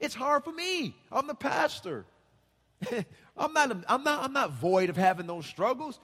It's 0.00 0.14
hard 0.14 0.44
for 0.44 0.52
me. 0.52 0.94
I'm 1.10 1.26
the 1.26 1.34
pastor. 1.34 2.04
I'm 3.36 3.52
not, 3.52 3.76
I'm, 3.88 4.04
not, 4.04 4.24
I'm 4.24 4.32
not 4.32 4.52
void 4.52 4.90
of 4.90 4.96
having 4.96 5.26
those 5.26 5.46
struggles. 5.46 5.98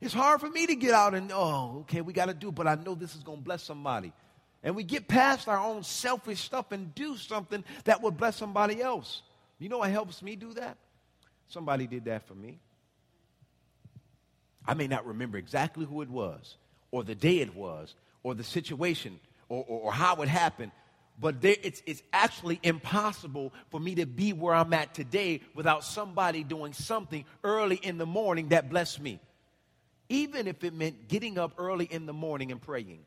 It's 0.00 0.14
hard 0.14 0.40
for 0.40 0.48
me 0.48 0.66
to 0.66 0.74
get 0.74 0.92
out 0.92 1.14
and, 1.14 1.30
oh, 1.32 1.78
okay, 1.82 2.00
we 2.00 2.12
got 2.12 2.26
to 2.26 2.34
do, 2.34 2.52
but 2.52 2.66
I 2.66 2.74
know 2.74 2.94
this 2.94 3.14
is 3.14 3.22
going 3.22 3.38
to 3.38 3.44
bless 3.44 3.62
somebody. 3.62 4.12
And 4.62 4.74
we 4.74 4.82
get 4.82 5.08
past 5.08 5.46
our 5.46 5.58
own 5.58 5.82
selfish 5.82 6.40
stuff 6.40 6.72
and 6.72 6.94
do 6.94 7.16
something 7.16 7.64
that 7.84 8.02
would 8.02 8.16
bless 8.16 8.36
somebody 8.36 8.80
else. 8.80 9.22
You 9.58 9.68
know 9.68 9.78
what 9.78 9.90
helps 9.90 10.22
me 10.22 10.36
do 10.36 10.54
that? 10.54 10.78
Somebody 11.48 11.86
did 11.86 12.06
that 12.06 12.26
for 12.26 12.34
me. 12.34 12.58
I 14.66 14.74
may 14.74 14.86
not 14.86 15.06
remember 15.06 15.36
exactly 15.36 15.84
who 15.84 16.00
it 16.00 16.08
was, 16.08 16.56
or 16.90 17.04
the 17.04 17.14
day 17.14 17.38
it 17.38 17.54
was, 17.54 17.94
or 18.22 18.34
the 18.34 18.44
situation, 18.44 19.20
or, 19.50 19.64
or, 19.68 19.80
or 19.82 19.92
how 19.92 20.16
it 20.22 20.28
happened, 20.28 20.72
but 21.20 21.40
there, 21.40 21.56
it's, 21.62 21.82
it's 21.86 22.02
actually 22.12 22.58
impossible 22.62 23.52
for 23.70 23.78
me 23.78 23.94
to 23.96 24.06
be 24.06 24.32
where 24.32 24.54
I'm 24.54 24.72
at 24.72 24.94
today 24.94 25.40
without 25.54 25.84
somebody 25.84 26.42
doing 26.42 26.72
something 26.72 27.24
early 27.44 27.76
in 27.76 27.98
the 27.98 28.06
morning 28.06 28.48
that 28.48 28.68
blessed 28.68 29.00
me. 29.00 29.20
Even 30.08 30.46
if 30.46 30.62
it 30.64 30.74
meant 30.74 31.08
getting 31.08 31.38
up 31.38 31.54
early 31.56 31.86
in 31.86 32.06
the 32.06 32.12
morning 32.12 32.52
and 32.52 32.60
praying. 32.60 33.00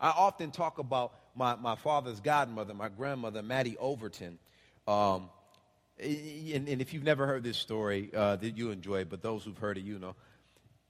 I 0.00 0.10
often 0.10 0.50
talk 0.50 0.78
about 0.78 1.14
my, 1.34 1.56
my 1.56 1.74
father's 1.74 2.20
godmother, 2.20 2.74
my 2.74 2.88
grandmother, 2.88 3.42
Mattie 3.42 3.76
Overton. 3.78 4.38
Um, 4.86 5.30
and, 5.98 6.68
and, 6.68 6.80
if 6.80 6.94
you've 6.94 7.02
never 7.02 7.26
heard 7.26 7.42
this 7.42 7.58
story, 7.58 8.10
uh, 8.14 8.36
that 8.36 8.56
you 8.56 8.70
enjoy 8.70 9.00
it, 9.00 9.10
but 9.10 9.20
those 9.20 9.42
who've 9.42 9.58
heard 9.58 9.76
it, 9.76 9.82
you 9.82 9.98
know. 9.98 10.14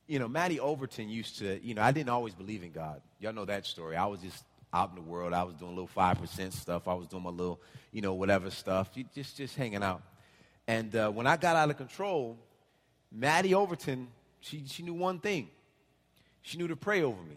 You 0.06 0.18
know, 0.18 0.28
Mattie 0.28 0.60
Overton 0.60 1.08
used 1.08 1.38
to, 1.38 1.58
you 1.62 1.74
know, 1.74 1.82
I 1.82 1.92
didn't 1.92 2.10
always 2.10 2.34
believe 2.34 2.62
in 2.62 2.72
God. 2.72 3.00
Y'all 3.18 3.32
know 3.32 3.44
that 3.46 3.66
story. 3.66 3.96
I 3.96 4.06
was 4.06 4.20
just 4.20 4.44
out 4.72 4.90
in 4.90 4.96
the 4.96 5.02
world. 5.02 5.32
I 5.32 5.42
was 5.42 5.54
doing 5.54 5.72
a 5.72 5.74
little 5.74 5.86
five 5.86 6.18
percent 6.20 6.52
stuff. 6.52 6.88
I 6.88 6.94
was 6.94 7.06
doing 7.06 7.22
my 7.22 7.30
little, 7.30 7.60
you 7.92 8.02
know, 8.02 8.14
whatever 8.14 8.50
stuff. 8.50 8.90
Just 9.14 9.36
just 9.36 9.56
hanging 9.56 9.82
out. 9.82 10.02
And 10.66 10.94
uh, 10.94 11.10
when 11.10 11.26
I 11.26 11.36
got 11.36 11.56
out 11.56 11.70
of 11.70 11.76
control, 11.76 12.38
Maddie 13.10 13.54
Overton, 13.54 14.08
she 14.40 14.64
she 14.66 14.82
knew 14.82 14.94
one 14.94 15.18
thing. 15.18 15.48
She 16.42 16.58
knew 16.58 16.68
to 16.68 16.76
pray 16.76 17.02
over 17.02 17.22
me. 17.22 17.36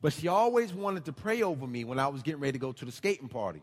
But 0.00 0.12
she 0.12 0.28
always 0.28 0.72
wanted 0.72 1.06
to 1.06 1.12
pray 1.12 1.42
over 1.42 1.66
me 1.66 1.84
when 1.84 1.98
I 1.98 2.08
was 2.08 2.22
getting 2.22 2.40
ready 2.40 2.52
to 2.52 2.58
go 2.58 2.72
to 2.72 2.84
the 2.84 2.92
skating 2.92 3.28
party, 3.28 3.62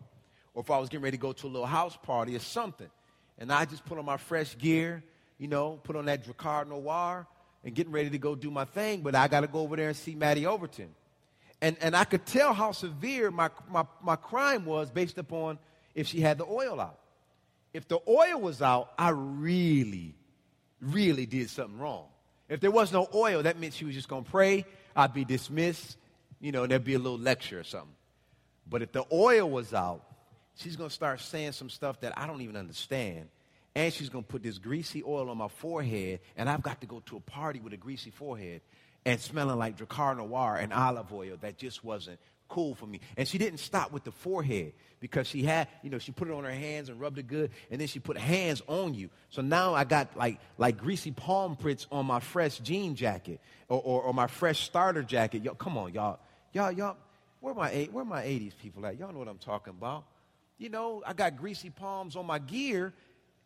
or 0.54 0.62
if 0.62 0.70
I 0.70 0.78
was 0.80 0.90
getting 0.90 1.04
ready 1.04 1.18
to 1.18 1.22
go 1.22 1.32
to 1.32 1.48
a 1.48 1.50
little 1.50 1.66
house 1.66 1.98
party 2.04 2.36
or 2.36 2.40
something. 2.40 2.90
And 3.38 3.52
I 3.52 3.66
just 3.66 3.86
put 3.86 3.98
on 3.98 4.06
my 4.06 4.18
fresh 4.18 4.58
gear, 4.58 5.04
you 5.38 5.48
know, 5.48 5.80
put 5.84 5.96
on 5.96 6.06
that 6.06 6.26
Drakkar 6.26 6.68
Noir, 6.68 7.26
and 7.64 7.74
getting 7.74 7.92
ready 7.92 8.10
to 8.10 8.18
go 8.18 8.36
do 8.36 8.52
my 8.52 8.66
thing. 8.66 9.02
But 9.02 9.16
I 9.16 9.28
got 9.28 9.42
to 9.42 9.48
go 9.48 9.60
over 9.60 9.76
there 9.76 9.90
and 9.90 9.98
see 9.98 10.16
Maddie 10.16 10.46
Overton. 10.46 10.94
And, 11.62 11.78
and 11.82 11.96
I 11.96 12.04
could 12.04 12.26
tell 12.26 12.54
how 12.54 12.72
severe 12.72 13.32
my, 13.32 13.50
my, 13.70 13.86
my 14.04 14.16
crime 14.16 14.66
was 14.66 14.92
based 14.92 15.18
upon 15.18 15.58
if 15.94 16.08
she 16.08 16.20
had 16.20 16.38
the 16.38 16.46
oil 16.46 16.80
out. 16.80 17.00
If 17.74 17.88
the 17.88 18.00
oil 18.08 18.40
was 18.40 18.62
out, 18.62 18.92
I 18.98 19.10
really, 19.10 20.16
really 20.82 21.26
did 21.26 21.50
something 21.50 21.80
wrong. 21.80 22.06
If 22.48 22.60
there 22.60 22.72
was 22.72 22.94
no 22.94 23.08
oil, 23.14 23.44
that 23.44 23.60
meant 23.60 23.74
she 23.74 23.86
was 23.86 23.96
just 23.96 24.08
going 24.08 24.24
to 24.24 24.30
pray. 24.30 24.66
I'd 24.96 25.14
be 25.14 25.26
dismissed. 25.26 25.98
You 26.40 26.52
know, 26.52 26.68
there'd 26.68 26.84
be 26.84 26.94
a 26.94 27.00
little 27.00 27.18
lecture 27.18 27.60
or 27.60 27.64
something. 27.64 27.96
But 28.70 28.82
if 28.82 28.92
the 28.92 29.04
oil 29.12 29.50
was 29.50 29.74
out, 29.74 30.04
she's 30.56 30.76
going 30.76 30.90
to 30.90 30.94
start 30.94 31.20
saying 31.20 31.54
some 31.54 31.70
stuff 31.70 32.00
that 32.02 32.18
I 32.18 32.28
don't 32.28 32.42
even 32.42 32.56
understand. 32.56 33.30
And 33.74 33.92
she's 33.92 34.10
going 34.10 34.24
to 34.24 34.28
put 34.28 34.42
this 34.42 34.58
greasy 34.58 35.04
oil 35.06 35.30
on 35.30 35.38
my 35.38 35.50
forehead, 35.50 36.22
and 36.38 36.50
I've 36.50 36.62
got 36.62 36.80
to 36.82 36.88
go 36.88 37.02
to 37.08 37.18
a 37.18 37.20
party 37.20 37.60
with 37.60 37.74
a 37.74 37.78
greasy 37.78 38.10
forehead 38.10 38.62
and 39.06 39.20
smelling 39.20 39.58
like 39.58 39.78
Drakkar 39.78 40.18
Noir 40.18 40.58
and 40.58 40.74
olive 40.74 41.14
oil 41.14 41.38
that 41.42 41.58
just 41.58 41.84
wasn't 41.84 42.20
cool 42.48 42.76
for 42.76 42.86
me. 42.86 43.00
And 43.18 43.28
she 43.28 43.38
didn't 43.38 43.60
stop 43.60 43.92
with 43.92 44.04
the 44.04 44.12
forehead 44.12 44.74
because 45.00 45.28
she 45.28 45.44
had, 45.44 45.68
you 45.84 45.90
know, 45.90 45.98
she 45.98 46.12
put 46.12 46.28
it 46.28 46.34
on 46.34 46.44
her 46.44 46.52
hands 46.52 46.90
and 46.90 47.00
rubbed 47.00 47.18
it 47.18 47.28
good, 47.28 47.52
and 47.70 47.80
then 47.80 47.88
she 47.88 48.00
put 48.00 48.18
hands 48.18 48.62
on 48.68 48.94
you. 48.94 49.10
So 49.30 49.42
now 49.42 49.74
I 49.74 49.84
got 49.84 50.16
like 50.18 50.40
like 50.58 50.78
greasy 50.78 51.12
palm 51.12 51.56
prints 51.56 51.88
on 51.92 52.06
my 52.06 52.20
fresh 52.20 52.60
jean 52.60 52.96
jacket 52.96 53.40
or, 53.70 53.82
or, 53.82 54.02
or 54.04 54.14
my 54.14 54.28
fresh 54.28 54.62
starter 54.62 55.04
jacket. 55.04 55.44
Yo, 55.44 55.54
come 55.54 55.78
on, 55.78 55.94
y'all, 55.94 56.20
y'all, 56.54 56.72
y'all. 56.72 56.98
Where 57.42 57.54
my 57.54 57.90
where 57.92 58.06
my 58.06 58.24
'80s 58.24 58.58
people 58.58 58.86
at? 58.86 58.98
Y'all 58.98 59.12
know 59.12 59.20
what 59.20 59.28
I'm 59.28 59.38
talking 59.38 59.74
about. 59.78 60.06
You 60.58 60.70
know, 60.70 61.04
I 61.06 61.14
got 61.14 61.36
greasy 61.36 61.70
palms 61.70 62.16
on 62.16 62.26
my 62.26 62.40
gear, 62.40 62.94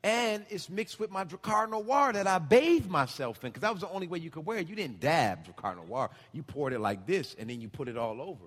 and 0.03 0.45
it's 0.49 0.69
mixed 0.69 0.99
with 0.99 1.11
my 1.11 1.25
Drakkar 1.25 1.69
Noir 1.69 2.13
that 2.13 2.25
I 2.25 2.39
bathed 2.39 2.89
myself 2.89 3.43
in 3.43 3.49
because 3.49 3.61
that 3.61 3.73
was 3.73 3.81
the 3.81 3.89
only 3.89 4.07
way 4.07 4.19
you 4.19 4.29
could 4.29 4.45
wear 4.45 4.59
it. 4.59 4.69
You 4.69 4.75
didn't 4.75 4.99
dab 4.99 5.45
Drakkar 5.45 5.75
Noir. 5.87 6.09
You 6.31 6.43
poured 6.43 6.73
it 6.73 6.79
like 6.79 7.05
this, 7.05 7.35
and 7.37 7.49
then 7.49 7.59
you 7.59 7.67
put 7.67 7.87
it 7.87 7.97
all 7.97 8.21
over, 8.21 8.45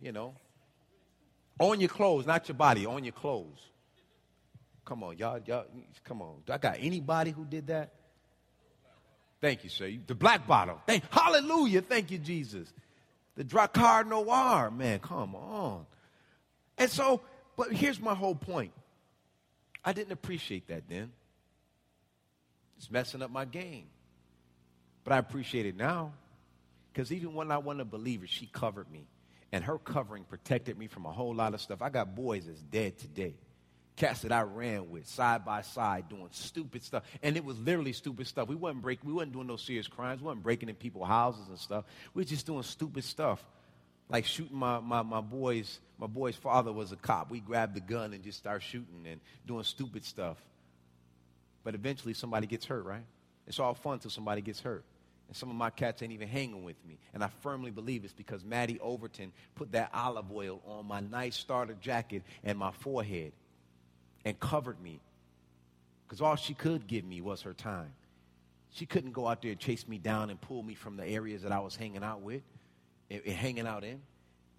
you 0.00 0.12
know. 0.12 0.34
On 1.58 1.80
your 1.80 1.88
clothes, 1.88 2.26
not 2.26 2.48
your 2.48 2.54
body, 2.54 2.86
on 2.86 3.02
your 3.02 3.12
clothes. 3.12 3.60
Come 4.84 5.02
on, 5.02 5.18
y'all, 5.18 5.40
y'all, 5.44 5.64
come 6.04 6.22
on. 6.22 6.36
Do 6.46 6.52
I 6.52 6.58
got 6.58 6.76
anybody 6.78 7.32
who 7.32 7.44
did 7.44 7.66
that? 7.68 7.92
Thank 9.40 9.64
you, 9.64 9.70
sir. 9.70 9.90
The 10.06 10.14
black 10.14 10.46
bottle. 10.46 10.80
Thank, 10.86 11.02
hallelujah. 11.10 11.82
Thank 11.82 12.10
you, 12.10 12.18
Jesus. 12.18 12.72
The 13.34 13.44
Drakkar 13.44 14.06
Noir, 14.06 14.70
man, 14.70 15.00
come 15.00 15.34
on. 15.34 15.86
And 16.78 16.90
so, 16.90 17.20
but 17.56 17.72
here's 17.72 18.00
my 18.00 18.14
whole 18.14 18.34
point. 18.34 18.72
I 19.86 19.92
didn't 19.92 20.12
appreciate 20.12 20.66
that 20.66 20.88
then. 20.88 21.12
It's 22.76 22.90
messing 22.90 23.22
up 23.22 23.30
my 23.30 23.44
game. 23.44 23.86
But 25.04 25.12
I 25.12 25.18
appreciate 25.18 25.64
it 25.64 25.76
now. 25.76 26.12
Because 26.92 27.12
even 27.12 27.34
when 27.34 27.52
I 27.52 27.58
wasn't 27.58 27.82
a 27.82 27.84
believer, 27.84 28.26
she 28.26 28.46
covered 28.46 28.90
me. 28.90 29.06
And 29.52 29.62
her 29.62 29.78
covering 29.78 30.24
protected 30.24 30.76
me 30.76 30.88
from 30.88 31.06
a 31.06 31.12
whole 31.12 31.32
lot 31.32 31.54
of 31.54 31.60
stuff. 31.60 31.80
I 31.80 31.88
got 31.88 32.16
boys 32.16 32.46
that's 32.46 32.60
dead 32.60 32.98
today. 32.98 33.34
Cats 33.94 34.22
that 34.22 34.32
I 34.32 34.42
ran 34.42 34.90
with 34.90 35.06
side 35.06 35.44
by 35.44 35.62
side 35.62 36.08
doing 36.08 36.28
stupid 36.32 36.82
stuff. 36.82 37.04
And 37.22 37.36
it 37.36 37.44
was 37.44 37.58
literally 37.60 37.92
stupid 37.92 38.26
stuff. 38.26 38.48
We 38.48 38.56
wasn't 38.56 38.82
break, 38.82 38.98
we 39.04 39.12
wasn't 39.12 39.34
doing 39.34 39.46
no 39.46 39.56
serious 39.56 39.86
crimes. 39.86 40.20
We 40.20 40.26
wasn't 40.26 40.42
breaking 40.42 40.68
in 40.68 40.74
people's 40.74 41.06
houses 41.06 41.48
and 41.48 41.58
stuff. 41.58 41.84
We 42.12 42.22
were 42.22 42.26
just 42.26 42.44
doing 42.44 42.64
stupid 42.64 43.04
stuff 43.04 43.42
like 44.08 44.24
shooting 44.24 44.56
my, 44.56 44.80
my, 44.80 45.02
my 45.02 45.20
boy's 45.20 45.80
my 45.98 46.06
boy's 46.06 46.36
father 46.36 46.72
was 46.72 46.92
a 46.92 46.96
cop. 46.96 47.30
We 47.30 47.40
grabbed 47.40 47.74
the 47.74 47.80
gun 47.80 48.12
and 48.12 48.22
just 48.22 48.38
start 48.38 48.62
shooting 48.62 49.06
and 49.06 49.20
doing 49.46 49.64
stupid 49.64 50.04
stuff. 50.04 50.36
But 51.64 51.74
eventually 51.74 52.12
somebody 52.12 52.46
gets 52.46 52.66
hurt, 52.66 52.84
right? 52.84 53.04
It's 53.46 53.58
all 53.58 53.74
fun 53.74 53.94
until 53.94 54.10
somebody 54.10 54.42
gets 54.42 54.60
hurt. 54.60 54.84
And 55.28 55.36
some 55.36 55.48
of 55.48 55.56
my 55.56 55.70
cats 55.70 56.02
ain't 56.02 56.12
even 56.12 56.28
hanging 56.28 56.64
with 56.64 56.76
me. 56.86 56.98
And 57.14 57.24
I 57.24 57.30
firmly 57.40 57.70
believe 57.70 58.04
it's 58.04 58.12
because 58.12 58.44
maddie 58.44 58.78
Overton 58.80 59.32
put 59.54 59.72
that 59.72 59.90
olive 59.94 60.30
oil 60.30 60.60
on 60.66 60.86
my 60.86 61.00
nice 61.00 61.34
starter 61.34 61.76
jacket 61.80 62.22
and 62.44 62.58
my 62.58 62.72
forehead 62.72 63.32
and 64.24 64.38
covered 64.38 64.80
me. 64.80 65.00
Because 66.06 66.20
all 66.20 66.36
she 66.36 66.54
could 66.54 66.86
give 66.86 67.04
me 67.04 67.22
was 67.22 67.42
her 67.42 67.54
time. 67.54 67.92
She 68.70 68.84
couldn't 68.84 69.12
go 69.12 69.26
out 69.26 69.40
there 69.40 69.52
and 69.52 69.58
chase 69.58 69.88
me 69.88 69.96
down 69.96 70.28
and 70.28 70.38
pull 70.38 70.62
me 70.62 70.74
from 70.74 70.98
the 70.98 71.06
areas 71.06 71.42
that 71.42 71.52
I 71.52 71.60
was 71.60 71.74
hanging 71.74 72.04
out 72.04 72.20
with 72.20 72.42
hanging 73.10 73.66
out 73.66 73.84
in. 73.84 74.00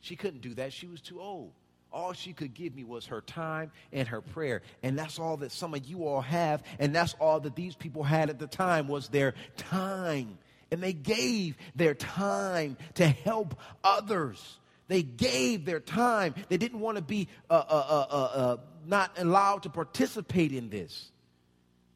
She 0.02 0.16
couldn't 0.16 0.42
do 0.42 0.54
that. 0.56 0.74
She 0.74 0.88
was 0.88 1.02
too 1.02 1.20
old. 1.20 1.52
All 1.92 2.14
she 2.14 2.34
could 2.34 2.54
give 2.54 2.76
me 2.76 2.84
was 2.84 3.06
her 3.08 3.22
time 3.22 3.72
and 3.92 4.08
her 4.08 4.22
prayer. 4.22 4.62
And 4.84 4.98
that's 4.98 5.20
all 5.20 5.38
that 5.38 5.52
some 5.52 5.74
of 5.74 5.86
you 5.86 6.06
all 6.06 6.22
have. 6.22 6.64
And 6.80 6.94
that's 6.94 7.16
all 7.20 7.40
that 7.40 7.56
these 7.56 7.76
people 7.76 8.04
had 8.04 8.30
at 8.30 8.40
the 8.40 8.48
time 8.48 8.88
was 8.88 9.08
their 9.08 9.34
time. 9.56 10.38
And 10.70 10.84
they 10.84 10.94
gave 10.94 11.56
their 11.76 11.94
time 11.94 12.78
to 12.96 13.08
help 13.08 13.60
others. 13.84 14.60
They 14.90 15.02
gave 15.02 15.66
their 15.66 15.80
time. 15.80 16.36
They 16.50 16.58
didn't 16.58 16.80
want 16.80 16.98
to 16.98 17.04
be 17.04 17.30
uh, 17.50 17.54
uh, 17.54 17.86
uh, 17.90 18.06
uh, 18.10 18.16
uh 18.16 18.58
not 18.86 19.12
allowed 19.18 19.64
to 19.64 19.70
participate 19.70 20.54
in 20.54 20.70
this. 20.70 21.12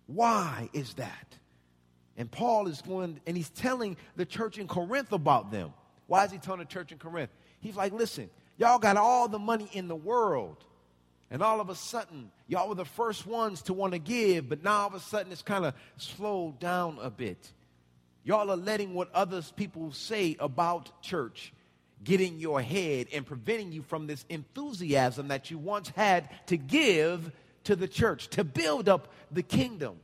Why 0.08 0.70
is 0.74 0.94
that? 0.96 1.38
And 2.18 2.30
Paul 2.30 2.68
is 2.68 2.82
going, 2.82 3.20
and 3.26 3.38
he's 3.38 3.50
telling 3.50 3.96
the 4.18 4.26
church 4.26 4.58
in 4.58 4.68
Corinth 4.68 5.14
about 5.14 5.52
them. 5.52 5.74
Why 6.12 6.26
is 6.26 6.32
he 6.34 6.40
telling 6.40 6.60
the 6.60 6.66
church 6.66 6.92
in 6.92 6.98
Corinth? 6.98 7.30
He's 7.62 7.78
like, 7.78 7.94
listen, 7.94 8.30
y'all 8.58 8.80
got 8.80 8.98
all 8.98 9.30
the 9.30 9.40
money 9.40 9.70
in 9.72 9.88
the 9.88 9.96
world. 9.96 10.58
And 11.30 11.42
all 11.42 11.62
of 11.62 11.70
a 11.70 11.76
sudden, 11.76 12.32
y'all 12.50 12.68
were 12.68 12.76
the 12.76 12.84
first 12.84 13.26
ones 13.26 13.62
to 13.62 13.74
want 13.74 13.94
to 13.94 13.98
give, 13.98 14.50
but 14.50 14.62
now 14.62 14.80
all 14.80 14.88
of 14.88 14.94
a 14.94 15.00
sudden 15.00 15.32
it's 15.32 15.42
kind 15.42 15.64
of 15.64 15.74
slowed 15.96 16.60
down 16.60 16.98
a 17.02 17.10
bit. 17.10 17.54
Y'all 18.26 18.52
are 18.52 18.58
letting 18.58 18.94
what 18.94 19.10
other 19.14 19.42
people 19.56 19.94
say 19.94 20.36
about 20.38 21.02
church 21.02 21.54
get 22.04 22.20
in 22.20 22.42
your 22.42 22.62
head 22.62 23.08
and 23.14 23.26
preventing 23.26 23.72
you 23.72 23.82
from 23.82 24.06
this 24.06 24.26
enthusiasm 24.28 25.30
that 25.30 25.50
you 25.50 25.58
once 25.58 25.88
had 25.96 26.30
to 26.48 26.58
give 26.58 27.32
to 27.64 27.78
the 27.78 27.88
church, 27.88 28.28
to 28.32 28.44
build 28.44 28.90
up 28.90 29.08
the 29.32 29.44
kingdom. 29.44 29.96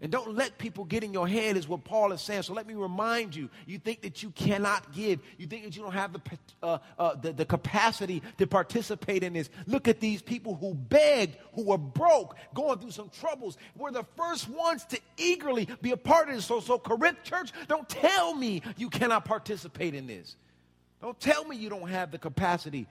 And 0.00 0.12
don't 0.12 0.36
let 0.36 0.58
people 0.58 0.84
get 0.84 1.02
in 1.02 1.12
your 1.12 1.26
head, 1.26 1.56
is 1.56 1.66
what 1.66 1.82
Paul 1.82 2.12
is 2.12 2.20
saying. 2.20 2.42
So 2.42 2.52
let 2.52 2.68
me 2.68 2.74
remind 2.74 3.34
you 3.34 3.50
you 3.66 3.78
think 3.78 4.02
that 4.02 4.22
you 4.22 4.30
cannot 4.30 4.92
give, 4.92 5.18
you 5.38 5.48
think 5.48 5.64
that 5.64 5.74
you 5.74 5.82
don't 5.82 5.92
have 5.92 6.12
the, 6.12 6.20
uh, 6.62 6.78
uh, 6.96 7.16
the, 7.16 7.32
the 7.32 7.44
capacity 7.44 8.22
to 8.38 8.46
participate 8.46 9.24
in 9.24 9.32
this. 9.32 9.50
Look 9.66 9.88
at 9.88 9.98
these 9.98 10.22
people 10.22 10.54
who 10.54 10.74
begged, 10.74 11.36
who 11.52 11.64
were 11.64 11.78
broke, 11.78 12.36
going 12.54 12.78
through 12.78 12.92
some 12.92 13.08
troubles, 13.08 13.58
were 13.76 13.90
the 13.90 14.04
first 14.16 14.48
ones 14.48 14.84
to 14.86 15.00
eagerly 15.16 15.68
be 15.82 15.90
a 15.90 15.96
part 15.96 16.28
of 16.28 16.36
this. 16.36 16.44
So, 16.44 16.60
so 16.60 16.78
Corinth 16.78 17.24
Church, 17.24 17.50
don't 17.66 17.88
tell 17.88 18.36
me 18.36 18.62
you 18.76 18.90
cannot 18.90 19.24
participate 19.24 19.94
in 19.94 20.06
this. 20.06 20.36
Don't 21.02 21.18
tell 21.18 21.44
me 21.44 21.56
you 21.56 21.70
don't 21.70 21.88
have 21.88 22.12
the 22.12 22.18
capacity 22.18 22.86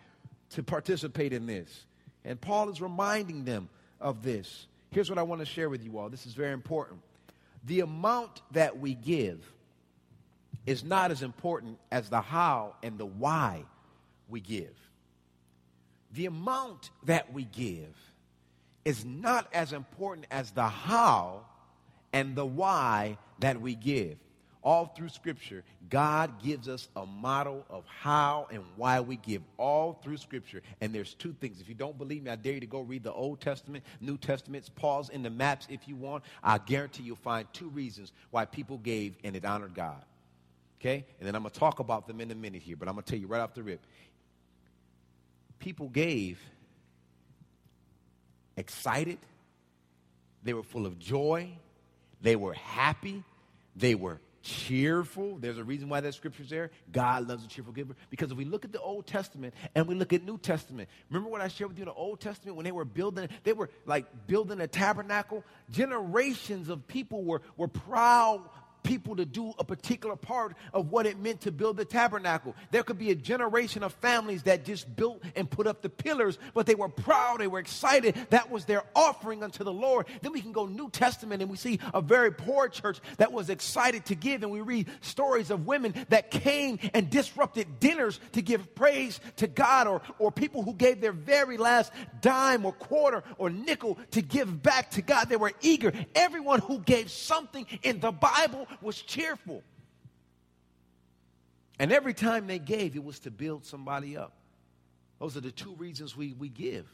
to 0.49 0.63
participate 0.63 1.31
in 1.31 1.45
this. 1.45 1.85
And 2.25 2.39
Paul 2.39 2.69
is 2.69 2.81
reminding 2.81 3.45
them 3.45 3.69
of 4.01 4.23
this. 4.23 4.67
Here's 4.91 5.09
what 5.09 5.19
I 5.19 5.23
want 5.23 5.39
to 5.41 5.45
share 5.45 5.69
with 5.69 5.83
you 5.83 5.97
all. 5.97 6.09
This 6.09 6.25
is 6.25 6.33
very 6.33 6.53
important. 6.53 7.01
The 7.65 7.81
amount 7.81 8.41
that 8.51 8.79
we 8.79 8.93
give 8.93 9.43
is 10.65 10.83
not 10.83 11.11
as 11.11 11.21
important 11.21 11.79
as 11.91 12.09
the 12.09 12.21
how 12.21 12.75
and 12.83 12.97
the 12.97 13.05
why 13.05 13.65
we 14.29 14.39
give. 14.39 14.75
The 16.13 16.25
amount 16.25 16.89
that 17.03 17.33
we 17.33 17.43
give 17.43 17.95
is 18.85 19.03
not 19.03 19.47
as 19.53 19.73
important 19.73 20.27
as 20.31 20.51
the 20.51 20.67
how 20.67 21.45
and 22.13 22.35
the 22.35 22.45
why 22.45 23.17
that 23.39 23.59
we 23.59 23.75
give 23.75 24.17
all 24.67 24.85
through 24.85 25.07
Scripture, 25.07 25.63
God 25.89 26.43
gives 26.43 26.67
us 26.67 26.89
a 26.97 27.05
model 27.05 27.65
of 27.69 27.85
how 27.85 28.49
and 28.51 28.61
why 28.75 28.99
we 28.99 29.15
give, 29.15 29.41
all 29.55 29.93
through 30.03 30.17
Scripture. 30.17 30.61
And 30.81 30.93
there's 30.93 31.13
two 31.13 31.33
things. 31.39 31.61
If 31.61 31.69
you 31.69 31.73
don't 31.73 31.97
believe 31.97 32.23
me, 32.23 32.31
I 32.31 32.35
dare 32.35 32.55
you 32.55 32.59
to 32.59 32.65
go 32.65 32.81
read 32.81 33.01
the 33.01 33.13
Old 33.13 33.39
Testament, 33.39 33.85
New 34.01 34.17
Testaments, 34.17 34.67
pause 34.67 35.07
in 35.07 35.23
the 35.23 35.29
maps 35.29 35.67
if 35.69 35.87
you 35.87 35.95
want. 35.95 36.25
I 36.43 36.57
guarantee 36.57 37.03
you'll 37.03 37.15
find 37.15 37.47
two 37.53 37.69
reasons 37.69 38.11
why 38.31 38.43
people 38.43 38.77
gave 38.79 39.15
and 39.23 39.37
it 39.37 39.45
honored 39.45 39.73
God. 39.73 40.03
Okay? 40.81 41.05
And 41.21 41.25
then 41.25 41.33
I'm 41.33 41.43
going 41.43 41.53
to 41.53 41.59
talk 41.59 41.79
about 41.79 42.05
them 42.05 42.19
in 42.19 42.29
a 42.29 42.35
minute 42.35 42.61
here, 42.61 42.75
but 42.75 42.89
I'm 42.89 42.95
going 42.95 43.05
to 43.05 43.09
tell 43.09 43.19
you 43.19 43.27
right 43.27 43.39
off 43.39 43.53
the 43.53 43.63
rip. 43.63 43.79
People 45.59 45.87
gave 45.87 46.41
excited, 48.57 49.19
they 50.43 50.53
were 50.53 50.63
full 50.63 50.85
of 50.85 50.99
joy, 50.99 51.51
they 52.21 52.35
were 52.35 52.53
happy, 52.53 53.23
they 53.73 53.95
were 53.95 54.19
cheerful. 54.47 55.37
There's 55.37 55.57
a 55.57 55.63
reason 55.63 55.89
why 55.89 55.99
that 55.99 56.13
scripture's 56.13 56.49
there. 56.49 56.71
God 56.91 57.27
loves 57.27 57.43
a 57.43 57.47
cheerful 57.47 57.73
giver. 57.73 57.95
Because 58.09 58.31
if 58.31 58.37
we 58.37 58.45
look 58.45 58.63
at 58.63 58.71
the 58.71 58.79
Old 58.79 59.05
Testament 59.05 59.53
and 59.75 59.87
we 59.87 59.95
look 59.95 60.13
at 60.13 60.23
New 60.23 60.37
Testament, 60.37 60.89
remember 61.09 61.29
what 61.29 61.41
I 61.41 61.49
shared 61.49 61.69
with 61.69 61.77
you 61.77 61.83
in 61.83 61.87
the 61.87 61.93
Old 61.93 62.21
Testament 62.21 62.55
when 62.55 62.63
they 62.63 62.71
were 62.71 62.85
building, 62.85 63.27
they 63.43 63.53
were 63.53 63.69
like 63.85 64.05
building 64.27 64.61
a 64.61 64.67
tabernacle? 64.67 65.43
Generations 65.71 66.69
of 66.69 66.87
people 66.87 67.23
were, 67.23 67.41
were 67.57 67.67
proud 67.67 68.41
people 68.87 69.17
to 69.17 69.25
do 69.25 69.53
a 69.59 69.65
particular 69.65 70.15
part 70.15 70.55
of 70.71 70.89
what 70.89 71.05
it 71.05 71.19
meant 71.19 71.41
to 71.41 71.51
build 71.51 71.75
the 71.75 71.83
tabernacle. 71.83 72.55
There 72.71 72.83
could 72.83 72.97
be 72.97 73.11
a 73.11 73.15
generation 73.15 73.83
of 73.83 73.91
families 73.95 74.43
that 74.43 74.63
just 74.63 74.95
built 74.95 75.21
and 75.35 75.49
put 75.49 75.67
up 75.67 75.81
the 75.81 75.89
pillars, 75.89 76.39
but 76.53 76.65
they 76.65 76.73
were 76.73 76.87
proud, 76.87 77.41
they 77.41 77.47
were 77.47 77.59
excited. 77.59 78.15
That 78.29 78.49
was 78.49 78.63
their 78.63 78.83
offering 78.95 79.43
unto 79.43 79.65
the 79.65 79.73
Lord. 79.73 80.07
Then 80.21 80.31
we 80.31 80.39
can 80.39 80.53
go 80.53 80.67
New 80.67 80.89
Testament 80.89 81.41
and 81.41 81.51
we 81.51 81.57
see 81.57 81.81
a 81.93 81.99
very 81.99 82.31
poor 82.31 82.69
church 82.69 83.01
that 83.17 83.33
was 83.33 83.49
excited 83.49 84.05
to 84.05 84.15
give, 84.15 84.41
and 84.41 84.53
we 84.53 84.61
read 84.61 84.87
stories 85.01 85.51
of 85.51 85.67
women 85.67 85.93
that 86.07 86.31
came 86.31 86.79
and 86.93 87.09
disrupted 87.09 87.81
dinners 87.81 88.21
to 88.31 88.41
give 88.41 88.73
praise 88.73 89.19
to 89.35 89.47
God, 89.47 89.87
or, 89.87 90.01
or 90.17 90.31
people 90.31 90.63
who 90.63 90.73
gave 90.73 91.01
their 91.01 91.11
very 91.11 91.57
last 91.57 91.91
dime 92.21 92.65
or 92.65 92.71
quarter 92.71 93.21
or 93.37 93.49
nickel 93.49 93.97
to 94.11 94.21
give 94.21 94.63
back 94.63 94.91
to 94.91 95.01
God. 95.01 95.27
They 95.27 95.35
were 95.35 95.51
eager. 95.59 95.91
Everyone 96.15 96.61
who 96.61 96.79
gave 96.79 97.11
something 97.11 97.65
in 97.83 97.99
the 97.99 98.13
Bible 98.13 98.65
was 98.81 99.01
cheerful. 99.01 99.63
And 101.79 101.91
every 101.91 102.13
time 102.13 102.47
they 102.47 102.59
gave, 102.59 102.95
it 102.95 103.03
was 103.03 103.19
to 103.19 103.31
build 103.31 103.65
somebody 103.65 104.17
up. 104.17 104.33
Those 105.19 105.37
are 105.37 105.41
the 105.41 105.51
two 105.51 105.75
reasons 105.75 106.15
we, 106.15 106.33
we 106.33 106.49
give. 106.49 106.87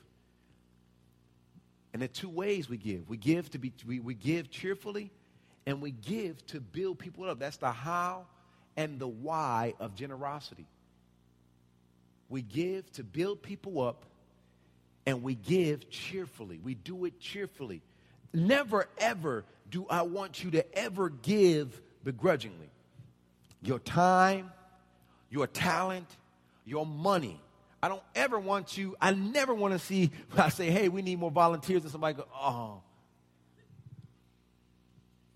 And 1.94 2.02
the 2.02 2.08
two 2.08 2.30
ways 2.30 2.70
we 2.70 2.78
give. 2.78 3.08
We 3.10 3.18
give 3.18 3.50
to 3.52 3.60
be 3.60 3.72
we, 3.86 4.00
we 4.00 4.16
give 4.16 4.50
cheerfully 4.50 5.12
and 5.66 5.82
we 5.82 5.92
give 5.92 6.46
to 6.48 6.60
build 6.60 7.00
people 7.00 7.30
up. 7.30 7.40
That's 7.40 7.58
the 7.58 7.72
how 7.72 8.26
and 8.76 9.00
the 9.00 9.08
why 9.08 9.76
of 9.80 9.96
generosity. 9.96 10.66
We 12.30 12.42
give 12.42 12.92
to 12.94 13.04
build 13.04 13.44
people 13.44 13.82
up 13.82 14.06
and 15.06 15.22
we 15.22 15.36
give 15.36 15.90
cheerfully. 15.90 16.60
We 16.64 16.74
do 16.74 17.06
it 17.06 17.20
cheerfully. 17.20 17.82
Never 18.34 18.88
ever 18.98 19.46
do 19.74 19.88
I 19.90 20.04
want 20.04 20.44
you 20.44 20.52
to 20.52 20.78
ever 20.78 21.10
give 21.10 21.82
begrudgingly. 22.04 22.70
Your 23.64 23.80
time, 23.80 24.52
your 25.32 25.48
talent, 25.48 26.08
your 26.64 26.86
money. 26.86 27.42
I 27.82 27.88
don't 27.88 28.04
ever 28.14 28.40
want 28.40 28.78
you, 28.78 28.96
I 29.02 29.14
never 29.14 29.52
want 29.52 29.74
to 29.74 29.80
see, 29.80 30.12
I 30.38 30.50
say, 30.50 30.70
hey, 30.70 30.90
we 30.90 31.02
need 31.02 31.18
more 31.18 31.32
volunteers, 31.32 31.82
and 31.82 31.92
somebody 31.92 32.16
go, 32.16 32.28
oh. 32.36 32.84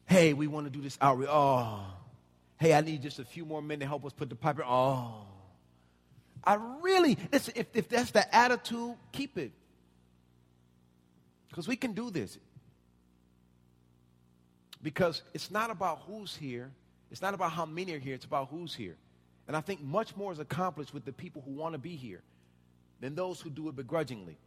Hey, 0.06 0.34
we 0.34 0.46
want 0.46 0.68
to 0.68 0.70
do 0.70 0.82
this 0.82 1.00
outreach. 1.02 1.30
Oh. 1.32 1.84
Hey, 2.60 2.76
I 2.76 2.82
need 2.82 3.02
just 3.02 3.18
a 3.18 3.26
few 3.26 3.44
more 3.44 3.62
men 3.62 3.80
to 3.80 3.88
help 3.88 4.06
us 4.06 4.14
put 4.14 4.30
the 4.30 4.36
pipe 4.36 4.58
in. 4.60 4.66
Oh. 4.68 5.26
I 6.44 6.60
really, 6.82 7.18
listen, 7.32 7.56
if, 7.58 7.66
if 7.74 7.90
that's 7.90 8.12
the 8.12 8.34
attitude, 8.34 8.96
keep 9.12 9.36
it. 9.38 9.52
Because 11.50 11.68
we 11.68 11.76
can 11.76 11.94
do 11.94 12.12
this. 12.12 12.38
Because 14.82 15.22
it's 15.34 15.50
not 15.52 15.72
about 15.72 16.02
who's 16.08 16.36
here, 16.36 16.72
it's 17.12 17.22
not 17.22 17.34
about 17.34 17.52
how 17.52 17.66
many 17.66 17.94
are 17.94 18.00
here, 18.00 18.14
it's 18.14 18.26
about 18.26 18.50
who's 18.50 18.74
here. 18.74 18.96
And 19.48 19.56
I 19.56 19.62
think 19.62 19.82
much 19.82 20.16
more 20.16 20.32
is 20.32 20.40
accomplished 20.40 20.94
with 20.94 21.06
the 21.06 21.14
people 21.14 21.42
who 21.46 21.52
want 21.52 21.74
to 21.74 21.80
be 21.80 21.96
here 21.96 22.22
than 23.00 23.16
those 23.16 23.40
who 23.40 23.50
do 23.50 23.70
it 23.70 23.76
begrudgingly. 23.76 24.38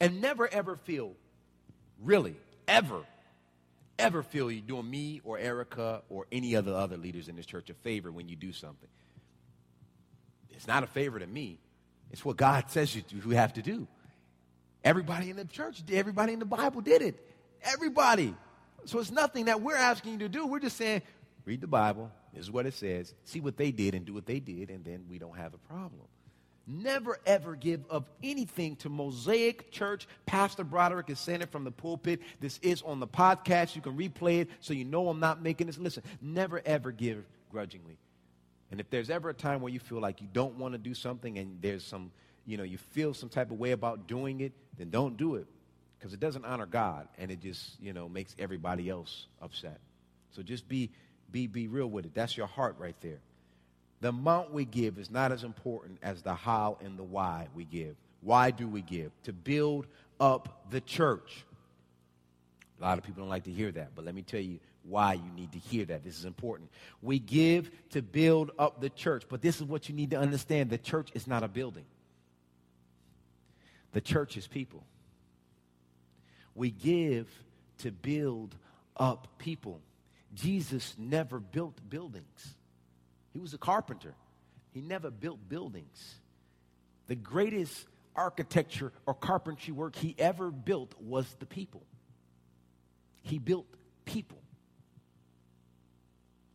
And 0.00 0.20
never 0.20 0.46
ever 0.52 0.76
feel, 0.76 1.12
really, 2.02 2.36
ever, 2.68 3.02
ever 3.98 4.22
feel 4.22 4.50
you're 4.50 4.60
doing 4.60 4.90
me 4.90 5.20
or 5.24 5.38
Erica 5.38 6.02
or 6.08 6.26
any 6.30 6.56
other 6.56 6.74
other 6.74 6.96
leaders 6.96 7.28
in 7.28 7.36
this 7.36 7.46
church 7.46 7.70
a 7.70 7.74
favor 7.74 8.10
when 8.10 8.28
you 8.28 8.36
do 8.36 8.52
something. 8.52 8.88
It's 10.50 10.66
not 10.66 10.82
a 10.82 10.86
favor 10.86 11.18
to 11.18 11.26
me. 11.26 11.58
It's 12.10 12.24
what 12.24 12.36
God 12.36 12.70
says 12.70 12.94
you, 12.94 13.02
do, 13.02 13.16
you 13.16 13.36
have 13.36 13.54
to 13.54 13.62
do. 13.62 13.86
Everybody 14.84 15.30
in 15.30 15.36
the 15.36 15.44
church, 15.44 15.82
everybody 15.90 16.32
in 16.32 16.38
the 16.38 16.44
Bible 16.44 16.80
did 16.80 17.02
it. 17.02 17.16
Everybody. 17.62 18.34
So 18.86 18.98
it's 18.98 19.10
nothing 19.10 19.46
that 19.46 19.60
we're 19.60 19.76
asking 19.76 20.12
you 20.12 20.18
to 20.20 20.28
do. 20.28 20.46
We're 20.46 20.60
just 20.60 20.76
saying, 20.76 21.02
read 21.44 21.60
the 21.60 21.66
Bible. 21.66 22.10
This 22.32 22.42
is 22.42 22.50
what 22.50 22.66
it 22.66 22.74
says. 22.74 23.14
See 23.24 23.40
what 23.40 23.56
they 23.56 23.70
did 23.70 23.94
and 23.94 24.04
do 24.04 24.12
what 24.12 24.26
they 24.26 24.40
did, 24.40 24.70
and 24.70 24.84
then 24.84 25.04
we 25.08 25.18
don't 25.18 25.36
have 25.36 25.54
a 25.54 25.58
problem. 25.58 26.02
Never 26.66 27.18
ever 27.26 27.56
give 27.56 27.84
of 27.90 28.08
anything 28.22 28.76
to 28.76 28.88
Mosaic 28.88 29.70
Church. 29.70 30.08
Pastor 30.24 30.64
Broderick 30.64 31.10
is 31.10 31.18
saying 31.18 31.42
it 31.42 31.52
from 31.52 31.64
the 31.64 31.70
pulpit. 31.70 32.22
This 32.40 32.58
is 32.62 32.80
on 32.82 33.00
the 33.00 33.06
podcast. 33.06 33.76
You 33.76 33.82
can 33.82 33.96
replay 33.96 34.40
it 34.40 34.48
so 34.60 34.72
you 34.72 34.84
know 34.84 35.08
I'm 35.08 35.20
not 35.20 35.42
making 35.42 35.66
this. 35.66 35.76
Listen, 35.76 36.02
never 36.22 36.62
ever 36.64 36.90
give 36.90 37.24
grudgingly. 37.50 37.98
And 38.70 38.80
if 38.80 38.88
there's 38.88 39.10
ever 39.10 39.28
a 39.28 39.34
time 39.34 39.60
where 39.60 39.72
you 39.72 39.78
feel 39.78 40.00
like 40.00 40.22
you 40.22 40.28
don't 40.32 40.56
want 40.56 40.72
to 40.72 40.78
do 40.78 40.94
something 40.94 41.38
and 41.38 41.58
there's 41.60 41.84
some, 41.84 42.10
you 42.46 42.56
know, 42.56 42.64
you 42.64 42.78
feel 42.78 43.12
some 43.12 43.28
type 43.28 43.50
of 43.50 43.58
way 43.58 43.72
about 43.72 44.06
doing 44.08 44.40
it, 44.40 44.52
then 44.78 44.88
don't 44.88 45.18
do 45.18 45.34
it 45.34 45.46
because 46.04 46.12
it 46.12 46.20
doesn't 46.20 46.44
honor 46.44 46.66
God 46.66 47.08
and 47.16 47.30
it 47.30 47.40
just, 47.40 47.80
you 47.80 47.94
know, 47.94 48.10
makes 48.10 48.36
everybody 48.38 48.90
else 48.90 49.26
upset. 49.40 49.78
So 50.32 50.42
just 50.42 50.68
be, 50.68 50.90
be, 51.32 51.46
be 51.46 51.66
real 51.66 51.86
with 51.86 52.04
it. 52.04 52.12
That's 52.12 52.36
your 52.36 52.46
heart 52.46 52.76
right 52.78 52.94
there. 53.00 53.20
The 54.02 54.10
amount 54.10 54.52
we 54.52 54.66
give 54.66 54.98
is 54.98 55.10
not 55.10 55.32
as 55.32 55.44
important 55.44 55.98
as 56.02 56.20
the 56.20 56.34
how 56.34 56.76
and 56.84 56.98
the 56.98 57.02
why 57.02 57.48
we 57.54 57.64
give. 57.64 57.96
Why 58.20 58.50
do 58.50 58.68
we 58.68 58.82
give? 58.82 59.12
To 59.22 59.32
build 59.32 59.86
up 60.20 60.66
the 60.68 60.82
church. 60.82 61.46
A 62.78 62.82
lot 62.82 62.98
of 62.98 63.04
people 63.04 63.22
don't 63.22 63.30
like 63.30 63.44
to 63.44 63.50
hear 63.50 63.72
that, 63.72 63.92
but 63.94 64.04
let 64.04 64.14
me 64.14 64.20
tell 64.20 64.40
you 64.40 64.58
why 64.82 65.14
you 65.14 65.30
need 65.34 65.52
to 65.52 65.58
hear 65.58 65.86
that. 65.86 66.04
This 66.04 66.18
is 66.18 66.26
important. 66.26 66.68
We 67.00 67.18
give 67.18 67.70
to 67.92 68.02
build 68.02 68.50
up 68.58 68.82
the 68.82 68.90
church, 68.90 69.22
but 69.30 69.40
this 69.40 69.56
is 69.56 69.62
what 69.62 69.88
you 69.88 69.94
need 69.94 70.10
to 70.10 70.18
understand 70.18 70.68
the 70.68 70.76
church 70.76 71.08
is 71.14 71.26
not 71.26 71.42
a 71.42 71.48
building, 71.48 71.86
the 73.92 74.02
church 74.02 74.36
is 74.36 74.46
people. 74.46 74.84
We 76.54 76.70
give 76.70 77.28
to 77.78 77.90
build 77.90 78.54
up 78.96 79.28
people. 79.38 79.80
Jesus 80.34 80.94
never 80.98 81.40
built 81.40 81.78
buildings. 81.88 82.54
He 83.32 83.38
was 83.38 83.54
a 83.54 83.58
carpenter. 83.58 84.14
He 84.72 84.80
never 84.80 85.10
built 85.10 85.48
buildings. 85.48 86.14
The 87.06 87.16
greatest 87.16 87.86
architecture 88.16 88.92
or 89.06 89.14
carpentry 89.14 89.72
work 89.72 89.96
he 89.96 90.14
ever 90.18 90.50
built 90.50 90.94
was 91.00 91.26
the 91.38 91.46
people. 91.46 91.82
He 93.22 93.38
built 93.38 93.66
people. 94.04 94.38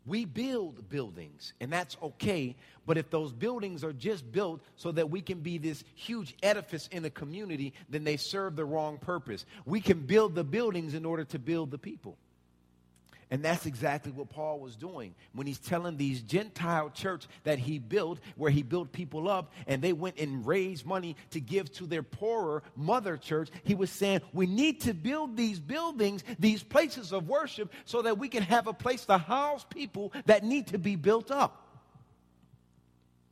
We 0.05 0.25
build 0.25 0.89
buildings, 0.89 1.53
and 1.59 1.71
that's 1.71 1.97
okay. 2.01 2.55
But 2.85 2.97
if 2.97 3.09
those 3.09 3.31
buildings 3.31 3.83
are 3.83 3.93
just 3.93 4.31
built 4.31 4.61
so 4.75 4.91
that 4.93 5.09
we 5.09 5.21
can 5.21 5.39
be 5.41 5.57
this 5.57 5.83
huge 5.93 6.35
edifice 6.41 6.87
in 6.91 7.03
the 7.03 7.09
community, 7.09 7.73
then 7.89 8.03
they 8.03 8.17
serve 8.17 8.55
the 8.55 8.65
wrong 8.65 8.97
purpose. 8.97 9.45
We 9.65 9.81
can 9.81 9.99
build 9.99 10.35
the 10.35 10.43
buildings 10.43 10.93
in 10.93 11.05
order 11.05 11.25
to 11.25 11.39
build 11.39 11.71
the 11.71 11.77
people. 11.77 12.17
And 13.31 13.43
that's 13.43 13.67
exactly 13.67 14.11
what 14.11 14.29
Paul 14.29 14.59
was 14.59 14.75
doing 14.75 15.13
when 15.33 15.45
he's 15.45 15.59
telling 15.59 15.97
these 15.97 16.21
Gentile 16.21 16.89
church 16.89 17.27
that 17.43 17.59
he 17.59 17.77
built, 17.77 18.19
where 18.35 18.49
he 18.49 18.63
built 18.63 18.91
people 18.91 19.29
up, 19.29 19.53
and 19.67 19.83
they 19.83 19.93
went 19.93 20.17
and 20.17 20.45
raised 20.47 20.83
money 20.83 21.15
to 21.31 21.39
give 21.39 21.71
to 21.73 21.85
their 21.85 22.01
poorer 22.01 22.63
mother 22.75 23.17
church. 23.17 23.49
He 23.63 23.75
was 23.75 23.91
saying, 23.91 24.21
We 24.33 24.47
need 24.47 24.81
to 24.81 24.95
build 24.95 25.37
these 25.37 25.59
buildings, 25.59 26.23
these 26.39 26.63
places 26.63 27.13
of 27.13 27.27
worship, 27.27 27.71
so 27.85 28.01
that 28.01 28.17
we 28.17 28.29
can 28.29 28.41
have 28.41 28.65
a 28.65 28.73
place 28.73 29.05
to 29.05 29.19
house 29.19 29.63
people 29.69 30.11
that 30.25 30.43
need 30.43 30.67
to 30.67 30.79
be 30.79 30.95
built 30.95 31.29
up. 31.29 31.67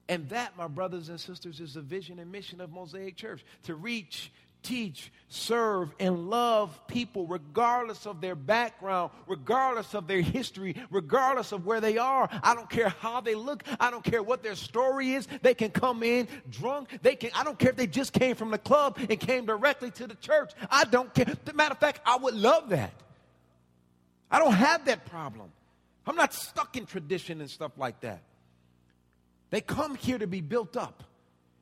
And 0.10 0.30
that, 0.30 0.56
my 0.56 0.68
brothers 0.68 1.10
and 1.10 1.20
sisters, 1.20 1.60
is 1.60 1.74
the 1.74 1.82
vision 1.82 2.20
and 2.20 2.32
mission 2.32 2.62
of 2.62 2.72
Mosaic 2.72 3.16
Church 3.16 3.44
to 3.64 3.76
reach 3.76 4.32
teach, 4.64 5.12
serve, 5.28 5.94
and 6.00 6.30
love 6.30 6.88
people 6.88 7.26
regardless 7.26 8.06
of 8.06 8.22
their 8.22 8.36
background, 8.36 9.12
regardless 9.28 9.94
of 9.94 10.08
their 10.08 10.22
history, 10.22 10.76
regardless 10.90 11.52
of 11.52 11.66
where 11.66 11.82
they 11.82 11.98
are. 11.98 12.30
I 12.44 12.54
don't 12.54 12.70
care 12.70 12.90
how 12.90 13.22
they 13.22 13.36
look. 13.36 13.64
I 13.80 13.92
don't 13.92 14.04
care 14.04 14.24
what 14.24 14.44
their 14.44 14.56
story 14.56 15.14
is. 15.14 15.28
They 15.42 15.54
can 15.54 15.72
come 15.72 16.04
in 16.04 16.28
drunk. 16.50 17.00
They 17.02 17.16
can, 17.16 17.32
I 17.36 17.44
don't 17.44 17.58
care 17.58 17.72
if 17.72 17.76
they 17.76 17.88
just 17.88 18.14
came 18.14 18.36
from 18.36 18.52
the 18.52 18.58
club 18.58 18.98
and 18.98 19.20
came 19.20 19.46
directly 19.46 19.92
to 19.92 20.08
the 20.08 20.16
church. 20.16 20.52
I 20.70 20.86
don't 20.86 21.14
care. 21.14 21.26
matter 21.54 21.74
of 21.74 21.80
fact, 21.80 22.02
I 22.06 22.18
would 22.18 22.36
love 22.36 22.70
that. 22.70 22.94
I 24.30 24.40
don't 24.40 24.54
have 24.54 24.86
that 24.86 25.06
problem. 25.06 25.50
I'm 26.06 26.16
not 26.16 26.34
stuck 26.34 26.78
in 26.78 26.86
tradition 26.86 27.42
and 27.42 27.50
stuff 27.50 27.74
like 27.78 28.00
that. 28.02 28.22
They 29.50 29.62
come 29.62 29.96
here 29.96 30.18
to 30.18 30.28
be 30.28 30.42
built 30.42 30.76
up. 30.76 31.04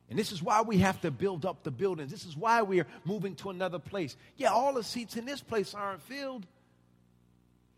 And 0.08 0.18
this 0.18 0.30
is 0.30 0.42
why 0.42 0.62
we 0.62 0.78
have 0.78 1.00
to 1.00 1.10
build 1.10 1.44
up 1.44 1.64
the 1.64 1.70
buildings. 1.70 2.10
This 2.10 2.24
is 2.24 2.36
why 2.36 2.62
we 2.62 2.80
are 2.80 2.86
moving 3.04 3.34
to 3.36 3.50
another 3.50 3.78
place. 3.78 4.16
Yeah, 4.36 4.50
all 4.50 4.74
the 4.74 4.84
seats 4.84 5.16
in 5.16 5.24
this 5.24 5.40
place 5.40 5.74
aren't 5.74 6.02
filled. 6.02 6.46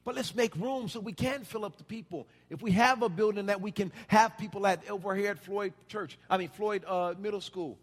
But 0.04 0.14
let's 0.14 0.34
make 0.34 0.54
room 0.56 0.88
so 0.88 1.00
we 1.00 1.12
can 1.12 1.44
fill 1.44 1.64
up 1.64 1.76
the 1.76 1.84
people. 1.84 2.26
If 2.50 2.62
we 2.62 2.70
have 2.72 3.02
a 3.02 3.08
building 3.08 3.46
that 3.46 3.60
we 3.60 3.70
can 3.70 3.92
have 4.08 4.36
people 4.38 4.66
at 4.66 4.88
over 4.88 5.14
here 5.14 5.30
at 5.30 5.38
Floyd 5.38 5.72
Church, 5.88 6.18
I 6.28 6.36
mean 6.36 6.48
Floyd 6.48 6.84
uh, 6.86 7.14
Middle 7.18 7.40
School, 7.40 7.78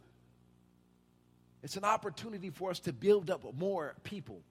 it's 1.64 1.78
an 1.78 1.84
opportunity 1.84 2.52
for 2.52 2.70
us 2.70 2.80
to 2.82 2.94
build 2.94 3.30
up 3.30 3.44
more 3.58 3.96
people. 4.04 4.42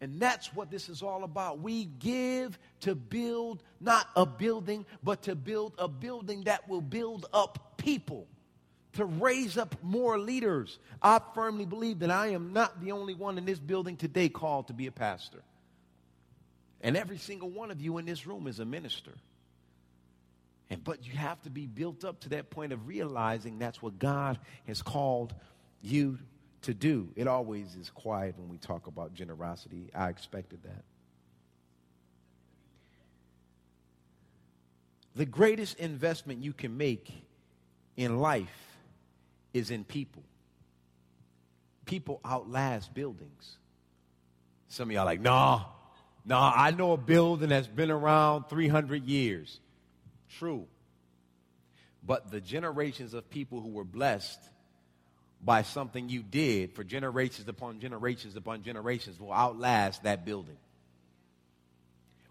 And 0.00 0.18
that's 0.18 0.52
what 0.52 0.68
this 0.68 0.88
is 0.88 1.00
all 1.02 1.22
about. 1.22 1.60
We 1.60 1.84
give 1.84 2.58
to 2.80 2.96
build 2.96 3.62
not 3.80 4.08
a 4.16 4.26
building, 4.26 4.84
but 5.02 5.22
to 5.22 5.36
build 5.36 5.74
a 5.78 5.86
building 5.86 6.44
that 6.44 6.68
will 6.68 6.80
build 6.80 7.26
up 7.32 7.76
people 7.76 8.26
to 8.94 9.04
raise 9.04 9.56
up 9.56 9.76
more 9.82 10.18
leaders. 10.18 10.78
I 11.00 11.20
firmly 11.34 11.64
believe 11.64 12.00
that 12.00 12.10
I 12.10 12.28
am 12.28 12.52
not 12.52 12.80
the 12.80 12.92
only 12.92 13.14
one 13.14 13.38
in 13.38 13.44
this 13.44 13.58
building 13.58 13.96
today 13.96 14.28
called 14.28 14.68
to 14.68 14.74
be 14.74 14.86
a 14.86 14.92
pastor. 14.92 15.42
And 16.82 16.96
every 16.96 17.18
single 17.18 17.48
one 17.48 17.70
of 17.70 17.80
you 17.80 17.98
in 17.98 18.04
this 18.04 18.26
room 18.26 18.46
is 18.46 18.58
a 18.58 18.64
minister. 18.64 19.12
And 20.68 20.82
but 20.82 21.06
you 21.06 21.12
have 21.12 21.40
to 21.42 21.50
be 21.50 21.66
built 21.66 22.04
up 22.04 22.20
to 22.20 22.30
that 22.30 22.50
point 22.50 22.72
of 22.72 22.86
realizing 22.86 23.58
that's 23.58 23.80
what 23.80 23.98
God 23.98 24.38
has 24.66 24.82
called 24.82 25.34
you 25.80 26.18
to 26.62 26.74
do. 26.74 27.08
It 27.16 27.26
always 27.26 27.74
is 27.76 27.90
quiet 27.90 28.38
when 28.38 28.48
we 28.48 28.58
talk 28.58 28.86
about 28.86 29.14
generosity. 29.14 29.90
I 29.94 30.08
expected 30.08 30.62
that. 30.64 30.84
The 35.14 35.26
greatest 35.26 35.78
investment 35.78 36.42
you 36.42 36.52
can 36.52 36.76
make 36.76 37.12
in 37.96 38.18
life 38.18 38.71
is 39.52 39.70
in 39.70 39.84
people. 39.84 40.22
People 41.84 42.20
outlast 42.24 42.94
buildings. 42.94 43.56
Some 44.68 44.88
of 44.88 44.94
y'all 44.94 45.04
like, 45.04 45.20
nah, 45.20 45.64
nah, 46.24 46.52
I 46.54 46.70
know 46.70 46.92
a 46.92 46.96
building 46.96 47.50
that's 47.50 47.66
been 47.66 47.90
around 47.90 48.44
300 48.48 49.04
years. 49.04 49.60
True. 50.38 50.66
But 52.04 52.30
the 52.30 52.40
generations 52.40 53.14
of 53.14 53.28
people 53.30 53.60
who 53.60 53.68
were 53.68 53.84
blessed 53.84 54.40
by 55.44 55.62
something 55.62 56.08
you 56.08 56.22
did 56.22 56.72
for 56.72 56.84
generations 56.84 57.48
upon 57.48 57.80
generations 57.80 58.36
upon 58.36 58.62
generations 58.62 59.18
will 59.20 59.32
outlast 59.32 60.04
that 60.04 60.24
building. 60.24 60.56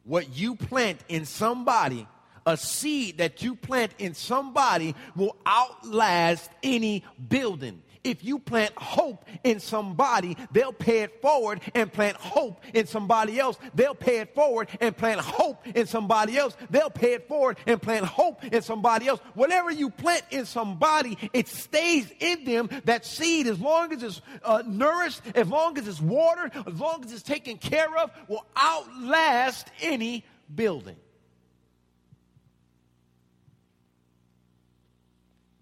What 0.03 0.35
you 0.35 0.55
plant 0.55 0.99
in 1.09 1.25
somebody 1.25 2.07
a 2.45 2.57
seed 2.57 3.17
that 3.19 3.41
you 3.41 3.55
plant 3.55 3.93
in 3.97 4.13
somebody 4.13 4.95
will 5.15 5.35
outlast 5.45 6.49
any 6.63 7.03
building. 7.29 7.81
If 8.03 8.23
you 8.23 8.39
plant 8.39 8.73
hope 8.75 9.25
in 9.43 9.59
somebody, 9.59 10.35
they'll 10.51 10.73
pay 10.73 11.01
it 11.01 11.21
forward 11.21 11.61
and 11.75 11.91
plant 11.91 12.17
hope 12.17 12.63
in 12.73 12.87
somebody 12.87 13.39
else. 13.39 13.57
They'll 13.75 13.95
pay 13.95 14.19
it 14.19 14.33
forward 14.33 14.69
and 14.79 14.97
plant 14.97 15.21
hope 15.21 15.67
in 15.67 15.85
somebody 15.85 16.37
else. 16.37 16.57
They'll 16.69 16.89
pay 16.89 17.13
it 17.13 17.27
forward 17.27 17.57
and 17.67 17.81
plant 17.81 18.05
hope 18.05 18.43
in 18.43 18.61
somebody 18.63 19.07
else. 19.07 19.19
Whatever 19.35 19.71
you 19.71 19.89
plant 19.91 20.23
in 20.31 20.45
somebody, 20.45 21.17
it 21.31 21.47
stays 21.47 22.11
in 22.19 22.43
them. 22.43 22.69
That 22.85 23.05
seed, 23.05 23.45
as 23.45 23.59
long 23.59 23.93
as 23.93 24.01
it's 24.01 24.21
uh, 24.43 24.63
nourished, 24.65 25.21
as 25.35 25.47
long 25.47 25.77
as 25.77 25.87
it's 25.87 26.01
watered, 26.01 26.51
as 26.65 26.79
long 26.79 27.05
as 27.05 27.13
it's 27.13 27.21
taken 27.21 27.57
care 27.57 27.95
of, 27.97 28.11
will 28.27 28.45
outlast 28.55 29.69
any 29.81 30.25
building. 30.53 30.95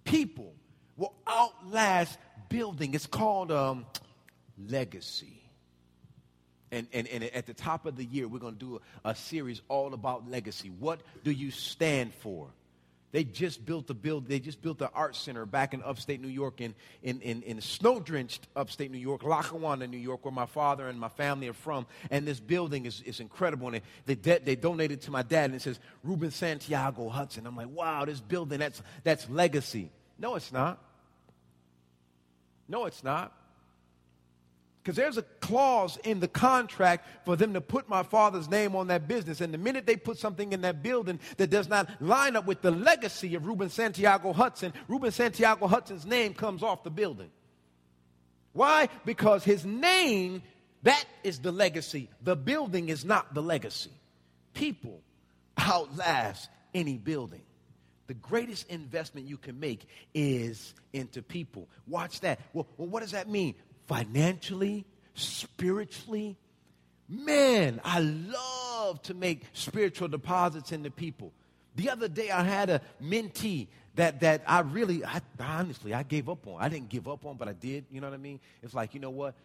People 0.10 0.54
will 0.98 1.14
outlast 1.28 2.18
building. 2.50 2.94
It's 2.94 3.08
called 3.08 3.52
um, 3.52 3.86
legacy. 4.68 5.36
And, 6.72 6.88
and, 6.94 7.08
and 7.08 7.24
at 7.24 7.46
the 7.46 7.54
top 7.54 7.86
of 7.86 7.96
the 7.96 8.06
year, 8.06 8.28
we're 8.28 8.40
going 8.40 8.54
to 8.54 8.60
do 8.60 8.82
a, 9.04 9.10
a 9.12 9.16
series 9.16 9.62
all 9.70 9.94
about 9.94 10.30
legacy. 10.30 10.70
What 10.70 11.02
do 11.24 11.32
you 11.32 11.52
stand 11.52 12.14
for? 12.14 12.48
They 13.12 13.24
just 13.24 13.66
built 13.66 13.90
a 13.90 13.96
build. 13.96 14.28
They 14.28 14.40
just 14.40 14.62
built 14.62 14.82
an 14.82 14.90
art 14.94 15.16
center 15.16 15.48
back 15.48 15.74
in 15.74 15.82
upstate 15.82 16.22
New 16.22 16.28
York, 16.28 16.62
in 16.62 16.76
in 17.02 17.20
in, 17.22 17.42
in 17.42 17.60
snow-drenched 17.60 18.48
upstate 18.56 18.92
New 18.92 19.00
York, 19.00 19.24
Lackawanna, 19.24 19.88
New 19.88 19.98
York, 19.98 20.24
where 20.26 20.32
my 20.32 20.46
father 20.46 20.88
and 20.88 21.00
my 21.00 21.10
family 21.10 21.48
are 21.48 21.54
from. 21.54 21.88
And 22.12 22.28
this 22.28 22.40
building 22.40 22.86
is, 22.86 23.02
is 23.02 23.20
incredible. 23.20 23.68
And 23.74 23.82
they 24.06 24.14
they, 24.14 24.38
they 24.38 24.56
donated 24.56 25.02
to 25.02 25.12
my 25.12 25.24
dad, 25.24 25.46
and 25.46 25.56
it 25.56 25.64
says 25.64 25.80
Ruben 26.04 26.30
Santiago 26.30 27.10
Hudson. 27.10 27.48
I'm 27.48 27.56
like, 27.56 27.70
wow, 27.72 28.06
this 28.06 28.20
building 28.20 28.60
that's 28.60 28.84
that's 29.04 29.28
legacy. 29.28 29.90
No, 30.20 30.36
it's 30.36 30.52
not. 30.52 30.84
No, 32.68 32.86
it's 32.86 33.04
not. 33.04 33.34
Because 34.84 34.96
there's 34.96 35.18
a 35.18 35.24
clause 35.42 35.98
in 36.04 36.20
the 36.20 36.28
contract 36.28 37.06
for 37.26 37.36
them 37.36 37.54
to 37.54 37.62
put 37.62 37.90
my 37.90 38.04
father's 38.04 38.50
name 38.50 38.76
on 38.76 38.88
that 38.88 39.08
business. 39.08 39.42
And 39.42 39.54
the 39.54 39.58
minute 39.58 39.86
they 39.86 39.96
put 39.96 40.18
something 40.18 40.54
in 40.54 40.62
that 40.62 40.82
building 40.82 41.20
that 41.38 41.50
does 41.50 41.68
not 41.68 41.90
line 42.02 42.36
up 42.36 42.46
with 42.46 42.62
the 42.62 42.72
legacy 42.72 43.36
of 43.36 43.46
Ruben 43.46 43.70
Santiago 43.70 44.34
Hudson, 44.34 44.74
Ruben 44.88 45.12
Santiago 45.12 45.68
Hudson's 45.68 46.06
name 46.06 46.34
comes 46.34 46.64
off 46.64 46.84
the 46.84 46.90
building. 46.90 47.30
Why? 48.54 48.90
Because 49.06 49.44
his 49.44 49.66
name, 49.66 50.42
that 50.84 51.06
is 51.24 51.40
the 51.40 51.52
legacy. 51.52 52.10
The 52.24 52.36
building 52.36 52.90
is 52.90 53.06
not 53.06 53.34
the 53.34 53.44
legacy. 53.44 53.92
People 54.54 55.02
outlast 55.60 56.50
any 56.74 56.98
building 56.98 57.42
the 58.10 58.16
greatest 58.16 58.68
investment 58.70 59.28
you 59.28 59.38
can 59.38 59.60
make 59.60 59.86
is 60.16 60.74
into 60.94 61.22
people. 61.22 61.68
Watch 61.86 62.22
that. 62.22 62.40
Well, 62.54 62.66
well, 62.76 62.88
what 62.88 63.02
does 63.02 63.12
that 63.12 63.30
mean? 63.30 63.54
Financially, 63.86 64.84
spiritually. 65.14 66.36
Man, 67.08 67.80
I 67.84 68.00
love 68.00 69.00
to 69.04 69.14
make 69.14 69.44
spiritual 69.54 70.08
deposits 70.08 70.72
into 70.72 70.90
people. 70.90 71.34
The 71.76 71.92
other 71.92 72.08
day 72.08 72.32
I 72.32 72.44
had 72.44 72.72
a 72.72 72.82
mentee 73.00 73.68
that, 73.94 74.22
that 74.22 74.42
I 74.48 74.62
really, 74.62 75.06
I, 75.06 75.22
honestly, 75.40 75.94
I 75.94 76.02
gave 76.02 76.30
up 76.30 76.48
on. 76.48 76.60
I 76.60 76.68
didn't 76.68 76.90
give 76.90 77.08
up 77.08 77.28
on, 77.28 77.38
but 77.38 77.48
I 77.48 77.54
did. 77.54 77.86
You 77.92 78.02
know 78.02 78.08
what 78.08 78.16
I 78.16 78.18
mean? 78.18 78.40
It's 78.64 78.74
like, 78.74 78.96
you 78.96 79.00
know 79.00 79.12
what? 79.12 79.36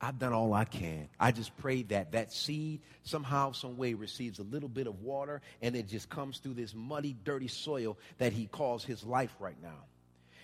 I've 0.00 0.18
done 0.18 0.32
all 0.32 0.52
I 0.54 0.64
can. 0.64 1.08
I 1.18 1.32
just 1.32 1.56
pray 1.56 1.82
that 1.84 2.12
that 2.12 2.32
seed 2.32 2.80
somehow, 3.02 3.52
some 3.52 3.76
way 3.76 3.94
receives 3.94 4.38
a 4.38 4.44
little 4.44 4.68
bit 4.68 4.86
of 4.86 5.00
water 5.02 5.40
and 5.60 5.74
it 5.74 5.88
just 5.88 6.08
comes 6.08 6.38
through 6.38 6.54
this 6.54 6.74
muddy, 6.74 7.16
dirty 7.24 7.48
soil 7.48 7.98
that 8.18 8.32
he 8.32 8.46
calls 8.46 8.84
his 8.84 9.02
life 9.04 9.34
right 9.40 9.60
now. 9.62 9.84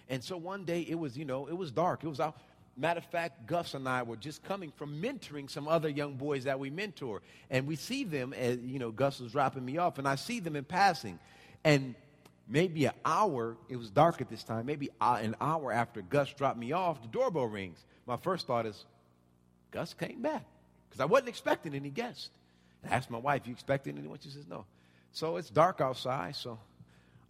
And 0.08 0.22
so 0.22 0.36
one 0.36 0.64
day 0.64 0.80
it 0.80 0.98
was, 0.98 1.16
you 1.16 1.24
know, 1.24 1.46
it 1.46 1.56
was 1.56 1.70
dark. 1.70 2.04
It 2.04 2.08
was 2.08 2.20
out 2.20 2.36
matter 2.76 2.98
of 2.98 3.04
fact, 3.06 3.46
Gus 3.46 3.74
and 3.74 3.88
I 3.88 4.02
were 4.02 4.16
just 4.16 4.42
coming 4.44 4.72
from 4.72 5.00
mentoring 5.00 5.50
some 5.50 5.68
other 5.68 5.88
young 5.88 6.14
boys 6.14 6.44
that 6.44 6.58
we 6.58 6.70
mentor. 6.70 7.22
And 7.50 7.66
we 7.66 7.76
see 7.76 8.04
them 8.04 8.32
as, 8.32 8.58
you 8.58 8.78
know, 8.78 8.90
Gus 8.90 9.20
was 9.20 9.32
dropping 9.32 9.64
me 9.64 9.78
off, 9.78 9.98
and 9.98 10.08
I 10.08 10.16
see 10.16 10.40
them 10.40 10.56
in 10.56 10.64
passing. 10.64 11.18
And 11.62 11.94
maybe 12.48 12.86
an 12.86 12.92
hour, 13.04 13.56
it 13.68 13.76
was 13.76 13.90
dark 13.90 14.20
at 14.20 14.28
this 14.28 14.42
time, 14.42 14.66
maybe 14.66 14.90
an 15.00 15.36
hour 15.40 15.72
after 15.72 16.02
Gus 16.02 16.32
dropped 16.32 16.58
me 16.58 16.72
off, 16.72 17.00
the 17.02 17.08
doorbell 17.08 17.46
rings. 17.46 17.78
My 18.06 18.16
first 18.16 18.46
thought 18.46 18.66
is, 18.66 18.84
Gus 19.74 19.92
came 19.92 20.22
back. 20.22 20.44
Because 20.88 21.00
I 21.00 21.06
wasn't 21.06 21.28
expecting 21.28 21.74
any 21.74 21.90
guests. 21.90 22.30
And 22.82 22.92
I 22.92 22.96
asked 22.96 23.10
my 23.10 23.18
wife, 23.18 23.42
you 23.46 23.52
expecting 23.52 23.98
anyone? 23.98 24.18
She 24.22 24.30
says, 24.30 24.46
no. 24.48 24.64
So 25.12 25.36
it's 25.36 25.50
dark 25.50 25.80
outside, 25.80 26.36
so 26.36 26.58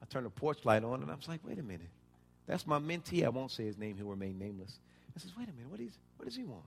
I 0.03 0.07
turn 0.07 0.25
the 0.25 0.31
porch 0.31 0.59
light 0.65 0.85
on, 0.85 1.03
and 1.03 1.11
I 1.11 1.15
was 1.15 1.29
like, 1.29 1.41
wait 1.45 1.59
a 1.59 1.63
minute. 1.63 1.89
That's 2.47 2.67
my 2.67 2.79
mentee. 2.79 3.25
I 3.25 3.31
won't 3.31 3.51
say 3.51 3.65
his 3.65 3.79
name. 3.79 3.97
He'll 3.97 4.07
remain 4.07 4.39
nameless. 4.39 4.79
I 5.17 5.21
says, 5.21 5.33
wait 5.37 5.49
a 5.49 5.53
minute. 5.53 5.71
What, 5.71 5.81
is, 5.81 5.93
what 6.17 6.27
does 6.27 6.37
he 6.37 6.45
want? 6.45 6.65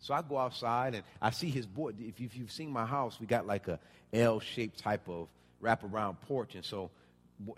So 0.00 0.14
I 0.14 0.22
go 0.22 0.38
outside, 0.38 0.94
and 0.94 1.04
I 1.20 1.30
see 1.30 1.50
his 1.50 1.66
board. 1.66 1.96
If 2.00 2.36
you've 2.36 2.50
seen 2.50 2.70
my 2.70 2.86
house, 2.86 3.20
we 3.20 3.26
got 3.26 3.46
like 3.46 3.68
a 3.68 3.78
L-shaped 4.12 4.78
type 4.78 5.08
of 5.08 5.28
wraparound 5.62 6.20
porch. 6.22 6.54
And 6.54 6.64
so 6.64 6.90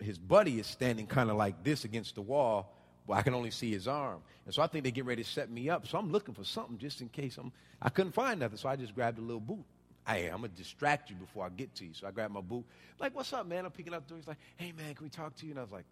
his 0.00 0.18
buddy 0.18 0.58
is 0.58 0.66
standing 0.66 1.06
kind 1.06 1.30
of 1.30 1.36
like 1.36 1.62
this 1.62 1.84
against 1.84 2.16
the 2.16 2.22
wall, 2.22 2.72
but 3.06 3.14
I 3.14 3.22
can 3.22 3.34
only 3.34 3.50
see 3.50 3.70
his 3.70 3.86
arm. 3.86 4.20
And 4.46 4.54
so 4.54 4.62
I 4.62 4.66
think 4.66 4.84
they 4.84 4.90
get 4.90 5.04
ready 5.04 5.22
to 5.22 5.28
set 5.28 5.50
me 5.50 5.68
up. 5.68 5.86
So 5.86 5.98
I'm 5.98 6.10
looking 6.10 6.34
for 6.34 6.44
something 6.44 6.78
just 6.78 7.00
in 7.00 7.08
case 7.08 7.36
I'm, 7.38 7.52
I 7.80 7.88
couldn't 7.88 8.12
find 8.12 8.40
nothing. 8.40 8.56
So 8.56 8.68
I 8.68 8.76
just 8.76 8.94
grabbed 8.94 9.18
a 9.18 9.22
little 9.22 9.40
boot. 9.40 9.64
Hey, 10.06 10.26
I'm 10.28 10.40
going 10.40 10.50
to 10.50 10.56
distract 10.56 11.10
you 11.10 11.16
before 11.16 11.46
I 11.46 11.48
get 11.48 11.74
to 11.76 11.84
you. 11.84 11.94
So 11.94 12.06
I 12.06 12.10
grabbed 12.10 12.34
my 12.34 12.40
boot. 12.40 12.64
Like, 12.98 13.14
what's 13.14 13.32
up, 13.32 13.46
man? 13.46 13.64
I'm 13.64 13.70
picking 13.70 13.94
up 13.94 14.04
the 14.04 14.10
door. 14.10 14.18
He's 14.18 14.28
like, 14.28 14.38
hey, 14.56 14.72
man, 14.76 14.94
can 14.94 15.04
we 15.04 15.10
talk 15.10 15.34
to 15.36 15.46
you? 15.46 15.52
And 15.52 15.58
I 15.58 15.62
was 15.62 15.72
like, 15.72 15.86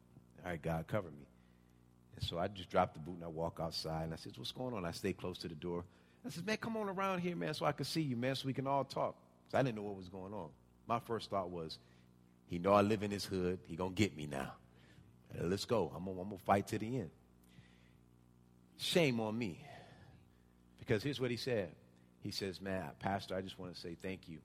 all 0.44 0.50
right, 0.50 0.60
God, 0.60 0.86
cover 0.86 1.08
me. 1.08 1.26
And 2.16 2.24
so 2.24 2.38
I 2.38 2.48
just 2.48 2.70
dropped 2.70 2.94
the 2.94 3.00
boot 3.00 3.16
and 3.16 3.24
I 3.24 3.28
walk 3.28 3.58
outside. 3.60 4.04
And 4.04 4.12
I 4.12 4.16
said, 4.16 4.32
what's 4.36 4.52
going 4.52 4.74
on? 4.74 4.84
I 4.84 4.90
stay 4.90 5.12
close 5.12 5.38
to 5.38 5.48
the 5.48 5.54
door. 5.54 5.84
I 6.26 6.30
said, 6.30 6.46
man, 6.46 6.58
come 6.58 6.76
on 6.76 6.88
around 6.88 7.20
here, 7.20 7.34
man, 7.34 7.52
so 7.52 7.66
I 7.66 7.72
can 7.72 7.84
see 7.84 8.02
you, 8.02 8.16
man, 8.16 8.36
so 8.36 8.46
we 8.46 8.52
can 8.52 8.66
all 8.66 8.84
talk. 8.84 9.16
So 9.50 9.58
I 9.58 9.62
didn't 9.62 9.76
know 9.76 9.82
what 9.82 9.96
was 9.96 10.08
going 10.08 10.32
on. 10.32 10.50
My 10.86 11.00
first 11.00 11.30
thought 11.30 11.50
was, 11.50 11.78
he 12.46 12.58
know 12.58 12.74
I 12.74 12.82
live 12.82 13.02
in 13.02 13.10
his 13.10 13.24
hood. 13.24 13.58
He 13.66 13.76
going 13.76 13.94
to 13.94 13.96
get 13.96 14.16
me 14.16 14.26
now. 14.26 14.52
Let's 15.41 15.64
go. 15.64 15.93
I'm 15.97 16.05
going 16.05 16.30
to 16.30 16.39
fight 16.45 16.68
to 16.68 16.78
the 16.78 16.99
end. 16.99 17.11
Shame 18.76 19.20
on 19.20 19.37
me. 19.37 19.64
Because 20.78 21.03
here's 21.03 21.20
what 21.20 21.30
he 21.30 21.37
said. 21.37 21.70
He 22.20 22.30
says, 22.30 22.61
man, 22.61 22.85
Pastor, 22.99 23.35
I 23.35 23.41
just 23.41 23.59
want 23.59 23.74
to 23.74 23.80
say 23.80 23.97
thank 24.01 24.28
you 24.28 24.39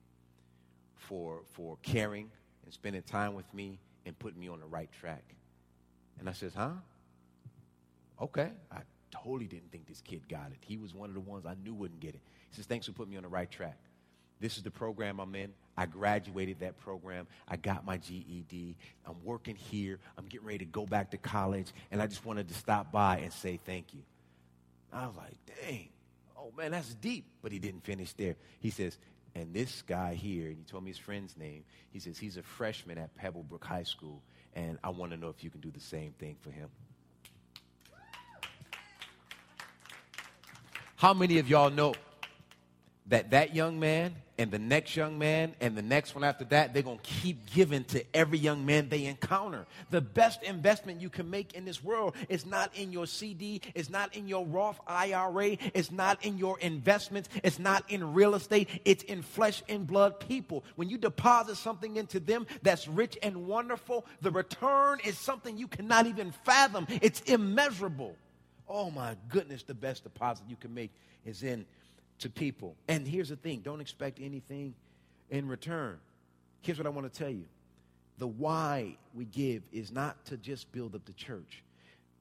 for, 0.94 1.40
for 1.52 1.78
caring 1.82 2.30
and 2.64 2.72
spending 2.72 3.02
time 3.02 3.34
with 3.34 3.52
me 3.52 3.80
and 4.06 4.18
putting 4.18 4.40
me 4.40 4.48
on 4.48 4.60
the 4.60 4.66
right 4.66 4.90
track. 5.00 5.24
And 6.18 6.28
I 6.28 6.32
says, 6.32 6.52
huh? 6.54 6.70
Okay. 8.20 8.50
I 8.72 8.78
totally 9.10 9.46
didn't 9.46 9.70
think 9.70 9.86
this 9.86 10.00
kid 10.00 10.28
got 10.28 10.50
it. 10.52 10.58
He 10.60 10.76
was 10.76 10.94
one 10.94 11.08
of 11.08 11.14
the 11.14 11.20
ones 11.20 11.46
I 11.46 11.54
knew 11.62 11.74
wouldn't 11.74 12.00
get 12.00 12.14
it. 12.14 12.20
He 12.50 12.56
says, 12.56 12.66
thanks 12.66 12.86
for 12.86 12.92
putting 12.92 13.10
me 13.10 13.16
on 13.16 13.22
the 13.22 13.28
right 13.28 13.50
track. 13.50 13.78
This 14.40 14.56
is 14.56 14.62
the 14.62 14.70
program 14.70 15.20
I'm 15.20 15.34
in. 15.34 15.52
I 15.78 15.86
graduated 15.86 16.58
that 16.58 16.76
program. 16.76 17.28
I 17.46 17.54
got 17.54 17.86
my 17.86 17.98
GED. 17.98 18.74
I'm 19.06 19.14
working 19.22 19.54
here. 19.54 20.00
I'm 20.18 20.26
getting 20.26 20.44
ready 20.44 20.58
to 20.58 20.64
go 20.64 20.86
back 20.86 21.12
to 21.12 21.18
college. 21.18 21.72
And 21.92 22.02
I 22.02 22.08
just 22.08 22.26
wanted 22.26 22.48
to 22.48 22.54
stop 22.54 22.90
by 22.90 23.18
and 23.18 23.32
say 23.32 23.60
thank 23.64 23.94
you. 23.94 24.00
I 24.92 25.06
was 25.06 25.16
like, 25.16 25.36
dang. 25.62 25.88
Oh, 26.36 26.52
man, 26.56 26.72
that's 26.72 26.92
deep. 26.94 27.26
But 27.42 27.52
he 27.52 27.60
didn't 27.60 27.84
finish 27.84 28.12
there. 28.14 28.34
He 28.58 28.70
says, 28.70 28.98
and 29.36 29.54
this 29.54 29.82
guy 29.82 30.14
here, 30.14 30.48
and 30.48 30.56
he 30.56 30.64
told 30.64 30.82
me 30.82 30.90
his 30.90 30.98
friend's 30.98 31.36
name. 31.36 31.62
He 31.92 32.00
says, 32.00 32.18
he's 32.18 32.36
a 32.38 32.42
freshman 32.42 32.98
at 32.98 33.16
Pebblebrook 33.16 33.62
High 33.62 33.84
School. 33.84 34.20
And 34.56 34.78
I 34.82 34.88
want 34.88 35.12
to 35.12 35.16
know 35.16 35.28
if 35.28 35.44
you 35.44 35.50
can 35.50 35.60
do 35.60 35.70
the 35.70 35.78
same 35.78 36.10
thing 36.18 36.34
for 36.40 36.50
him. 36.50 36.70
How 40.96 41.14
many 41.14 41.38
of 41.38 41.48
y'all 41.48 41.70
know 41.70 41.94
that 43.08 43.30
that 43.30 43.54
young 43.54 43.80
man 43.80 44.14
and 44.38 44.50
the 44.50 44.58
next 44.58 44.94
young 44.94 45.18
man 45.18 45.54
and 45.60 45.76
the 45.76 45.82
next 45.82 46.14
one 46.14 46.22
after 46.22 46.44
that, 46.44 46.72
they're 46.72 46.82
going 46.82 46.98
to 46.98 47.02
keep 47.02 47.50
giving 47.52 47.82
to 47.84 48.04
every 48.14 48.38
young 48.38 48.64
man 48.64 48.88
they 48.88 49.06
encounter. 49.06 49.66
The 49.90 50.00
best 50.00 50.42
investment 50.42 51.00
you 51.00 51.08
can 51.08 51.28
make 51.28 51.54
in 51.54 51.64
this 51.64 51.82
world 51.82 52.14
is 52.28 52.46
not 52.46 52.74
in 52.76 52.92
your 52.92 53.06
CD, 53.06 53.60
it's 53.74 53.90
not 53.90 54.14
in 54.14 54.28
your 54.28 54.46
Roth 54.46 54.78
IRA, 54.86 55.56
it's 55.74 55.90
not 55.90 56.24
in 56.24 56.38
your 56.38 56.58
investments, 56.60 57.28
it's 57.42 57.58
not 57.58 57.82
in 57.90 58.12
real 58.12 58.34
estate, 58.34 58.68
it's 58.84 59.02
in 59.04 59.22
flesh 59.22 59.62
and 59.68 59.86
blood 59.86 60.20
people. 60.20 60.62
When 60.76 60.88
you 60.88 60.98
deposit 60.98 61.56
something 61.56 61.96
into 61.96 62.20
them 62.20 62.46
that's 62.62 62.86
rich 62.86 63.18
and 63.22 63.46
wonderful, 63.46 64.06
the 64.20 64.30
return 64.30 65.00
is 65.04 65.18
something 65.18 65.56
you 65.56 65.66
cannot 65.66 66.06
even 66.06 66.30
fathom. 66.44 66.86
It's 67.02 67.20
immeasurable. 67.22 68.14
Oh 68.68 68.90
my 68.90 69.16
goodness, 69.28 69.62
the 69.62 69.74
best 69.74 70.04
deposit 70.04 70.44
you 70.48 70.56
can 70.56 70.74
make 70.74 70.92
is 71.24 71.42
in 71.42 71.64
to 72.18 72.30
people. 72.30 72.76
And 72.88 73.06
here's 73.06 73.28
the 73.28 73.36
thing 73.36 73.60
don't 73.60 73.80
expect 73.80 74.18
anything 74.20 74.74
in 75.30 75.48
return. 75.48 75.98
Here's 76.60 76.78
what 76.78 76.86
I 76.86 76.90
want 76.90 77.12
to 77.12 77.18
tell 77.18 77.30
you 77.30 77.44
the 78.18 78.26
why 78.26 78.96
we 79.14 79.24
give 79.24 79.62
is 79.72 79.92
not 79.92 80.24
to 80.26 80.36
just 80.36 80.70
build 80.72 80.94
up 80.94 81.04
the 81.04 81.12
church. 81.12 81.62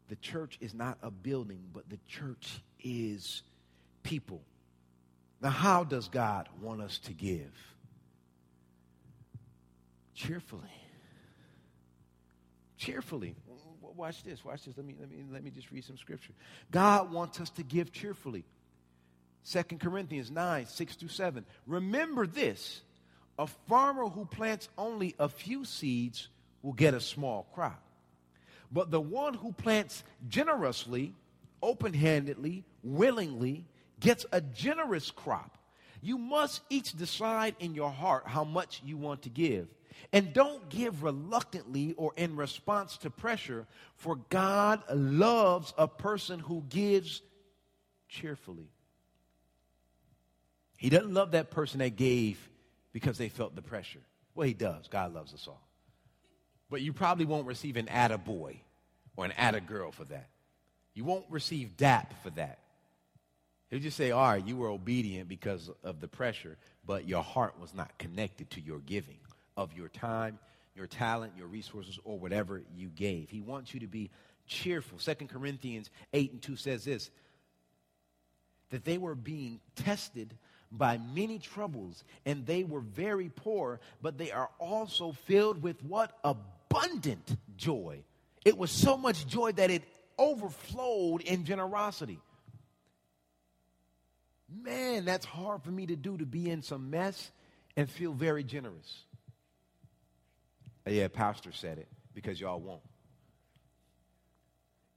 The 0.10 0.16
church 0.18 0.58
is 0.62 0.74
not 0.74 0.98
a 1.02 1.12
building, 1.12 1.62
but 1.74 1.90
the 1.90 2.00
church 2.08 2.62
is 2.82 3.42
people. 4.04 4.42
Now, 5.42 5.50
how 5.50 5.84
does 5.84 6.08
God 6.08 6.48
want 6.62 6.82
us 6.82 7.00
to 7.00 7.14
give? 7.14 7.52
Cheerfully. 10.16 10.62
Cheerfully. 12.78 13.36
Watch 13.96 14.24
this. 14.24 14.46
Watch 14.46 14.66
this. 14.66 14.78
Let 14.78 14.86
me, 14.86 14.96
let 15.00 15.10
me, 15.10 15.18
let 15.32 15.44
me 15.44 15.50
just 15.50 15.72
read 15.72 15.84
some 15.84 15.98
scripture. 15.98 16.34
God 16.72 17.12
wants 17.12 17.42
us 17.42 17.50
to 17.52 17.64
give 17.64 17.92
cheerfully. 17.92 18.46
2 19.52 19.64
Corinthians 19.80 20.30
9, 20.30 20.66
6 20.66 20.96
through 20.96 21.10
7. 21.10 21.46
Remember 21.66 22.28
this 22.28 22.82
a 23.40 23.48
farmer 23.48 24.08
who 24.08 24.26
plants 24.26 24.68
only 24.78 25.16
a 25.20 25.30
few 25.30 25.64
seeds 25.64 26.30
will 26.64 26.74
get 26.74 26.94
a 26.94 27.00
small 27.00 27.48
crop. 27.54 27.82
But 28.72 28.92
the 28.92 29.00
one 29.00 29.36
who 29.36 29.52
plants 29.54 30.04
generously, 30.28 31.14
open 31.62 31.94
handedly, 31.94 32.66
willingly, 32.84 33.66
gets 34.00 34.26
a 34.32 34.42
generous 34.42 35.12
crop. 35.12 35.58
You 36.02 36.18
must 36.18 36.62
each 36.70 36.94
decide 36.94 37.56
in 37.60 37.74
your 37.76 37.92
heart 37.92 38.24
how 38.28 38.44
much 38.44 38.82
you 38.84 38.98
want 38.98 39.22
to 39.24 39.30
give. 39.30 39.68
And 40.14 40.34
don't 40.34 40.68
give 40.70 41.04
reluctantly 41.04 41.94
or 41.98 42.12
in 42.18 42.36
response 42.36 42.98
to 42.98 43.10
pressure, 43.10 43.66
for 43.96 44.16
God 44.30 44.84
loves 44.94 45.74
a 45.78 45.88
person 45.88 46.40
who 46.40 46.64
gives 46.70 47.22
cheerfully. 48.10 48.70
He 50.78 50.90
doesn't 50.90 51.14
love 51.14 51.32
that 51.32 51.52
person 51.52 51.80
that 51.80 51.96
gave 51.96 52.40
because 52.94 53.18
they 53.18 53.30
felt 53.30 53.56
the 53.56 53.62
pressure. 53.62 54.00
Well, 54.36 54.48
he 54.48 54.54
does. 54.54 54.88
God 54.88 55.14
loves 55.14 55.34
us 55.34 55.48
all. 55.48 55.68
But 56.70 56.82
you 56.82 56.94
probably 56.94 57.26
won't 57.26 57.48
receive 57.48 57.78
an 57.78 57.88
atta 57.90 58.18
boy 58.18 58.62
or 59.16 59.26
an 59.26 59.34
atta 59.38 59.62
girl 59.62 59.92
for 59.92 60.06
that. 60.06 60.30
You 60.94 61.04
won't 61.04 61.26
receive 61.30 61.78
DAP 61.78 62.14
for 62.24 62.30
that. 62.32 62.60
He'll 63.70 63.80
just 63.80 63.98
say, 63.98 64.12
all 64.12 64.30
right, 64.30 64.46
you 64.46 64.56
were 64.56 64.70
obedient 64.70 65.28
because 65.28 65.70
of 65.84 66.00
the 66.00 66.08
pressure, 66.08 66.58
but 66.86 67.08
your 67.08 67.24
heart 67.24 67.60
was 67.60 67.74
not 67.74 67.98
connected 67.98 68.50
to 68.52 68.62
your 68.62 68.80
giving 68.80 69.18
of 69.58 69.74
your 69.74 69.90
time, 69.90 70.40
your 70.76 70.88
talent, 70.88 71.34
your 71.38 71.48
resources, 71.48 72.00
or 72.04 72.18
whatever 72.18 72.62
you 72.76 72.88
gave. 72.90 73.30
He 73.30 73.42
wants 73.42 73.74
you 73.74 73.82
to 73.82 73.88
be 73.88 74.10
cheerful. 74.46 75.00
Second 75.00 75.28
Corinthians 75.30 75.90
8 76.14 76.32
and 76.32 76.42
2 76.42 76.56
says 76.56 76.86
this 76.86 77.10
that 78.70 78.84
they 78.84 78.98
were 78.98 79.16
being 79.16 79.62
tested 79.76 80.34
by 80.72 80.98
many 80.98 81.40
troubles, 81.40 82.04
and 82.26 82.46
they 82.46 82.64
were 82.64 82.82
very 82.82 83.30
poor, 83.30 83.80
but 84.02 84.18
they 84.18 84.32
are 84.32 84.50
also 84.60 85.12
filled 85.12 85.62
with 85.62 85.84
what? 85.84 86.18
Abundant 86.24 87.38
joy. 87.56 88.04
It 88.46 88.58
was 88.58 88.72
so 88.72 88.98
much 88.98 89.28
joy 89.28 89.52
that 89.54 89.72
it 89.72 89.84
overflowed 90.18 91.22
in 91.22 91.46
generosity. 91.46 92.20
Man, 94.50 95.06
that's 95.06 95.26
hard 95.26 95.64
for 95.64 95.72
me 95.72 95.86
to 95.88 95.96
do 95.96 96.18
to 96.18 96.26
be 96.26 96.50
in 96.50 96.62
some 96.62 96.90
mess 96.90 97.32
and 97.76 97.90
feel 97.90 98.14
very 98.14 98.44
generous. 98.44 99.04
Yeah, 100.86 101.10
pastor 101.10 101.52
said 101.52 101.78
it 101.78 101.88
because 102.14 102.40
y'all 102.40 102.60
won't. 102.60 102.82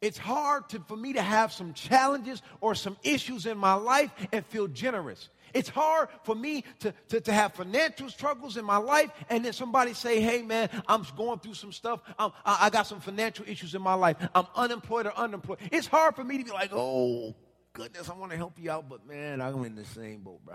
It's 0.01 0.17
hard 0.17 0.69
to, 0.71 0.81
for 0.81 0.97
me 0.97 1.13
to 1.13 1.23
have 1.23 1.53
some 1.53 1.75
challenges 1.75 2.43
or 2.61 2.75
some 2.75 2.97
issues 3.03 3.45
in 3.45 3.59
my 3.59 3.75
life 3.75 4.11
and 4.33 4.45
feel 4.47 4.67
generous. 4.67 5.29
It's 5.53 5.69
hard 5.69 6.09
for 6.23 6.35
me 6.35 6.65
to, 6.79 6.95
to, 7.09 7.21
to, 7.21 7.33
have 7.33 7.55
financial 7.55 8.09
struggles 8.09 8.57
in 8.57 8.65
my 8.65 8.77
life 8.77 9.11
and 9.29 9.45
then 9.45 9.53
somebody 9.53 9.95
say, 9.95 10.21
hey 10.21 10.43
man, 10.43 10.71
I'm 10.87 11.05
going 11.17 11.41
through 11.41 11.55
some 11.55 11.73
stuff. 11.73 12.01
I'm, 12.19 12.31
I 12.45 12.71
got 12.71 12.87
some 12.87 13.01
financial 13.01 13.45
issues 13.49 13.75
in 13.75 13.83
my 13.83 13.95
life. 13.95 14.17
I'm 14.35 14.47
unemployed 14.55 15.07
or 15.07 15.17
unemployed. 15.17 15.59
It's 15.71 15.87
hard 15.87 16.15
for 16.15 16.25
me 16.25 16.39
to 16.39 16.45
be 16.45 16.51
like, 16.53 16.71
oh, 16.73 17.35
goodness, 17.73 18.09
I 18.09 18.15
want 18.15 18.31
to 18.31 18.39
help 18.39 18.59
you 18.59 18.71
out, 18.71 18.89
but 18.89 19.07
man, 19.07 19.43
I'm 19.43 19.65
in 19.65 19.75
the 19.75 19.85
same 19.85 20.21
boat, 20.21 20.45
bro. 20.45 20.55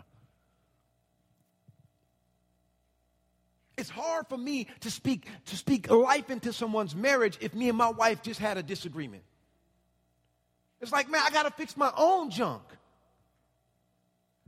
It's 3.78 3.90
hard 3.90 4.28
for 4.28 4.38
me 4.38 4.68
to 4.80 4.90
speak, 4.90 5.28
to 5.48 5.58
speak 5.58 5.92
life 5.92 6.30
into 6.30 6.54
someone's 6.54 6.96
marriage 6.96 7.38
if 7.42 7.54
me 7.54 7.68
and 7.68 7.78
my 7.78 7.90
wife 7.90 8.24
just 8.24 8.40
had 8.40 8.58
a 8.58 8.64
disagreement. 8.64 9.24
It's 10.86 10.92
like, 10.92 11.10
man, 11.10 11.24
I 11.26 11.32
got 11.32 11.48
to 11.48 11.50
fix 11.50 11.76
my 11.76 11.92
own 11.98 12.30
junk. 12.30 12.62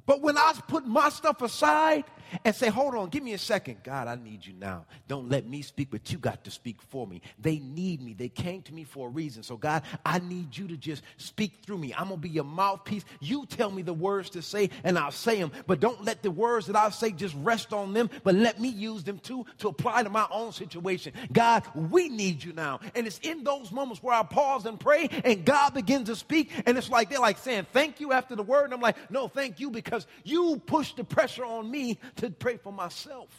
But 0.06 0.22
when 0.22 0.38
I 0.38 0.54
put 0.68 0.86
my 0.86 1.10
stuff 1.10 1.42
aside 1.42 2.04
and 2.44 2.56
say, 2.56 2.70
hold 2.70 2.96
on, 2.96 3.10
give 3.10 3.24
me 3.24 3.34
a 3.34 3.38
second. 3.38 3.78
God, 3.84 4.08
I 4.08 4.16
need 4.16 4.46
you 4.46 4.54
now. 4.54 4.86
Don't 5.08 5.30
let 5.30 5.48
me 5.48 5.62
speak, 5.62 5.90
but 5.92 6.12
you 6.12 6.18
got 6.18 6.44
to 6.44 6.52
speak 6.52 6.82
for 6.82 7.08
me. 7.08 7.22
They 7.40 7.60
need 7.60 8.02
me. 8.02 8.14
They 8.14 8.30
came 8.30 8.62
to 8.64 8.74
me 8.74 8.84
for 8.84 9.08
a 9.08 9.12
reason. 9.12 9.44
So, 9.44 9.58
God, 9.58 9.84
I 10.06 10.20
need 10.20 10.58
you 10.58 10.68
to 10.68 10.78
just 10.78 11.04
speak 11.18 11.60
through 11.66 11.78
me. 11.78 11.94
I'm 11.94 12.10
going 12.10 12.20
to 12.20 12.28
be 12.28 12.30
your 12.30 12.44
mouthpiece. 12.44 13.06
You 13.20 13.46
tell 13.46 13.72
me 13.72 13.82
the 13.82 13.94
words 13.94 14.30
to 14.32 14.42
say, 14.42 14.70
and 14.84 14.98
I'll 14.98 15.12
say 15.12 15.40
them. 15.40 15.52
But 15.66 15.80
don't 15.80 16.04
let 16.04 16.24
the 16.24 16.32
words 16.32 16.68
that 16.68 16.76
I 16.76 16.90
say 16.90 17.12
just 17.12 17.36
rest 17.36 17.74
on 17.74 17.94
them, 17.94 18.10
but 18.24 18.36
let 18.36 18.60
me 18.60 18.70
use 18.70 19.04
them 19.04 19.20
too 19.20 19.46
to 19.60 19.70
apply 19.70 20.04
to 20.04 20.10
my 20.10 20.28
own 20.32 20.52
situation. 20.52 21.14
God, 21.32 21.64
we 21.76 22.10
need 22.10 22.44
you 22.44 22.54
now. 22.54 22.80
And 22.96 23.08
it's 23.08 23.20
in 23.20 23.44
those 23.44 23.72
moments 23.72 24.02
where 24.02 24.16
I 24.16 24.24
pause 24.24 24.66
and 24.66 24.80
pray, 24.80 25.10
and 25.24 25.46
God 25.46 25.74
begins 25.74 26.10
to 26.10 26.16
speak. 26.16 26.52
And 26.66 26.78
it's 26.78 26.90
like 26.90 27.10
they're 27.10 27.20
like 27.20 27.38
saying, 27.38 27.68
thank 27.74 28.00
you 28.00 28.12
after 28.12 28.36
the 28.36 28.44
word. 28.44 28.66
And 28.66 28.74
I'm 28.74 28.82
like, 28.82 29.12
no, 29.12 29.28
thank 29.28 29.60
you 29.60 29.72
because 29.72 30.08
you 30.24 30.62
pushed 30.66 30.98
the 30.98 31.04
pressure 31.04 31.46
on 31.46 31.70
me 31.70 32.00
to 32.18 32.30
pray 32.30 32.58
for 32.58 32.72
myself. 32.72 33.30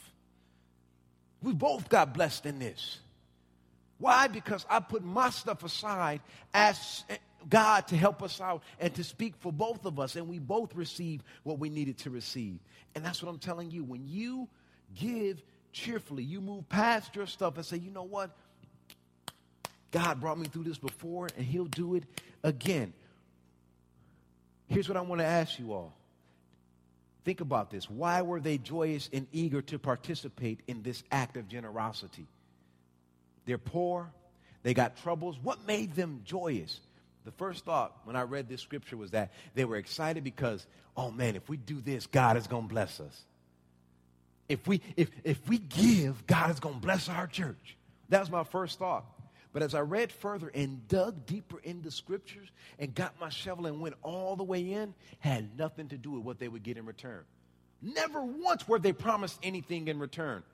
We 1.43 1.53
both 1.53 1.89
got 1.89 2.15
blessed 2.15 2.47
in 2.47 2.59
this. 2.59 2.99
Why? 3.99 4.29
Because 4.29 4.65
I 4.69 4.81
put 4.81 5.05
my 5.05 5.31
stuff 5.31 5.65
aside, 5.65 6.21
asked 6.55 7.05
God 7.49 7.89
to 7.89 7.97
help 7.97 8.23
us 8.23 8.41
out 8.41 8.63
and 8.79 8.95
to 8.95 9.05
speak 9.05 9.35
for 9.41 9.53
both 9.53 9.85
of 9.85 9.99
us, 9.99 10.17
and 10.17 10.29
we 10.29 10.39
both 10.39 10.75
received 10.75 11.25
what 11.43 11.59
we 11.59 11.69
needed 11.69 11.99
to 11.99 12.11
receive. 12.11 12.59
And 12.95 13.05
that's 13.05 13.23
what 13.23 13.29
I'm 13.31 13.39
telling 13.39 13.71
you. 13.71 13.85
When 13.85 14.07
you 14.07 14.49
give 14.95 15.43
cheerfully, 15.73 16.23
you 16.23 16.41
move 16.41 16.69
past 16.69 17.15
your 17.15 17.27
stuff 17.27 17.57
and 17.57 17.65
say, 17.65 17.77
you 17.77 17.91
know 17.91 18.05
what? 18.05 18.31
God 19.91 20.21
brought 20.21 20.39
me 20.39 20.47
through 20.47 20.65
this 20.65 20.79
before, 20.79 21.29
and 21.37 21.47
He'll 21.47 21.65
do 21.65 21.95
it 21.95 22.05
again. 22.43 22.93
Here's 24.69 24.89
what 24.89 24.97
I 24.97 25.01
want 25.01 25.21
to 25.21 25.27
ask 25.27 25.59
you 25.59 25.73
all 25.73 25.98
Think 27.25 27.41
about 27.41 27.71
this. 27.71 27.91
Why 27.91 28.23
were 28.23 28.41
they 28.41 28.59
joyous 28.59 29.11
and 29.13 29.27
eager 29.33 29.61
to 29.63 29.79
participate 29.79 30.61
in 30.67 30.83
this 30.83 31.03
act 31.11 31.37
of 31.37 31.49
generosity? 31.49 32.27
They're 33.45 33.59
poor, 33.59 34.11
they 34.63 34.75
got 34.75 34.97
troubles. 34.97 35.39
What 35.43 35.67
made 35.67 35.95
them 35.95 36.23
joyous? 36.25 36.81
The 37.25 37.33
first 37.33 37.65
thought 37.65 37.95
when 38.05 38.17
I 38.17 38.23
read 38.23 38.49
this 38.49 38.63
scripture 38.63 38.97
was 38.97 39.11
that 39.11 39.33
they 39.55 39.65
were 39.65 39.77
excited 39.77 40.25
because, 40.25 40.67
oh 40.97 41.11
man, 41.11 41.37
if 41.37 41.49
we 41.49 41.57
do 41.57 41.81
this, 41.81 42.07
God 42.07 42.37
is 42.37 42.47
going 42.47 42.65
to 42.65 42.69
bless 42.69 43.01
us. 43.01 43.25
If 44.49 44.67
we, 44.67 44.81
if, 44.97 45.11
if 45.25 45.47
we 45.47 45.59
give, 45.59 46.27
God 46.27 46.51
is 46.51 46.61
going 46.61 46.77
to 46.77 46.81
bless 46.81 47.09
our 47.09 47.27
church. 47.27 47.77
That 48.09 48.21
was 48.21 48.31
my 48.31 48.45
first 48.45 48.79
thought. 48.79 49.05
But 49.59 49.65
as 49.65 49.75
I 49.75 49.81
read 49.81 50.13
further 50.13 50.53
and 50.55 50.87
dug 50.87 51.27
deeper 51.27 51.59
into 51.59 51.91
scriptures 51.91 52.49
and 52.79 52.95
got 52.95 53.19
my 53.19 53.29
shovel 53.29 53.67
and 53.67 53.81
went 53.81 53.97
all 54.05 54.37
the 54.37 54.45
way 54.45 54.71
in, 54.71 54.95
had 55.19 55.59
nothing 55.59 55.89
to 55.89 55.99
do 55.99 56.13
with 56.13 56.23
what 56.23 56.39
they 56.39 56.47
would 56.47 56.63
get 56.63 56.77
in 56.77 56.87
return. 56.87 57.25
Never 57.83 58.23
once 58.23 58.69
were 58.69 58.79
they 58.79 58.93
promised 58.93 59.41
anything 59.43 59.89
in 59.89 59.99
return. 59.99 60.45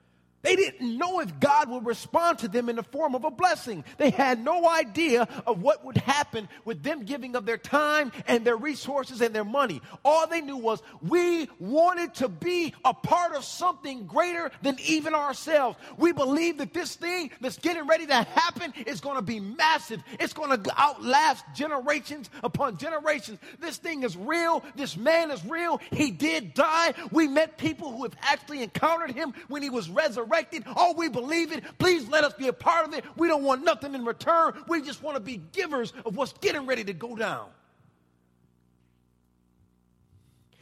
They 0.45 0.55
didn't 0.55 0.99
know 0.99 1.21
if 1.21 1.39
God 1.39 1.71
would 1.71 1.87
respond 1.87 2.37
to 2.39 2.47
them 2.47 2.69
in 2.69 2.75
the 2.75 2.83
form 2.83 3.15
of 3.15 3.23
a 3.23 3.31
blessing. 3.31 3.83
They 3.97 4.11
had 4.11 4.39
no 4.43 4.69
idea 4.69 5.27
of 5.47 5.63
what 5.63 5.83
would 5.83 5.97
happen 5.97 6.47
with 6.65 6.83
them 6.83 7.03
giving 7.03 7.35
of 7.35 7.47
their 7.47 7.57
time 7.57 8.11
and 8.27 8.45
their 8.45 8.55
resources 8.55 9.21
and 9.21 9.33
their 9.33 9.43
money. 9.43 9.81
All 10.03 10.27
they 10.27 10.41
knew 10.41 10.57
was 10.57 10.83
we 11.01 11.49
wanted 11.57 12.13
to 12.15 12.29
be 12.29 12.75
a 12.85 12.93
part 12.93 13.33
of 13.33 13.43
something 13.43 14.05
greater 14.05 14.51
than 14.61 14.77
even 14.85 15.15
ourselves. 15.15 15.79
We 15.97 16.11
believe 16.11 16.59
that 16.59 16.75
this 16.75 16.95
thing 16.95 17.31
that's 17.41 17.57
getting 17.57 17.87
ready 17.87 18.05
to 18.05 18.13
happen 18.13 18.71
is 18.85 19.01
going 19.01 19.15
to 19.15 19.23
be 19.23 19.39
massive. 19.39 20.03
It's 20.19 20.33
going 20.33 20.61
to 20.61 20.71
outlast 20.77 21.43
generations 21.55 22.29
upon 22.43 22.77
generations. 22.77 23.39
This 23.59 23.77
thing 23.77 24.03
is 24.03 24.15
real. 24.15 24.63
This 24.75 24.95
man 24.95 25.31
is 25.31 25.43
real. 25.43 25.81
He 25.91 26.11
did 26.11 26.53
die. 26.53 26.93
We 27.11 27.27
met 27.27 27.57
people 27.57 27.91
who 27.91 28.03
have 28.03 28.15
actually 28.21 28.61
encountered 28.61 29.09
him 29.09 29.33
when 29.47 29.63
he 29.63 29.71
was 29.71 29.89
resurrected 29.89 30.34
Oh, 30.75 30.93
we 30.97 31.09
believe 31.09 31.51
it. 31.51 31.63
Please 31.77 32.07
let 32.07 32.23
us 32.23 32.33
be 32.33 32.47
a 32.47 32.53
part 32.53 32.87
of 32.87 32.93
it. 32.93 33.03
We 33.17 33.27
don't 33.27 33.43
want 33.43 33.63
nothing 33.63 33.93
in 33.93 34.05
return. 34.05 34.53
We 34.67 34.81
just 34.81 35.03
want 35.03 35.15
to 35.15 35.21
be 35.21 35.41
givers 35.51 35.93
of 36.05 36.15
what's 36.15 36.33
getting 36.33 36.65
ready 36.65 36.83
to 36.83 36.93
go 36.93 37.15
down. 37.15 37.47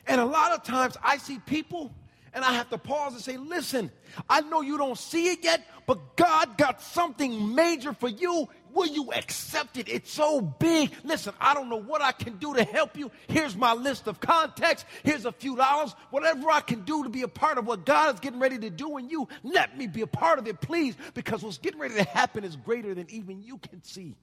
And 0.07 0.19
a 0.19 0.25
lot 0.25 0.51
of 0.51 0.63
times 0.63 0.97
I 1.01 1.17
see 1.17 1.39
people 1.39 1.93
and 2.33 2.43
I 2.43 2.53
have 2.53 2.69
to 2.71 2.77
pause 2.77 3.13
and 3.13 3.21
say, 3.21 3.37
listen, 3.37 3.91
I 4.29 4.41
know 4.41 4.61
you 4.61 4.77
don't 4.77 4.97
see 4.97 5.29
it 5.29 5.43
yet, 5.43 5.65
but 5.85 6.17
God 6.17 6.57
got 6.57 6.81
something 6.81 7.53
major 7.53 7.93
for 7.93 8.09
you. 8.09 8.49
Will 8.73 8.87
you 8.87 9.11
accept 9.13 9.77
it? 9.77 9.87
It's 9.87 10.11
so 10.11 10.41
big. 10.41 10.91
Listen, 11.03 11.33
I 11.39 11.53
don't 11.53 11.69
know 11.69 11.79
what 11.79 12.01
I 12.01 12.11
can 12.11 12.37
do 12.37 12.53
to 12.55 12.63
help 12.63 12.97
you. 12.97 13.11
Here's 13.27 13.55
my 13.55 13.73
list 13.73 14.07
of 14.07 14.19
contacts. 14.19 14.85
Here's 15.03 15.25
a 15.25 15.31
few 15.31 15.55
dollars. 15.55 15.95
Whatever 16.09 16.49
I 16.49 16.61
can 16.61 16.81
do 16.81 17.03
to 17.03 17.09
be 17.09 17.21
a 17.21 17.27
part 17.27 17.57
of 17.57 17.67
what 17.67 17.85
God 17.85 18.15
is 18.15 18.19
getting 18.19 18.39
ready 18.39 18.57
to 18.59 18.69
do 18.69 18.97
in 18.97 19.09
you, 19.09 19.27
let 19.43 19.77
me 19.77 19.87
be 19.87 20.01
a 20.01 20.07
part 20.07 20.39
of 20.39 20.47
it, 20.47 20.59
please, 20.59 20.95
because 21.13 21.43
what's 21.43 21.59
getting 21.59 21.79
ready 21.79 21.95
to 21.95 22.03
happen 22.03 22.43
is 22.43 22.55
greater 22.55 22.93
than 22.95 23.09
even 23.09 23.43
you 23.43 23.57
can 23.57 23.83
see. 23.83 24.15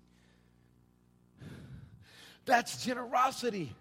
That's 2.45 2.85
generosity. 2.85 3.75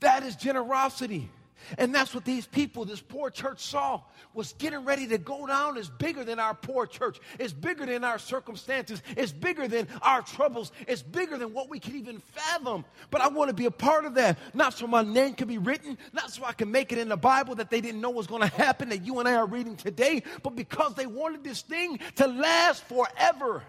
That 0.00 0.22
is 0.22 0.36
generosity. 0.36 1.30
And 1.78 1.94
that's 1.94 2.14
what 2.14 2.24
these 2.24 2.46
people, 2.46 2.84
this 2.84 3.00
poor 3.00 3.30
church 3.30 3.60
saw, 3.60 4.00
was 4.34 4.52
getting 4.58 4.84
ready 4.84 5.06
to 5.08 5.18
go 5.18 5.46
down 5.46 5.76
is 5.76 5.88
bigger 5.88 6.24
than 6.24 6.38
our 6.38 6.54
poor 6.54 6.86
church. 6.86 7.18
It's 7.38 7.52
bigger 7.52 7.86
than 7.86 8.04
our 8.04 8.18
circumstances. 8.18 9.02
It's 9.16 9.32
bigger 9.32 9.66
than 9.66 9.88
our 10.02 10.22
troubles. 10.22 10.72
It's 10.86 11.02
bigger 11.02 11.38
than 11.38 11.52
what 11.52 11.70
we 11.70 11.78
can 11.78 11.96
even 11.96 12.18
fathom. 12.18 12.84
But 13.10 13.22
I 13.22 13.28
want 13.28 13.48
to 13.48 13.54
be 13.54 13.66
a 13.66 13.70
part 13.70 14.04
of 14.04 14.14
that. 14.14 14.38
Not 14.54 14.74
so 14.74 14.86
my 14.86 15.02
name 15.02 15.34
can 15.34 15.48
be 15.48 15.58
written, 15.58 15.96
not 16.12 16.30
so 16.30 16.44
I 16.44 16.52
can 16.52 16.70
make 16.70 16.92
it 16.92 16.98
in 16.98 17.08
the 17.08 17.16
Bible 17.16 17.54
that 17.56 17.70
they 17.70 17.80
didn't 17.80 18.00
know 18.00 18.10
was 18.10 18.26
going 18.26 18.42
to 18.42 18.54
happen 18.54 18.90
that 18.90 19.04
you 19.04 19.18
and 19.18 19.28
I 19.28 19.34
are 19.34 19.46
reading 19.46 19.76
today, 19.76 20.22
but 20.42 20.56
because 20.56 20.94
they 20.94 21.06
wanted 21.06 21.42
this 21.42 21.62
thing 21.62 21.98
to 22.16 22.26
last 22.26 22.84
forever. 22.84 23.62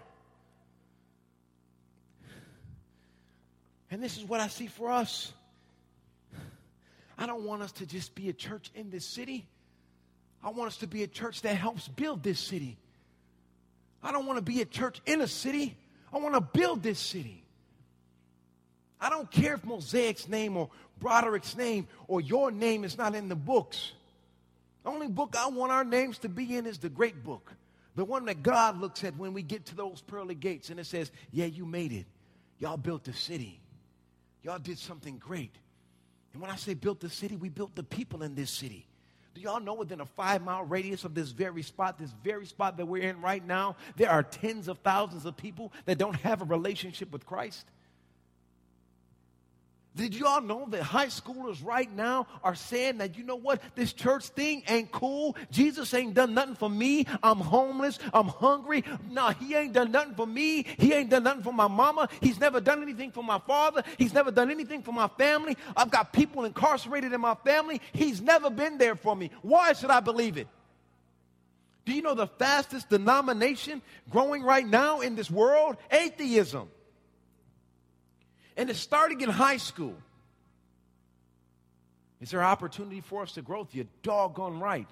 And 3.90 4.02
this 4.02 4.18
is 4.18 4.24
what 4.24 4.40
I 4.40 4.48
see 4.48 4.66
for 4.66 4.90
us. 4.90 5.32
I 7.18 7.26
don't 7.26 7.42
want 7.42 7.62
us 7.62 7.72
to 7.72 7.86
just 7.86 8.14
be 8.14 8.28
a 8.28 8.32
church 8.32 8.70
in 8.74 8.90
this 8.90 9.04
city. 9.04 9.46
I 10.42 10.50
want 10.50 10.68
us 10.68 10.76
to 10.78 10.86
be 10.86 11.02
a 11.02 11.08
church 11.08 11.42
that 11.42 11.56
helps 11.56 11.88
build 11.88 12.22
this 12.22 12.38
city. 12.38 12.78
I 14.02 14.12
don't 14.12 14.26
want 14.26 14.38
to 14.38 14.42
be 14.42 14.62
a 14.62 14.64
church 14.64 15.00
in 15.04 15.20
a 15.20 15.26
city. 15.26 15.76
I 16.12 16.18
want 16.18 16.36
to 16.36 16.40
build 16.40 16.82
this 16.82 17.00
city. 17.00 17.42
I 19.00 19.10
don't 19.10 19.30
care 19.30 19.54
if 19.54 19.62
Mosaic's 19.62 20.28
name 20.28 20.56
or 20.56 20.70
Broderick's 21.00 21.56
name 21.56 21.88
or 22.06 22.20
your 22.20 22.50
name 22.52 22.84
is 22.84 22.96
not 22.96 23.16
in 23.16 23.28
the 23.28 23.36
books. 23.36 23.92
The 24.84 24.90
only 24.90 25.08
book 25.08 25.34
I 25.36 25.48
want 25.48 25.72
our 25.72 25.84
names 25.84 26.18
to 26.18 26.28
be 26.28 26.56
in 26.56 26.66
is 26.66 26.78
the 26.78 26.88
great 26.88 27.24
book. 27.24 27.52
The 27.96 28.04
one 28.04 28.26
that 28.26 28.44
God 28.44 28.80
looks 28.80 29.02
at 29.02 29.16
when 29.16 29.32
we 29.32 29.42
get 29.42 29.66
to 29.66 29.74
those 29.74 30.00
pearly 30.00 30.36
gates 30.36 30.70
and 30.70 30.78
it 30.78 30.86
says, 30.86 31.10
Yeah, 31.32 31.46
you 31.46 31.66
made 31.66 31.92
it. 31.92 32.06
Y'all 32.60 32.76
built 32.76 33.08
a 33.08 33.12
city. 33.12 33.60
Y'all 34.42 34.58
did 34.58 34.78
something 34.78 35.18
great. 35.18 35.54
And 36.38 36.42
when 36.44 36.52
I 36.52 36.56
say 36.56 36.74
built 36.74 37.00
the 37.00 37.10
city, 37.10 37.34
we 37.34 37.48
built 37.48 37.74
the 37.74 37.82
people 37.82 38.22
in 38.22 38.36
this 38.36 38.48
city. 38.48 38.86
Do 39.34 39.40
y'all 39.40 39.58
know 39.58 39.74
within 39.74 40.00
a 40.00 40.06
five 40.06 40.40
mile 40.40 40.62
radius 40.62 41.04
of 41.04 41.12
this 41.12 41.30
very 41.30 41.64
spot, 41.64 41.98
this 41.98 42.14
very 42.22 42.46
spot 42.46 42.76
that 42.76 42.86
we're 42.86 43.02
in 43.02 43.20
right 43.20 43.44
now, 43.44 43.74
there 43.96 44.08
are 44.08 44.22
tens 44.22 44.68
of 44.68 44.78
thousands 44.78 45.26
of 45.26 45.36
people 45.36 45.72
that 45.86 45.98
don't 45.98 46.14
have 46.14 46.40
a 46.40 46.44
relationship 46.44 47.10
with 47.10 47.26
Christ? 47.26 47.66
Did 49.98 50.14
y'all 50.14 50.40
know 50.40 50.64
that 50.68 50.82
high 50.82 51.08
schoolers 51.08 51.58
right 51.66 51.92
now 51.92 52.28
are 52.44 52.54
saying 52.54 52.98
that, 52.98 53.18
you 53.18 53.24
know 53.24 53.34
what, 53.34 53.60
this 53.74 53.92
church 53.92 54.28
thing 54.28 54.62
ain't 54.68 54.92
cool? 54.92 55.36
Jesus 55.50 55.92
ain't 55.92 56.14
done 56.14 56.34
nothing 56.34 56.54
for 56.54 56.70
me. 56.70 57.04
I'm 57.20 57.38
homeless. 57.38 57.98
I'm 58.14 58.28
hungry. 58.28 58.84
No, 59.10 59.30
he 59.30 59.56
ain't 59.56 59.72
done 59.72 59.90
nothing 59.90 60.14
for 60.14 60.24
me. 60.24 60.62
He 60.78 60.92
ain't 60.92 61.10
done 61.10 61.24
nothing 61.24 61.42
for 61.42 61.52
my 61.52 61.66
mama. 61.66 62.08
He's 62.20 62.38
never 62.38 62.60
done 62.60 62.80
anything 62.80 63.10
for 63.10 63.24
my 63.24 63.40
father. 63.40 63.82
He's 63.98 64.14
never 64.14 64.30
done 64.30 64.52
anything 64.52 64.82
for 64.82 64.92
my 64.92 65.08
family. 65.18 65.56
I've 65.76 65.90
got 65.90 66.12
people 66.12 66.44
incarcerated 66.44 67.12
in 67.12 67.20
my 67.20 67.34
family. 67.34 67.80
He's 67.92 68.20
never 68.20 68.50
been 68.50 68.78
there 68.78 68.94
for 68.94 69.16
me. 69.16 69.32
Why 69.42 69.72
should 69.72 69.90
I 69.90 69.98
believe 69.98 70.36
it? 70.36 70.46
Do 71.86 71.92
you 71.92 72.02
know 72.02 72.14
the 72.14 72.28
fastest 72.28 72.88
denomination 72.88 73.82
growing 74.10 74.44
right 74.44 74.64
now 74.64 75.00
in 75.00 75.16
this 75.16 75.28
world? 75.28 75.76
Atheism. 75.90 76.70
And 78.58 78.68
it's 78.68 78.80
starting 78.80 79.20
in 79.20 79.30
high 79.30 79.56
school. 79.56 79.94
Is 82.20 82.32
there 82.32 82.42
opportunity 82.42 83.00
for 83.00 83.22
us 83.22 83.32
to 83.32 83.42
grow? 83.42 83.68
You're 83.70 83.86
doggone 84.02 84.58
right. 84.58 84.88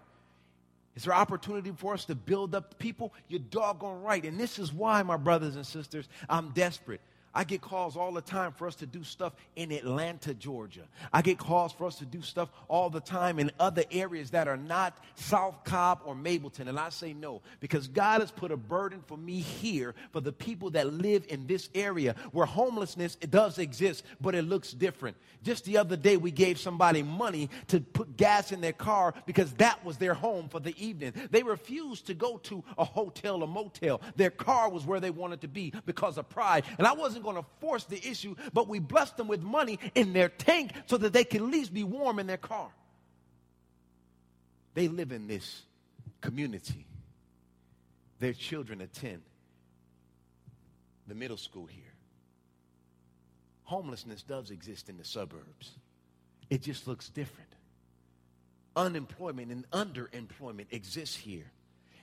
Is 0.95 1.03
there 1.03 1.13
opportunity 1.13 1.73
for 1.77 1.93
us 1.93 2.05
to 2.05 2.15
build 2.15 2.55
up 2.55 2.79
people? 2.79 3.13
You're 3.29 3.41
doggone 3.41 4.03
right. 4.03 4.25
And 4.25 4.39
this 4.39 4.61
is 4.61 4.73
why, 4.73 5.03
my 5.03 5.17
brothers 5.17 5.57
and 5.57 5.67
sisters, 5.67 6.09
I'm 6.29 6.51
desperate. 6.51 7.01
I 7.37 7.45
get 7.45 7.61
calls 7.61 7.99
all 7.99 8.13
the 8.13 8.23
time 8.23 8.53
for 8.53 8.67
us 8.67 8.77
to 8.77 8.87
do 8.87 9.05
stuff 9.05 9.35
in 9.57 9.71
Atlanta, 9.71 10.33
Georgia. 10.33 10.89
I 11.13 11.21
get 11.21 11.37
calls 11.37 11.71
for 11.71 11.87
us 11.87 11.97
to 11.97 12.07
do 12.07 12.23
stuff 12.23 12.49
all 12.67 12.89
the 12.89 13.01
time 13.01 13.39
in 13.39 13.51
other 13.61 13.85
areas 13.91 14.31
that 14.31 14.49
are 14.49 14.57
not 14.57 14.97
South 15.17 15.63
Cobb 15.65 16.01
or 16.07 16.15
Mableton. 16.15 16.67
And 16.67 16.81
I 16.81 16.89
say 16.89 17.13
no, 17.13 17.43
because 17.61 17.89
God 17.89 18.23
has 18.23 18.31
put 18.31 18.53
a 18.53 18.57
burden 18.57 19.03
for 19.07 19.19
me 19.19 19.41
here 19.41 19.95
for 20.13 20.23
the 20.23 20.33
people 20.33 20.71
that 20.71 20.95
live 20.95 21.27
in 21.29 21.47
this 21.47 21.69
area 21.75 22.15
where 22.33 22.47
homelessness 22.47 23.17
does 23.17 23.59
exist, 23.59 24.05
but 24.19 24.35
it 24.35 24.43
looks 24.43 24.73
different. 24.73 25.19
Just 25.43 25.67
the 25.67 25.77
other 25.77 25.97
day, 25.97 26.17
we 26.17 26.31
gave 26.31 26.59
somebody 26.59 27.03
money 27.03 27.51
to 27.69 27.81
put 27.81 28.17
gas 28.17 28.51
in 28.51 28.63
their 28.63 28.73
car 28.73 29.13
because 29.27 29.53
that 29.55 29.85
was 29.85 29.99
their 29.99 30.15
home 30.15 30.49
for 30.49 30.59
the 30.59 30.75
evening. 30.83 31.13
They 31.31 31.43
refused 31.43 32.07
to 32.07 32.15
go 32.15 32.39
to 32.45 32.65
a 32.79 32.85
hotel 32.85 33.43
or 33.43 33.49
motel. 33.49 34.01
Their 34.17 34.31
car 34.31 34.71
was 34.71 34.87
where 34.87 35.01
they 35.01 35.11
wanted 35.11 35.43
to 35.43 35.49
be 35.49 35.75
because 35.85 36.17
of 36.17 36.31
pride. 36.31 36.65
And 36.79 36.87
I 36.87 36.95
wasn't 36.95 37.26
going 37.27 37.43
to 37.43 37.51
force 37.61 37.85
the 37.85 37.99
issue, 38.09 38.37
but 38.53 38.69
we 38.69 38.79
bless 38.79 39.11
them 39.11 39.27
with 39.27 39.43
money 39.43 39.79
in 39.95 40.13
their 40.13 40.29
tank 40.29 40.71
so 40.87 40.97
that 40.97 41.13
they 41.13 41.25
can 41.25 41.43
at 41.43 41.51
least 41.51 41.75
be 41.75 41.83
warm 41.83 42.19
in 42.19 42.27
their 42.27 42.37
car. 42.37 42.69
They 44.75 44.89
live 44.89 45.11
in 45.11 45.27
this 45.27 45.63
community. 46.21 46.87
Their 48.21 48.33
children 48.33 48.81
attend 48.81 49.23
the 51.09 51.15
middle 51.15 51.37
school 51.37 51.67
here. 51.67 51.83
Homelessness 53.65 54.23
does 54.23 54.51
exist 54.51 54.89
in 54.89 54.97
the 54.97 55.05
suburbs, 55.05 55.73
it 56.49 56.63
just 56.63 56.87
looks 56.87 57.09
different. 57.09 57.51
Unemployment 58.77 59.51
and 59.51 59.69
underemployment 59.71 60.67
exists 60.71 61.17
here. 61.17 61.51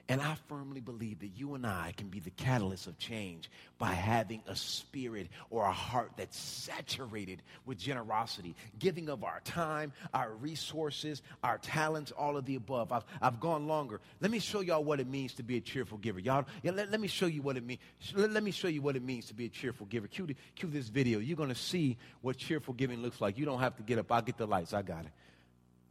And 0.10 0.22
I 0.22 0.36
firmly 0.50 0.82
believe 0.82 1.20
that 1.20 1.32
you 1.38 1.56
and 1.56 1.66
I 1.66 1.94
can 1.96 2.10
be 2.10 2.20
the 2.20 2.30
catalyst 2.32 2.88
of 2.88 3.00
change 3.00 3.50
by 3.78 3.92
having 3.94 4.44
a 4.48 4.56
spirit 4.56 5.30
or 5.50 5.64
a 5.64 5.72
heart 5.72 6.12
that's 6.18 6.38
saturated 6.38 7.42
with 7.66 7.78
generosity, 7.78 8.54
giving 8.80 9.08
of 9.08 9.24
our 9.24 9.40
time, 9.46 9.94
our 10.14 10.32
resources, 10.34 11.22
our 11.42 11.58
talents, 11.58 12.12
all 12.12 12.36
of 12.36 12.44
the 12.44 12.56
above. 12.56 12.92
I've, 12.92 13.06
I've 13.22 13.40
gone 13.40 13.66
longer. 13.66 14.02
Let 14.20 14.30
me 14.30 14.40
show 14.40 14.60
y'all 14.60 14.84
what 14.84 15.00
it 15.00 15.08
means 15.08 15.36
to 15.36 15.44
be 15.44 15.56
a 15.56 15.62
cheerful 15.62 15.98
giver. 15.98 16.20
Y'all, 16.20 16.46
yeah, 16.64 16.72
let, 16.72 16.92
let 16.92 17.00
me 17.00 17.08
show 17.08 17.28
you 17.28 17.42
what 17.42 17.56
it 17.56 17.66
means. 17.66 17.80
Let, 18.14 18.32
let, 18.32 18.44
me 18.44 18.52
show 18.52 18.68
you 18.68 18.82
what 18.82 18.98
it 18.98 19.04
means 19.04 19.28
to 19.28 19.34
be 19.34 19.46
a 19.46 19.50
cheerful 19.50 19.86
giver. 19.86 20.08
Cue, 20.08 20.28
cue 20.56 20.70
this 20.70 20.90
video. 20.90 21.20
You're 21.20 21.38
going 21.38 21.48
to 21.48 21.56
see 21.56 21.98
what 22.20 22.36
cheerful 22.36 22.74
giving 22.74 23.02
looks 23.02 23.22
like. 23.22 23.38
You 23.38 23.46
don't 23.46 23.62
have 23.62 23.78
to 23.78 23.84
get 23.84 24.00
up. 24.00 24.12
I'll 24.12 24.22
get 24.22 24.38
the 24.38 24.48
lights. 24.48 24.74
I 24.74 24.82
got 24.82 25.06
it. 25.06 25.12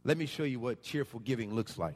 Let 0.03 0.19
me 0.19 0.27
show 0.27 0.43
you 0.43 0.59
what 0.59 0.83
cheerful 0.83 1.19
giving 1.19 1.55
looks 1.55 1.79
like. 1.79 1.95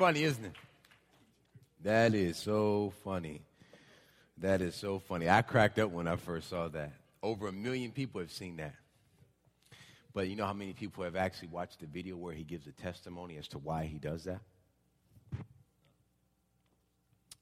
Funny, 0.00 0.22
isn't 0.24 0.46
it? 0.46 0.52
That 1.82 2.14
is 2.14 2.38
so 2.38 2.94
funny. 3.04 3.42
That 4.38 4.62
is 4.62 4.74
so 4.74 4.98
funny. 4.98 5.28
I 5.28 5.42
cracked 5.42 5.78
up 5.78 5.90
when 5.90 6.08
I 6.08 6.16
first 6.16 6.48
saw 6.48 6.68
that. 6.68 6.92
Over 7.22 7.48
a 7.48 7.52
million 7.52 7.92
people 7.92 8.22
have 8.22 8.32
seen 8.32 8.56
that. 8.56 8.74
But 10.14 10.28
you 10.28 10.36
know 10.36 10.46
how 10.46 10.54
many 10.54 10.72
people 10.72 11.04
have 11.04 11.16
actually 11.16 11.48
watched 11.48 11.80
the 11.80 11.86
video 11.86 12.16
where 12.16 12.32
he 12.32 12.44
gives 12.44 12.66
a 12.66 12.72
testimony 12.72 13.36
as 13.36 13.46
to 13.48 13.58
why 13.58 13.84
he 13.84 13.98
does 13.98 14.24
that? 14.24 14.40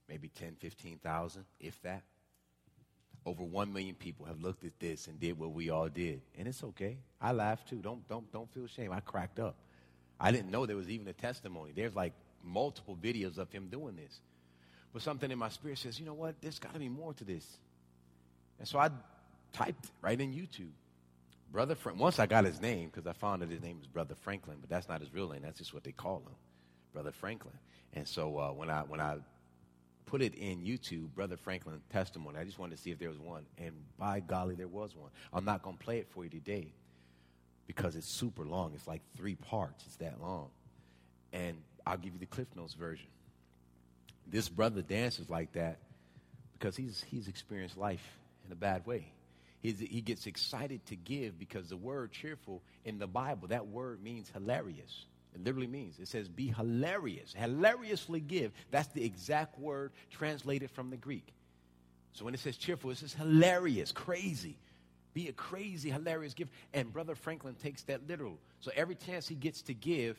Maybe 0.09 0.29
10, 0.29 0.57
15,000, 0.59 1.45
if 1.61 1.81
that. 1.83 2.03
Over 3.25 3.45
1 3.45 3.73
million 3.73 3.95
people 3.95 4.27
have 4.27 4.41
looked 4.41 4.65
at 4.65 4.81
this 4.81 5.07
and 5.07 5.21
did 5.21 5.39
what 5.39 5.53
we 5.53 5.71
all 5.71 5.89
did. 5.89 6.23
And 6.37 6.49
it's 6.49 6.65
okay. 6.65 6.99
I 7.21 7.31
laughed 7.31 7.69
too. 7.69 7.77
Don't, 7.77 8.07
don't, 8.09 8.33
don't 8.33 8.53
feel 8.53 8.67
shame. 8.67 8.91
I 8.91 8.99
cracked 8.99 9.39
up. 9.39 9.55
I 10.19 10.33
didn't 10.33 10.51
know 10.51 10.67
there 10.67 10.75
was 10.77 10.91
even 10.91 11.07
a 11.07 11.13
testimony. 11.13 11.71
There's 11.73 11.95
like 11.95 12.15
multiple 12.49 12.97
videos 13.01 13.39
of 13.39 13.51
him 13.53 13.69
doing 13.69 13.97
this. 13.97 14.21
But 14.93 15.03
something 15.03 15.31
in 15.31 15.39
my 15.39 15.49
spirit 15.51 15.79
says, 15.79 16.01
you 16.01 16.07
know 16.07 16.15
what? 16.15 16.35
There's 16.41 16.59
got 16.59 16.73
to 16.73 16.79
be 16.79 16.89
more 16.89 17.13
to 17.15 17.25
this. 17.25 17.59
And 18.59 18.67
so 18.67 18.79
I 18.79 18.91
typed 19.53 19.87
right 20.03 20.21
in 20.21 20.33
YouTube. 20.33 20.73
Brother 21.51 21.75
Frank. 21.75 21.99
Once 21.99 22.19
I 22.19 22.27
got 22.27 22.45
his 22.45 22.61
name, 22.61 22.91
because 22.93 23.07
I 23.07 23.13
found 23.13 23.43
that 23.43 23.51
his 23.51 23.63
name 23.63 23.79
is 23.81 23.87
Brother 23.87 24.15
Franklin, 24.15 24.59
but 24.61 24.69
that's 24.69 24.89
not 24.89 25.01
his 25.01 25.13
real 25.13 25.31
name. 25.31 25.41
That's 25.43 25.59
just 25.59 25.73
what 25.73 25.85
they 25.85 25.93
call 25.93 26.19
him, 26.19 26.35
Brother 26.93 27.13
Franklin. 27.13 27.55
And 27.95 28.07
so 28.07 28.39
uh, 28.39 28.51
when 28.51 28.69
I 28.69 28.83
when 28.83 29.01
I 29.01 29.17
put 30.05 30.21
it 30.21 30.35
in 30.35 30.61
YouTube, 30.61 31.09
Brother 31.15 31.37
Franklin 31.37 31.81
testimony, 31.91 32.39
I 32.39 32.45
just 32.45 32.59
wanted 32.59 32.77
to 32.77 32.83
see 32.83 32.91
if 32.91 32.99
there 32.99 33.09
was 33.09 33.19
one, 33.19 33.47
and 33.57 33.73
by 33.99 34.21
golly, 34.21 34.55
there 34.55 34.69
was 34.69 34.95
one. 34.95 35.11
I'm 35.33 35.45
not 35.45 35.63
going 35.63 35.77
to 35.77 35.85
play 35.85 35.99
it 35.99 36.09
for 36.11 36.25
you 36.25 36.31
today 36.31 36.73
because 37.67 37.97
it's 37.97 38.09
super 38.09 38.45
long. 38.45 38.73
It's 38.75 38.87
like 38.87 39.01
three 39.17 39.35
parts. 39.37 39.85
It's 39.87 39.97
that 39.97 40.21
long, 40.21 40.49
and 41.33 41.57
I'll 41.89 41.97
give 41.97 42.13
you 42.13 42.19
the 42.19 42.27
Cliff 42.27 42.49
Notes 42.55 42.75
version. 42.75 43.07
This 44.27 44.49
brother 44.49 44.83
dances 44.83 45.31
like 45.31 45.53
that 45.53 45.79
because 46.53 46.77
he's, 46.77 47.03
he's 47.09 47.29
experienced 47.29 47.79
life 47.79 48.05
in 48.45 48.53
a 48.53 48.57
bad 48.57 48.87
way. 48.87 49.07
He's, 49.61 49.81
he 49.81 50.03
gets 50.03 50.27
excited 50.27 50.85
to 50.87 50.97
give 50.97 51.39
because 51.39 51.69
the 51.69 51.77
word 51.77 52.13
cheerful 52.13 52.63
in 52.85 52.99
the 52.99 53.07
Bible, 53.07 53.49
that 53.49 53.67
word 53.67 54.03
means 54.03 54.31
hilarious. 54.33 55.07
It 55.35 55.43
literally 55.45 55.67
means, 55.67 55.99
it 55.99 56.09
says 56.09 56.29
be 56.29 56.49
hilarious, 56.49 57.35
hilariously 57.37 58.21
give. 58.21 58.53
That's 58.71 58.89
the 58.89 59.05
exact 59.05 59.59
word 59.59 59.93
translated 60.11 60.71
from 60.71 60.91
the 60.91 60.97
Greek. 60.97 61.33
So 62.13 62.25
when 62.25 62.35
it 62.35 62.41
says 62.41 62.57
cheerful, 62.57 62.91
it 62.91 62.99
says 62.99 63.15
hilarious, 63.15 63.93
crazy. 63.93 64.57
Be 65.15 65.29
a 65.29 65.33
crazy, 65.33 65.91
hilarious 65.91 66.35
gift. 66.35 66.53
And 66.75 66.93
Brother 66.93 67.15
Franklin 67.15 67.55
takes 67.55 67.83
that 67.85 68.07
literal. 68.07 68.39
So 68.61 68.71
every 68.77 68.95
chance 68.95 69.27
he 69.27 69.35
gets 69.35 69.63
to 69.63 69.75
give, 69.75 70.19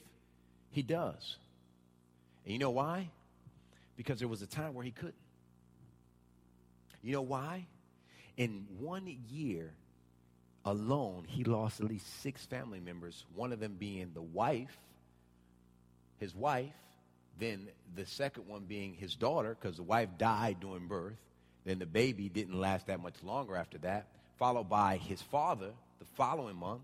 he 0.72 0.82
does. 0.82 1.38
And 2.44 2.54
you 2.54 2.60
know 2.60 2.72
why? 2.72 3.10
Because 3.96 4.20
there 4.20 4.28
was 4.28 4.42
a 4.42 4.48
time 4.48 4.74
where 4.74 4.86
he 4.86 4.92
couldn't. 4.92 5.16
You 7.04 7.14
know 7.14 7.22
why? 7.22 7.66
In 8.38 8.66
one 8.80 9.18
year 9.30 9.74
alone, 10.66 11.26
he 11.28 11.44
lost 11.44 11.80
at 11.80 11.88
least 11.88 12.22
six 12.22 12.46
family 12.46 12.80
members, 12.80 13.26
one 13.36 13.52
of 13.52 13.60
them 13.60 13.76
being 13.78 14.12
the 14.14 14.22
wife, 14.22 14.78
his 16.20 16.36
wife, 16.36 16.74
then 17.40 17.68
the 17.96 18.06
second 18.06 18.48
one 18.48 18.66
being 18.66 18.94
his 18.94 19.16
daughter, 19.16 19.58
because 19.60 19.78
the 19.78 19.84
wife 19.84 20.10
died 20.18 20.58
during 20.60 20.88
birth. 20.88 21.16
Then 21.66 21.80
the 21.80 21.86
baby 21.86 22.30
didn't 22.30 22.60
last 22.60 22.88
that 22.88 23.02
much 23.02 23.16
longer 23.24 23.56
after 23.56 23.78
that, 23.80 24.08
followed 24.38 24.70
by 24.70 24.98
his 24.98 25.22
father 25.22 25.72
the 26.00 26.06
following 26.16 26.56
month, 26.56 26.82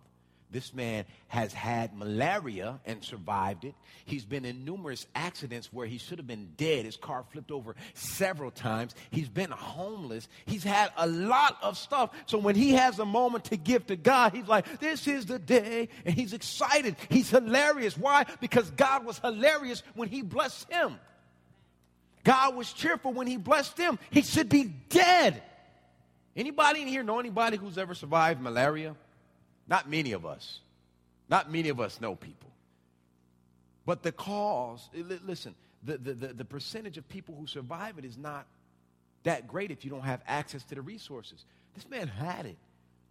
this 0.51 0.73
man 0.73 1.05
has 1.27 1.51
had 1.51 1.97
malaria 1.97 2.79
and 2.85 3.03
survived 3.03 3.65
it. 3.65 3.73
He's 4.05 4.25
been 4.25 4.45
in 4.45 4.63
numerous 4.63 5.07
accidents 5.15 5.73
where 5.73 5.87
he 5.87 5.97
should 5.97 6.17
have 6.19 6.27
been 6.27 6.49
dead. 6.55 6.85
His 6.85 6.97
car 6.97 7.25
flipped 7.31 7.51
over 7.51 7.75
several 7.93 8.51
times. 8.51 8.95
He's 9.09 9.27
been 9.27 9.51
homeless. 9.51 10.27
He's 10.45 10.63
had 10.63 10.91
a 10.97 11.07
lot 11.07 11.57
of 11.61 11.77
stuff. 11.77 12.11
So 12.25 12.37
when 12.37 12.55
he 12.55 12.73
has 12.73 12.99
a 12.99 13.05
moment 13.05 13.45
to 13.45 13.57
give 13.57 13.87
to 13.87 13.95
God, 13.95 14.33
he's 14.33 14.47
like, 14.47 14.79
This 14.79 15.07
is 15.07 15.25
the 15.25 15.39
day. 15.39 15.89
And 16.05 16.15
he's 16.15 16.33
excited. 16.33 16.95
He's 17.09 17.29
hilarious. 17.29 17.97
Why? 17.97 18.25
Because 18.39 18.69
God 18.71 19.05
was 19.05 19.19
hilarious 19.19 19.83
when 19.95 20.09
he 20.09 20.21
blessed 20.21 20.71
him. 20.71 20.99
God 22.23 22.55
was 22.55 22.71
cheerful 22.71 23.13
when 23.13 23.27
he 23.27 23.37
blessed 23.37 23.77
him. 23.77 23.99
He 24.09 24.21
should 24.21 24.49
be 24.49 24.65
dead. 24.89 25.41
Anybody 26.35 26.81
in 26.81 26.87
here 26.87 27.03
know 27.03 27.19
anybody 27.19 27.57
who's 27.57 27.77
ever 27.77 27.93
survived 27.93 28.41
malaria? 28.41 28.95
Not 29.67 29.89
many 29.89 30.11
of 30.11 30.25
us. 30.25 30.59
Not 31.29 31.51
many 31.51 31.69
of 31.69 31.79
us 31.79 31.99
know 31.99 32.15
people. 32.15 32.51
But 33.85 34.03
the 34.03 34.11
cause, 34.11 34.89
listen, 34.93 35.55
the, 35.83 35.97
the, 35.97 36.13
the, 36.13 36.27
the 36.33 36.45
percentage 36.45 36.97
of 36.97 37.07
people 37.07 37.35
who 37.35 37.47
survive 37.47 37.97
it 37.97 38.05
is 38.05 38.17
not 38.17 38.47
that 39.23 39.47
great 39.47 39.71
if 39.71 39.83
you 39.83 39.91
don't 39.91 40.01
have 40.01 40.21
access 40.27 40.63
to 40.65 40.75
the 40.75 40.81
resources. 40.81 41.45
This 41.75 41.89
man 41.89 42.07
had 42.07 42.45
it 42.45 42.57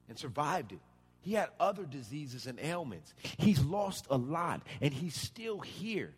and 0.08 0.18
survived 0.18 0.72
it. 0.72 0.80
He 1.20 1.32
had 1.32 1.48
other 1.58 1.84
diseases 1.84 2.46
and 2.46 2.58
ailments. 2.60 3.14
He's 3.38 3.60
lost 3.64 4.06
a 4.10 4.16
lot, 4.16 4.62
and 4.80 4.92
he's 4.92 5.14
still 5.14 5.58
here. 5.60 6.12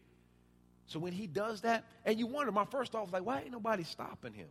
So 0.86 0.98
when 0.98 1.12
he 1.12 1.26
does 1.26 1.62
that, 1.62 1.84
and 2.04 2.18
you 2.18 2.26
wonder, 2.26 2.52
my 2.52 2.64
first 2.64 2.92
thought 2.92 3.04
was 3.04 3.12
like, 3.12 3.24
why 3.24 3.40
ain't 3.40 3.52
nobody 3.52 3.84
stopping 3.84 4.32
him? 4.32 4.48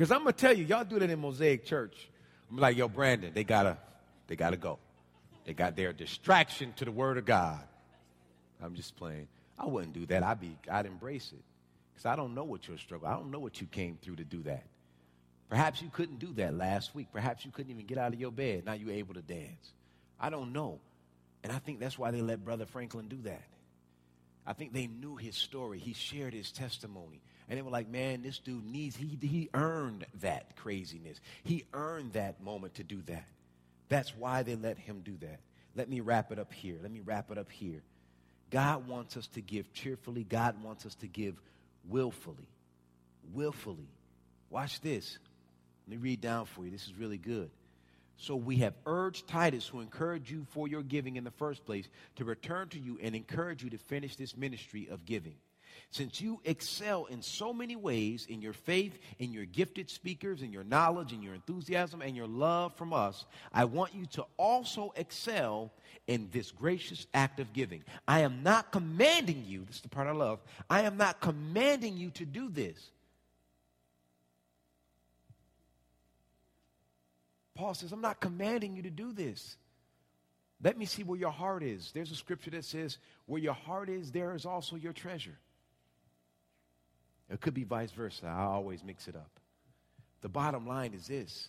Because 0.00 0.12
I'm 0.12 0.20
gonna 0.20 0.32
tell 0.32 0.56
you, 0.56 0.64
y'all 0.64 0.82
do 0.82 0.98
that 0.98 1.10
in 1.10 1.20
Mosaic 1.20 1.66
Church. 1.66 2.08
I'm 2.50 2.56
like, 2.56 2.74
yo, 2.74 2.88
Brandon, 2.88 3.32
they 3.34 3.44
gotta, 3.44 3.76
they 4.28 4.34
gotta 4.34 4.56
go. 4.56 4.78
They 5.44 5.52
got 5.52 5.76
their 5.76 5.92
distraction 5.92 6.72
to 6.76 6.86
the 6.86 6.90
Word 6.90 7.18
of 7.18 7.26
God. 7.26 7.60
I'm 8.62 8.74
just 8.74 8.96
playing. 8.96 9.28
I 9.58 9.66
wouldn't 9.66 9.92
do 9.92 10.06
that. 10.06 10.22
I'd 10.22 10.40
be, 10.40 10.56
I'd 10.72 10.86
embrace 10.86 11.32
it. 11.34 11.44
Because 11.92 12.06
I 12.06 12.16
don't 12.16 12.34
know 12.34 12.44
what 12.44 12.66
your 12.66 12.78
struggle. 12.78 13.08
I 13.08 13.12
don't 13.12 13.30
know 13.30 13.40
what 13.40 13.60
you 13.60 13.66
came 13.66 13.98
through 14.00 14.16
to 14.16 14.24
do 14.24 14.42
that. 14.44 14.64
Perhaps 15.50 15.82
you 15.82 15.90
couldn't 15.90 16.18
do 16.18 16.32
that 16.36 16.54
last 16.54 16.94
week. 16.94 17.08
Perhaps 17.12 17.44
you 17.44 17.50
couldn't 17.50 17.70
even 17.70 17.84
get 17.84 17.98
out 17.98 18.14
of 18.14 18.18
your 18.18 18.32
bed. 18.32 18.64
Now 18.64 18.72
you're 18.72 18.94
able 18.94 19.12
to 19.12 19.22
dance. 19.22 19.74
I 20.18 20.30
don't 20.30 20.54
know. 20.54 20.80
And 21.44 21.52
I 21.52 21.58
think 21.58 21.78
that's 21.78 21.98
why 21.98 22.10
they 22.10 22.22
let 22.22 22.42
Brother 22.42 22.64
Franklin 22.64 23.08
do 23.08 23.20
that. 23.24 23.44
I 24.46 24.54
think 24.54 24.72
they 24.72 24.86
knew 24.86 25.16
his 25.16 25.36
story. 25.36 25.78
He 25.78 25.92
shared 25.92 26.32
his 26.32 26.52
testimony. 26.52 27.20
And 27.50 27.58
they 27.58 27.62
were 27.62 27.70
like, 27.70 27.88
man, 27.88 28.22
this 28.22 28.38
dude 28.38 28.64
needs, 28.64 28.94
he, 28.94 29.18
he 29.20 29.50
earned 29.52 30.06
that 30.20 30.54
craziness. 30.56 31.20
He 31.42 31.64
earned 31.74 32.12
that 32.12 32.40
moment 32.40 32.74
to 32.74 32.84
do 32.84 33.02
that. 33.06 33.26
That's 33.88 34.16
why 34.16 34.44
they 34.44 34.54
let 34.54 34.78
him 34.78 35.02
do 35.04 35.16
that. 35.20 35.40
Let 35.74 35.88
me 35.88 36.00
wrap 36.00 36.30
it 36.30 36.38
up 36.38 36.52
here. 36.52 36.78
Let 36.80 36.92
me 36.92 37.00
wrap 37.04 37.32
it 37.32 37.38
up 37.38 37.50
here. 37.50 37.82
God 38.50 38.86
wants 38.86 39.16
us 39.16 39.26
to 39.28 39.40
give 39.40 39.72
cheerfully. 39.72 40.22
God 40.22 40.62
wants 40.62 40.86
us 40.86 40.94
to 40.96 41.08
give 41.08 41.34
willfully. 41.88 42.48
Willfully. 43.34 43.88
Watch 44.48 44.80
this. 44.80 45.18
Let 45.88 45.96
me 45.96 46.02
read 46.02 46.20
down 46.20 46.46
for 46.46 46.64
you. 46.64 46.70
This 46.70 46.86
is 46.86 46.94
really 46.94 47.18
good. 47.18 47.50
So 48.16 48.36
we 48.36 48.58
have 48.58 48.74
urged 48.86 49.26
Titus, 49.26 49.66
who 49.66 49.80
encouraged 49.80 50.30
you 50.30 50.46
for 50.50 50.68
your 50.68 50.82
giving 50.84 51.16
in 51.16 51.24
the 51.24 51.32
first 51.32 51.64
place, 51.64 51.88
to 52.16 52.24
return 52.24 52.68
to 52.68 52.78
you 52.78 52.96
and 53.02 53.16
encourage 53.16 53.64
you 53.64 53.70
to 53.70 53.78
finish 53.78 54.14
this 54.14 54.36
ministry 54.36 54.88
of 54.88 55.04
giving. 55.04 55.34
Since 55.90 56.20
you 56.20 56.40
excel 56.44 57.06
in 57.06 57.22
so 57.22 57.52
many 57.52 57.76
ways 57.76 58.26
in 58.28 58.40
your 58.40 58.52
faith, 58.52 58.98
in 59.18 59.32
your 59.32 59.44
gifted 59.44 59.90
speakers, 59.90 60.42
in 60.42 60.52
your 60.52 60.64
knowledge, 60.64 61.12
in 61.12 61.22
your 61.22 61.34
enthusiasm, 61.34 62.02
and 62.02 62.14
your 62.14 62.26
love 62.26 62.74
from 62.76 62.92
us, 62.92 63.24
I 63.52 63.64
want 63.64 63.94
you 63.94 64.06
to 64.12 64.26
also 64.36 64.92
excel 64.96 65.72
in 66.06 66.28
this 66.32 66.50
gracious 66.50 67.06
act 67.14 67.40
of 67.40 67.52
giving. 67.52 67.82
I 68.06 68.20
am 68.20 68.42
not 68.42 68.72
commanding 68.72 69.44
you, 69.46 69.64
this 69.66 69.76
is 69.76 69.82
the 69.82 69.88
part 69.88 70.08
I 70.08 70.12
love, 70.12 70.40
I 70.68 70.82
am 70.82 70.96
not 70.96 71.20
commanding 71.20 71.96
you 71.96 72.10
to 72.10 72.24
do 72.24 72.48
this. 72.48 72.90
Paul 77.54 77.74
says, 77.74 77.92
I'm 77.92 78.00
not 78.00 78.20
commanding 78.20 78.74
you 78.74 78.82
to 78.82 78.90
do 78.90 79.12
this. 79.12 79.56
Let 80.62 80.78
me 80.78 80.84
see 80.84 81.02
where 81.02 81.18
your 81.18 81.30
heart 81.30 81.62
is. 81.62 81.90
There's 81.92 82.10
a 82.10 82.16
scripture 82.16 82.50
that 82.50 82.64
says, 82.64 82.98
Where 83.26 83.40
your 83.40 83.54
heart 83.54 83.88
is, 83.88 84.10
there 84.10 84.34
is 84.34 84.46
also 84.46 84.76
your 84.76 84.92
treasure. 84.92 85.36
It 87.30 87.40
could 87.40 87.54
be 87.54 87.64
vice 87.64 87.92
versa. 87.92 88.26
I 88.26 88.42
always 88.42 88.82
mix 88.82 89.06
it 89.06 89.14
up. 89.14 89.30
The 90.20 90.28
bottom 90.28 90.66
line 90.66 90.92
is 90.92 91.06
this 91.06 91.48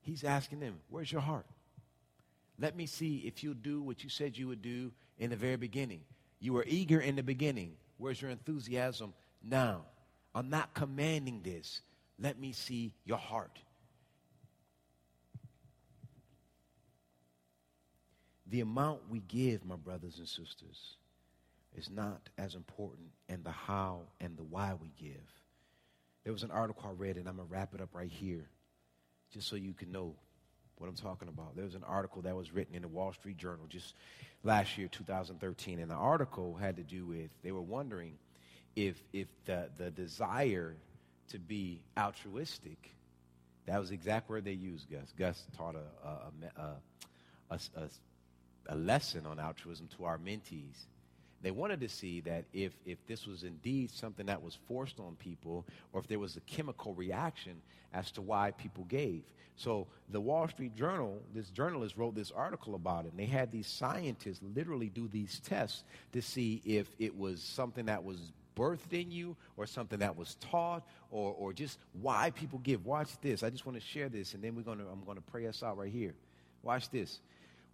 He's 0.00 0.24
asking 0.24 0.60
them, 0.60 0.80
Where's 0.90 1.10
your 1.10 1.22
heart? 1.22 1.46
Let 2.58 2.76
me 2.76 2.86
see 2.86 3.18
if 3.18 3.42
you'll 3.42 3.54
do 3.54 3.82
what 3.82 4.04
you 4.04 4.10
said 4.10 4.36
you 4.36 4.48
would 4.48 4.62
do 4.62 4.92
in 5.18 5.30
the 5.30 5.36
very 5.36 5.56
beginning. 5.56 6.00
You 6.40 6.52
were 6.52 6.64
eager 6.68 7.00
in 7.00 7.16
the 7.16 7.22
beginning. 7.22 7.72
Where's 7.96 8.20
your 8.20 8.30
enthusiasm 8.30 9.14
now? 9.42 9.82
I'm 10.34 10.50
not 10.50 10.74
commanding 10.74 11.40
this. 11.42 11.80
Let 12.18 12.38
me 12.38 12.52
see 12.52 12.92
your 13.04 13.18
heart. 13.18 13.58
The 18.46 18.60
amount 18.60 19.08
we 19.08 19.20
give, 19.20 19.64
my 19.64 19.76
brothers 19.76 20.18
and 20.18 20.28
sisters, 20.28 20.96
is 21.76 21.90
not 21.90 22.28
as 22.38 22.54
important 22.54 23.08
and 23.28 23.44
the 23.44 23.50
how 23.50 24.02
and 24.20 24.36
the 24.36 24.42
why 24.42 24.74
we 24.80 24.92
give. 24.98 25.42
There 26.24 26.32
was 26.32 26.42
an 26.42 26.50
article 26.50 26.84
I 26.88 26.92
read, 26.92 27.16
and 27.16 27.28
I'm 27.28 27.36
going 27.36 27.48
to 27.48 27.52
wrap 27.52 27.74
it 27.74 27.80
up 27.80 27.94
right 27.94 28.10
here, 28.10 28.48
just 29.32 29.48
so 29.48 29.56
you 29.56 29.74
can 29.74 29.92
know 29.92 30.14
what 30.76 30.88
I'm 30.88 30.96
talking 30.96 31.28
about. 31.28 31.54
There 31.54 31.64
was 31.64 31.74
an 31.74 31.84
article 31.84 32.22
that 32.22 32.34
was 32.34 32.52
written 32.52 32.74
in 32.74 32.82
the 32.82 32.88
Wall 32.88 33.12
Street 33.12 33.36
Journal 33.36 33.66
just 33.68 33.94
last 34.42 34.78
year, 34.78 34.88
2013, 34.88 35.78
and 35.78 35.90
the 35.90 35.94
article 35.94 36.54
had 36.54 36.76
to 36.76 36.82
do 36.82 37.06
with 37.06 37.30
they 37.42 37.52
were 37.52 37.62
wondering 37.62 38.14
if 38.74 39.02
if 39.12 39.28
the 39.44 39.68
the 39.76 39.90
desire 39.90 40.74
to 41.28 41.38
be 41.38 41.80
altruistic, 41.96 42.90
that 43.66 43.78
was 43.78 43.90
exact 43.90 44.28
word 44.28 44.44
they 44.44 44.52
used. 44.52 44.90
Gus 44.90 45.12
Gus 45.18 45.46
taught 45.56 45.76
a, 45.76 46.08
a, 46.08 46.74
a, 47.50 47.58
a, 47.76 47.88
a 48.68 48.76
lesson 48.76 49.26
on 49.26 49.38
altruism 49.38 49.88
to 49.96 50.04
our 50.04 50.18
mentees 50.18 50.86
they 51.44 51.50
wanted 51.50 51.80
to 51.80 51.88
see 51.88 52.20
that 52.22 52.44
if, 52.52 52.72
if 52.86 53.04
this 53.06 53.26
was 53.26 53.44
indeed 53.44 53.90
something 53.90 54.26
that 54.26 54.42
was 54.42 54.58
forced 54.66 55.00
on 55.00 55.16
people 55.16 55.66
or 55.92 56.00
if 56.00 56.06
there 56.06 56.18
was 56.18 56.36
a 56.36 56.40
chemical 56.40 56.94
reaction 56.94 57.60
as 57.92 58.10
to 58.12 58.22
why 58.22 58.50
people 58.52 58.84
gave. 58.84 59.22
So 59.56 59.86
the 60.08 60.20
Wall 60.20 60.48
Street 60.48 60.74
Journal, 60.74 61.20
this 61.32 61.50
journalist 61.50 61.96
wrote 61.96 62.14
this 62.14 62.32
article 62.32 62.74
about 62.74 63.04
it, 63.04 63.12
and 63.12 63.18
they 63.18 63.26
had 63.26 63.52
these 63.52 63.68
scientists 63.68 64.40
literally 64.54 64.88
do 64.88 65.08
these 65.08 65.40
tests 65.40 65.84
to 66.12 66.20
see 66.20 66.60
if 66.64 66.88
it 66.98 67.16
was 67.16 67.40
something 67.40 67.86
that 67.86 68.02
was 68.02 68.32
birthed 68.56 68.92
in 68.92 69.10
you 69.10 69.36
or 69.56 69.66
something 69.66 69.98
that 70.00 70.16
was 70.16 70.36
taught 70.36 70.86
or, 71.10 71.34
or 71.34 71.52
just 71.52 71.78
why 72.00 72.30
people 72.30 72.58
give. 72.60 72.84
Watch 72.84 73.10
this. 73.20 73.42
I 73.42 73.50
just 73.50 73.66
want 73.66 73.78
to 73.78 73.84
share 73.84 74.08
this, 74.08 74.34
and 74.34 74.42
then 74.42 74.54
we're 74.56 74.62
gonna, 74.62 74.84
I'm 74.90 75.04
going 75.04 75.16
to 75.16 75.22
pray 75.22 75.46
us 75.46 75.62
out 75.62 75.78
right 75.78 75.92
here. 75.92 76.14
Watch 76.62 76.90
this. 76.90 77.20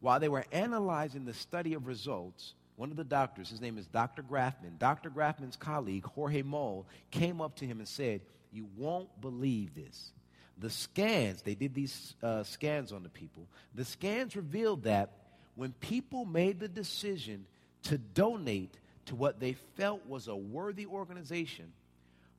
While 0.01 0.21
they 0.21 0.29
were 0.29 0.45
analyzing 0.53 1.25
the 1.25 1.35
study 1.35 1.75
of 1.75 1.87
results, 1.87 2.55
one 2.81 2.91
of 2.91 2.97
the 2.97 3.05
doctors, 3.05 3.51
his 3.51 3.61
name 3.61 3.77
is 3.77 3.87
Dr. 3.87 4.23
Grafman, 4.23 4.79
Dr. 4.79 5.11
Grafman's 5.11 5.55
colleague, 5.55 6.03
Jorge 6.03 6.41
Moll, 6.41 6.87
came 7.11 7.43
up 7.43 7.57
to 7.57 7.67
him 7.67 7.79
and 7.79 7.87
said, 7.87 8.23
You 8.55 8.69
won't 8.79 9.21
believe 9.21 9.75
this. 9.75 10.13
The 10.57 10.71
scans, 10.71 11.43
they 11.43 11.55
did 11.55 11.75
these 11.75 12.15
uh, 12.23 12.43
scans 12.43 12.91
on 12.91 13.03
the 13.03 13.11
people, 13.11 13.47
the 13.75 13.85
scans 13.85 14.35
revealed 14.35 14.85
that 14.85 15.11
when 15.57 15.73
people 15.73 16.25
made 16.25 16.59
the 16.59 16.69
decision 16.69 17.45
to 17.83 17.99
donate 17.99 18.79
to 19.07 19.15
what 19.15 19.41
they 19.41 19.53
felt 19.77 20.07
was 20.07 20.27
a 20.27 20.35
worthy 20.35 20.87
organization, 20.87 21.67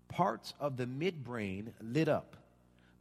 parts 0.08 0.56
of 0.60 0.76
the 0.76 0.88
midbrain 0.88 1.68
lit 1.84 2.10
up. 2.10 2.36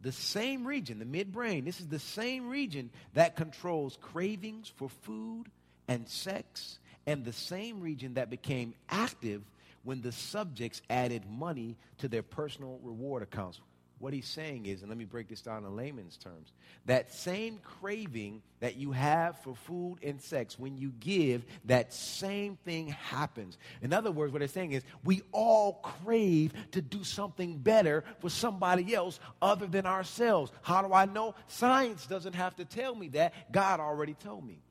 The 0.03 0.12
same 0.12 0.66
region, 0.66 0.99
the 0.99 1.07
midbrain, 1.07 1.64
this 1.64 1.80
is 1.80 1.88
the 1.88 2.01
same 2.01 2.51
region 2.51 2.91
that 3.14 3.34
controls 3.34 3.97
cravings 4.03 4.70
for 4.76 4.91
food 4.91 5.47
and 5.88 6.07
sex 6.07 6.78
and 7.07 7.24
the 7.24 7.32
same 7.32 7.80
region 7.80 8.14
that 8.14 8.30
became 8.30 8.74
active 8.88 9.42
when 9.82 10.03
the 10.03 10.12
subjects 10.12 10.82
added 10.90 11.22
money 11.30 11.76
to 11.98 12.09
their 12.09 12.22
personal 12.22 12.78
reward 12.82 13.22
accounts. 13.22 13.61
What 13.98 14.14
he's 14.14 14.28
saying 14.28 14.64
is, 14.64 14.80
and 14.80 14.88
let 14.88 14.96
me 14.96 15.05
break 15.05 15.28
this 15.28 15.42
down 15.42 15.62
in 15.66 15.76
layman's 15.76 16.16
terms, 16.16 16.53
that 16.86 17.12
same 17.12 17.59
craving 17.62 18.40
that 18.61 18.76
you 18.76 18.92
have 18.92 19.38
for 19.42 19.55
food 19.55 19.98
and 20.03 20.18
sex, 20.22 20.59
when 20.59 20.78
you 20.78 20.90
give, 21.01 21.44
that 21.66 21.92
same 21.92 22.57
thing 22.64 22.88
happens. 22.88 23.59
In 23.82 23.92
other 23.92 24.11
words, 24.11 24.32
what 24.32 24.38
they're 24.38 24.48
saying 24.48 24.72
is, 24.72 24.82
we 25.05 25.20
all 25.32 25.74
crave 25.82 26.55
to 26.72 26.80
do 26.80 27.05
something 27.05 27.59
better 27.59 28.05
for 28.20 28.30
somebody 28.30 28.94
else 28.94 29.20
other 29.42 29.66
than 29.66 29.84
ourselves. 29.84 30.51
How 30.62 30.80
do 30.80 30.94
I 30.94 31.05
know? 31.05 31.34
Science 31.48 32.07
doesn't 32.07 32.34
have 32.34 32.57
to 32.57 32.64
tell 32.64 32.94
me 32.94 33.09
that. 33.09 33.53
God 33.53 33.80
already 33.80 34.14
told 34.14 34.46
me. 34.46 34.62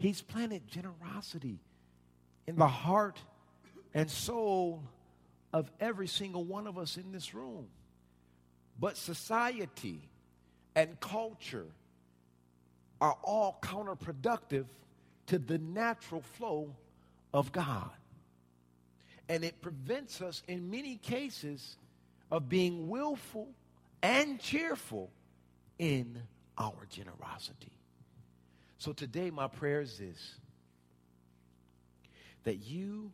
He's 0.00 0.22
planted 0.22 0.66
generosity 0.66 1.58
in 2.46 2.56
the 2.56 2.66
heart 2.66 3.18
and 3.92 4.10
soul 4.10 4.82
of 5.52 5.70
every 5.78 6.06
single 6.06 6.42
one 6.42 6.66
of 6.66 6.78
us 6.78 6.96
in 6.96 7.12
this 7.12 7.34
room. 7.34 7.66
But 8.78 8.96
society 8.96 10.08
and 10.74 10.98
culture 11.00 11.66
are 12.98 13.18
all 13.22 13.58
counterproductive 13.60 14.64
to 15.26 15.38
the 15.38 15.58
natural 15.58 16.22
flow 16.22 16.74
of 17.34 17.52
God. 17.52 17.90
And 19.28 19.44
it 19.44 19.60
prevents 19.60 20.22
us, 20.22 20.42
in 20.48 20.70
many 20.70 20.96
cases, 20.96 21.76
of 22.30 22.48
being 22.48 22.88
willful 22.88 23.50
and 24.02 24.40
cheerful 24.40 25.10
in 25.78 26.22
our 26.56 26.86
generosity. 26.88 27.72
So 28.80 28.94
today, 28.94 29.30
my 29.30 29.46
prayer 29.46 29.82
is 29.82 29.98
this 29.98 30.34
that 32.44 32.56
you 32.56 33.12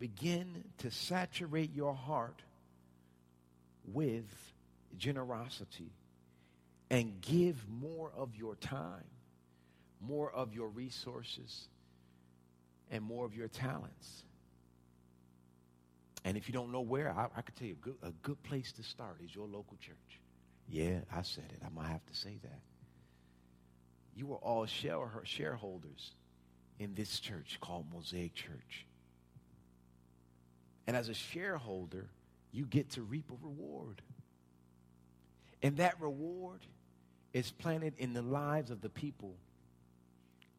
begin 0.00 0.64
to 0.78 0.90
saturate 0.90 1.72
your 1.72 1.94
heart 1.94 2.42
with 3.86 4.26
generosity 4.98 5.92
and 6.90 7.20
give 7.20 7.64
more 7.68 8.10
of 8.16 8.34
your 8.34 8.56
time, 8.56 9.04
more 10.00 10.32
of 10.32 10.52
your 10.52 10.66
resources, 10.66 11.68
and 12.90 13.04
more 13.04 13.24
of 13.24 13.36
your 13.36 13.46
talents. 13.46 14.24
And 16.24 16.36
if 16.36 16.48
you 16.48 16.54
don't 16.54 16.72
know 16.72 16.80
where, 16.80 17.12
I, 17.16 17.28
I 17.36 17.42
could 17.42 17.54
tell 17.54 17.68
you 17.68 17.76
a 17.80 17.84
good, 17.84 17.96
a 18.02 18.10
good 18.22 18.42
place 18.42 18.72
to 18.72 18.82
start 18.82 19.18
is 19.24 19.32
your 19.32 19.46
local 19.46 19.76
church. 19.80 20.20
Yeah, 20.68 21.02
I 21.14 21.22
said 21.22 21.44
it. 21.50 21.62
I 21.64 21.68
might 21.72 21.86
have 21.86 22.04
to 22.04 22.16
say 22.16 22.40
that. 22.42 22.58
You 24.16 24.32
are 24.32 24.38
all 24.38 24.66
shareholders 24.66 26.14
in 26.78 26.94
this 26.94 27.20
church 27.20 27.58
called 27.60 27.86
Mosaic 27.92 28.34
Church. 28.34 28.86
And 30.86 30.96
as 30.96 31.08
a 31.08 31.14
shareholder, 31.14 32.08
you 32.52 32.66
get 32.66 32.90
to 32.90 33.02
reap 33.02 33.30
a 33.30 33.34
reward. 33.42 34.02
And 35.62 35.78
that 35.78 36.00
reward 36.00 36.60
is 37.32 37.50
planted 37.50 37.94
in 37.98 38.12
the 38.12 38.22
lives 38.22 38.70
of 38.70 38.80
the 38.80 38.88
people 38.88 39.34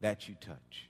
that 0.02 0.28
you 0.28 0.36
touch. 0.42 0.90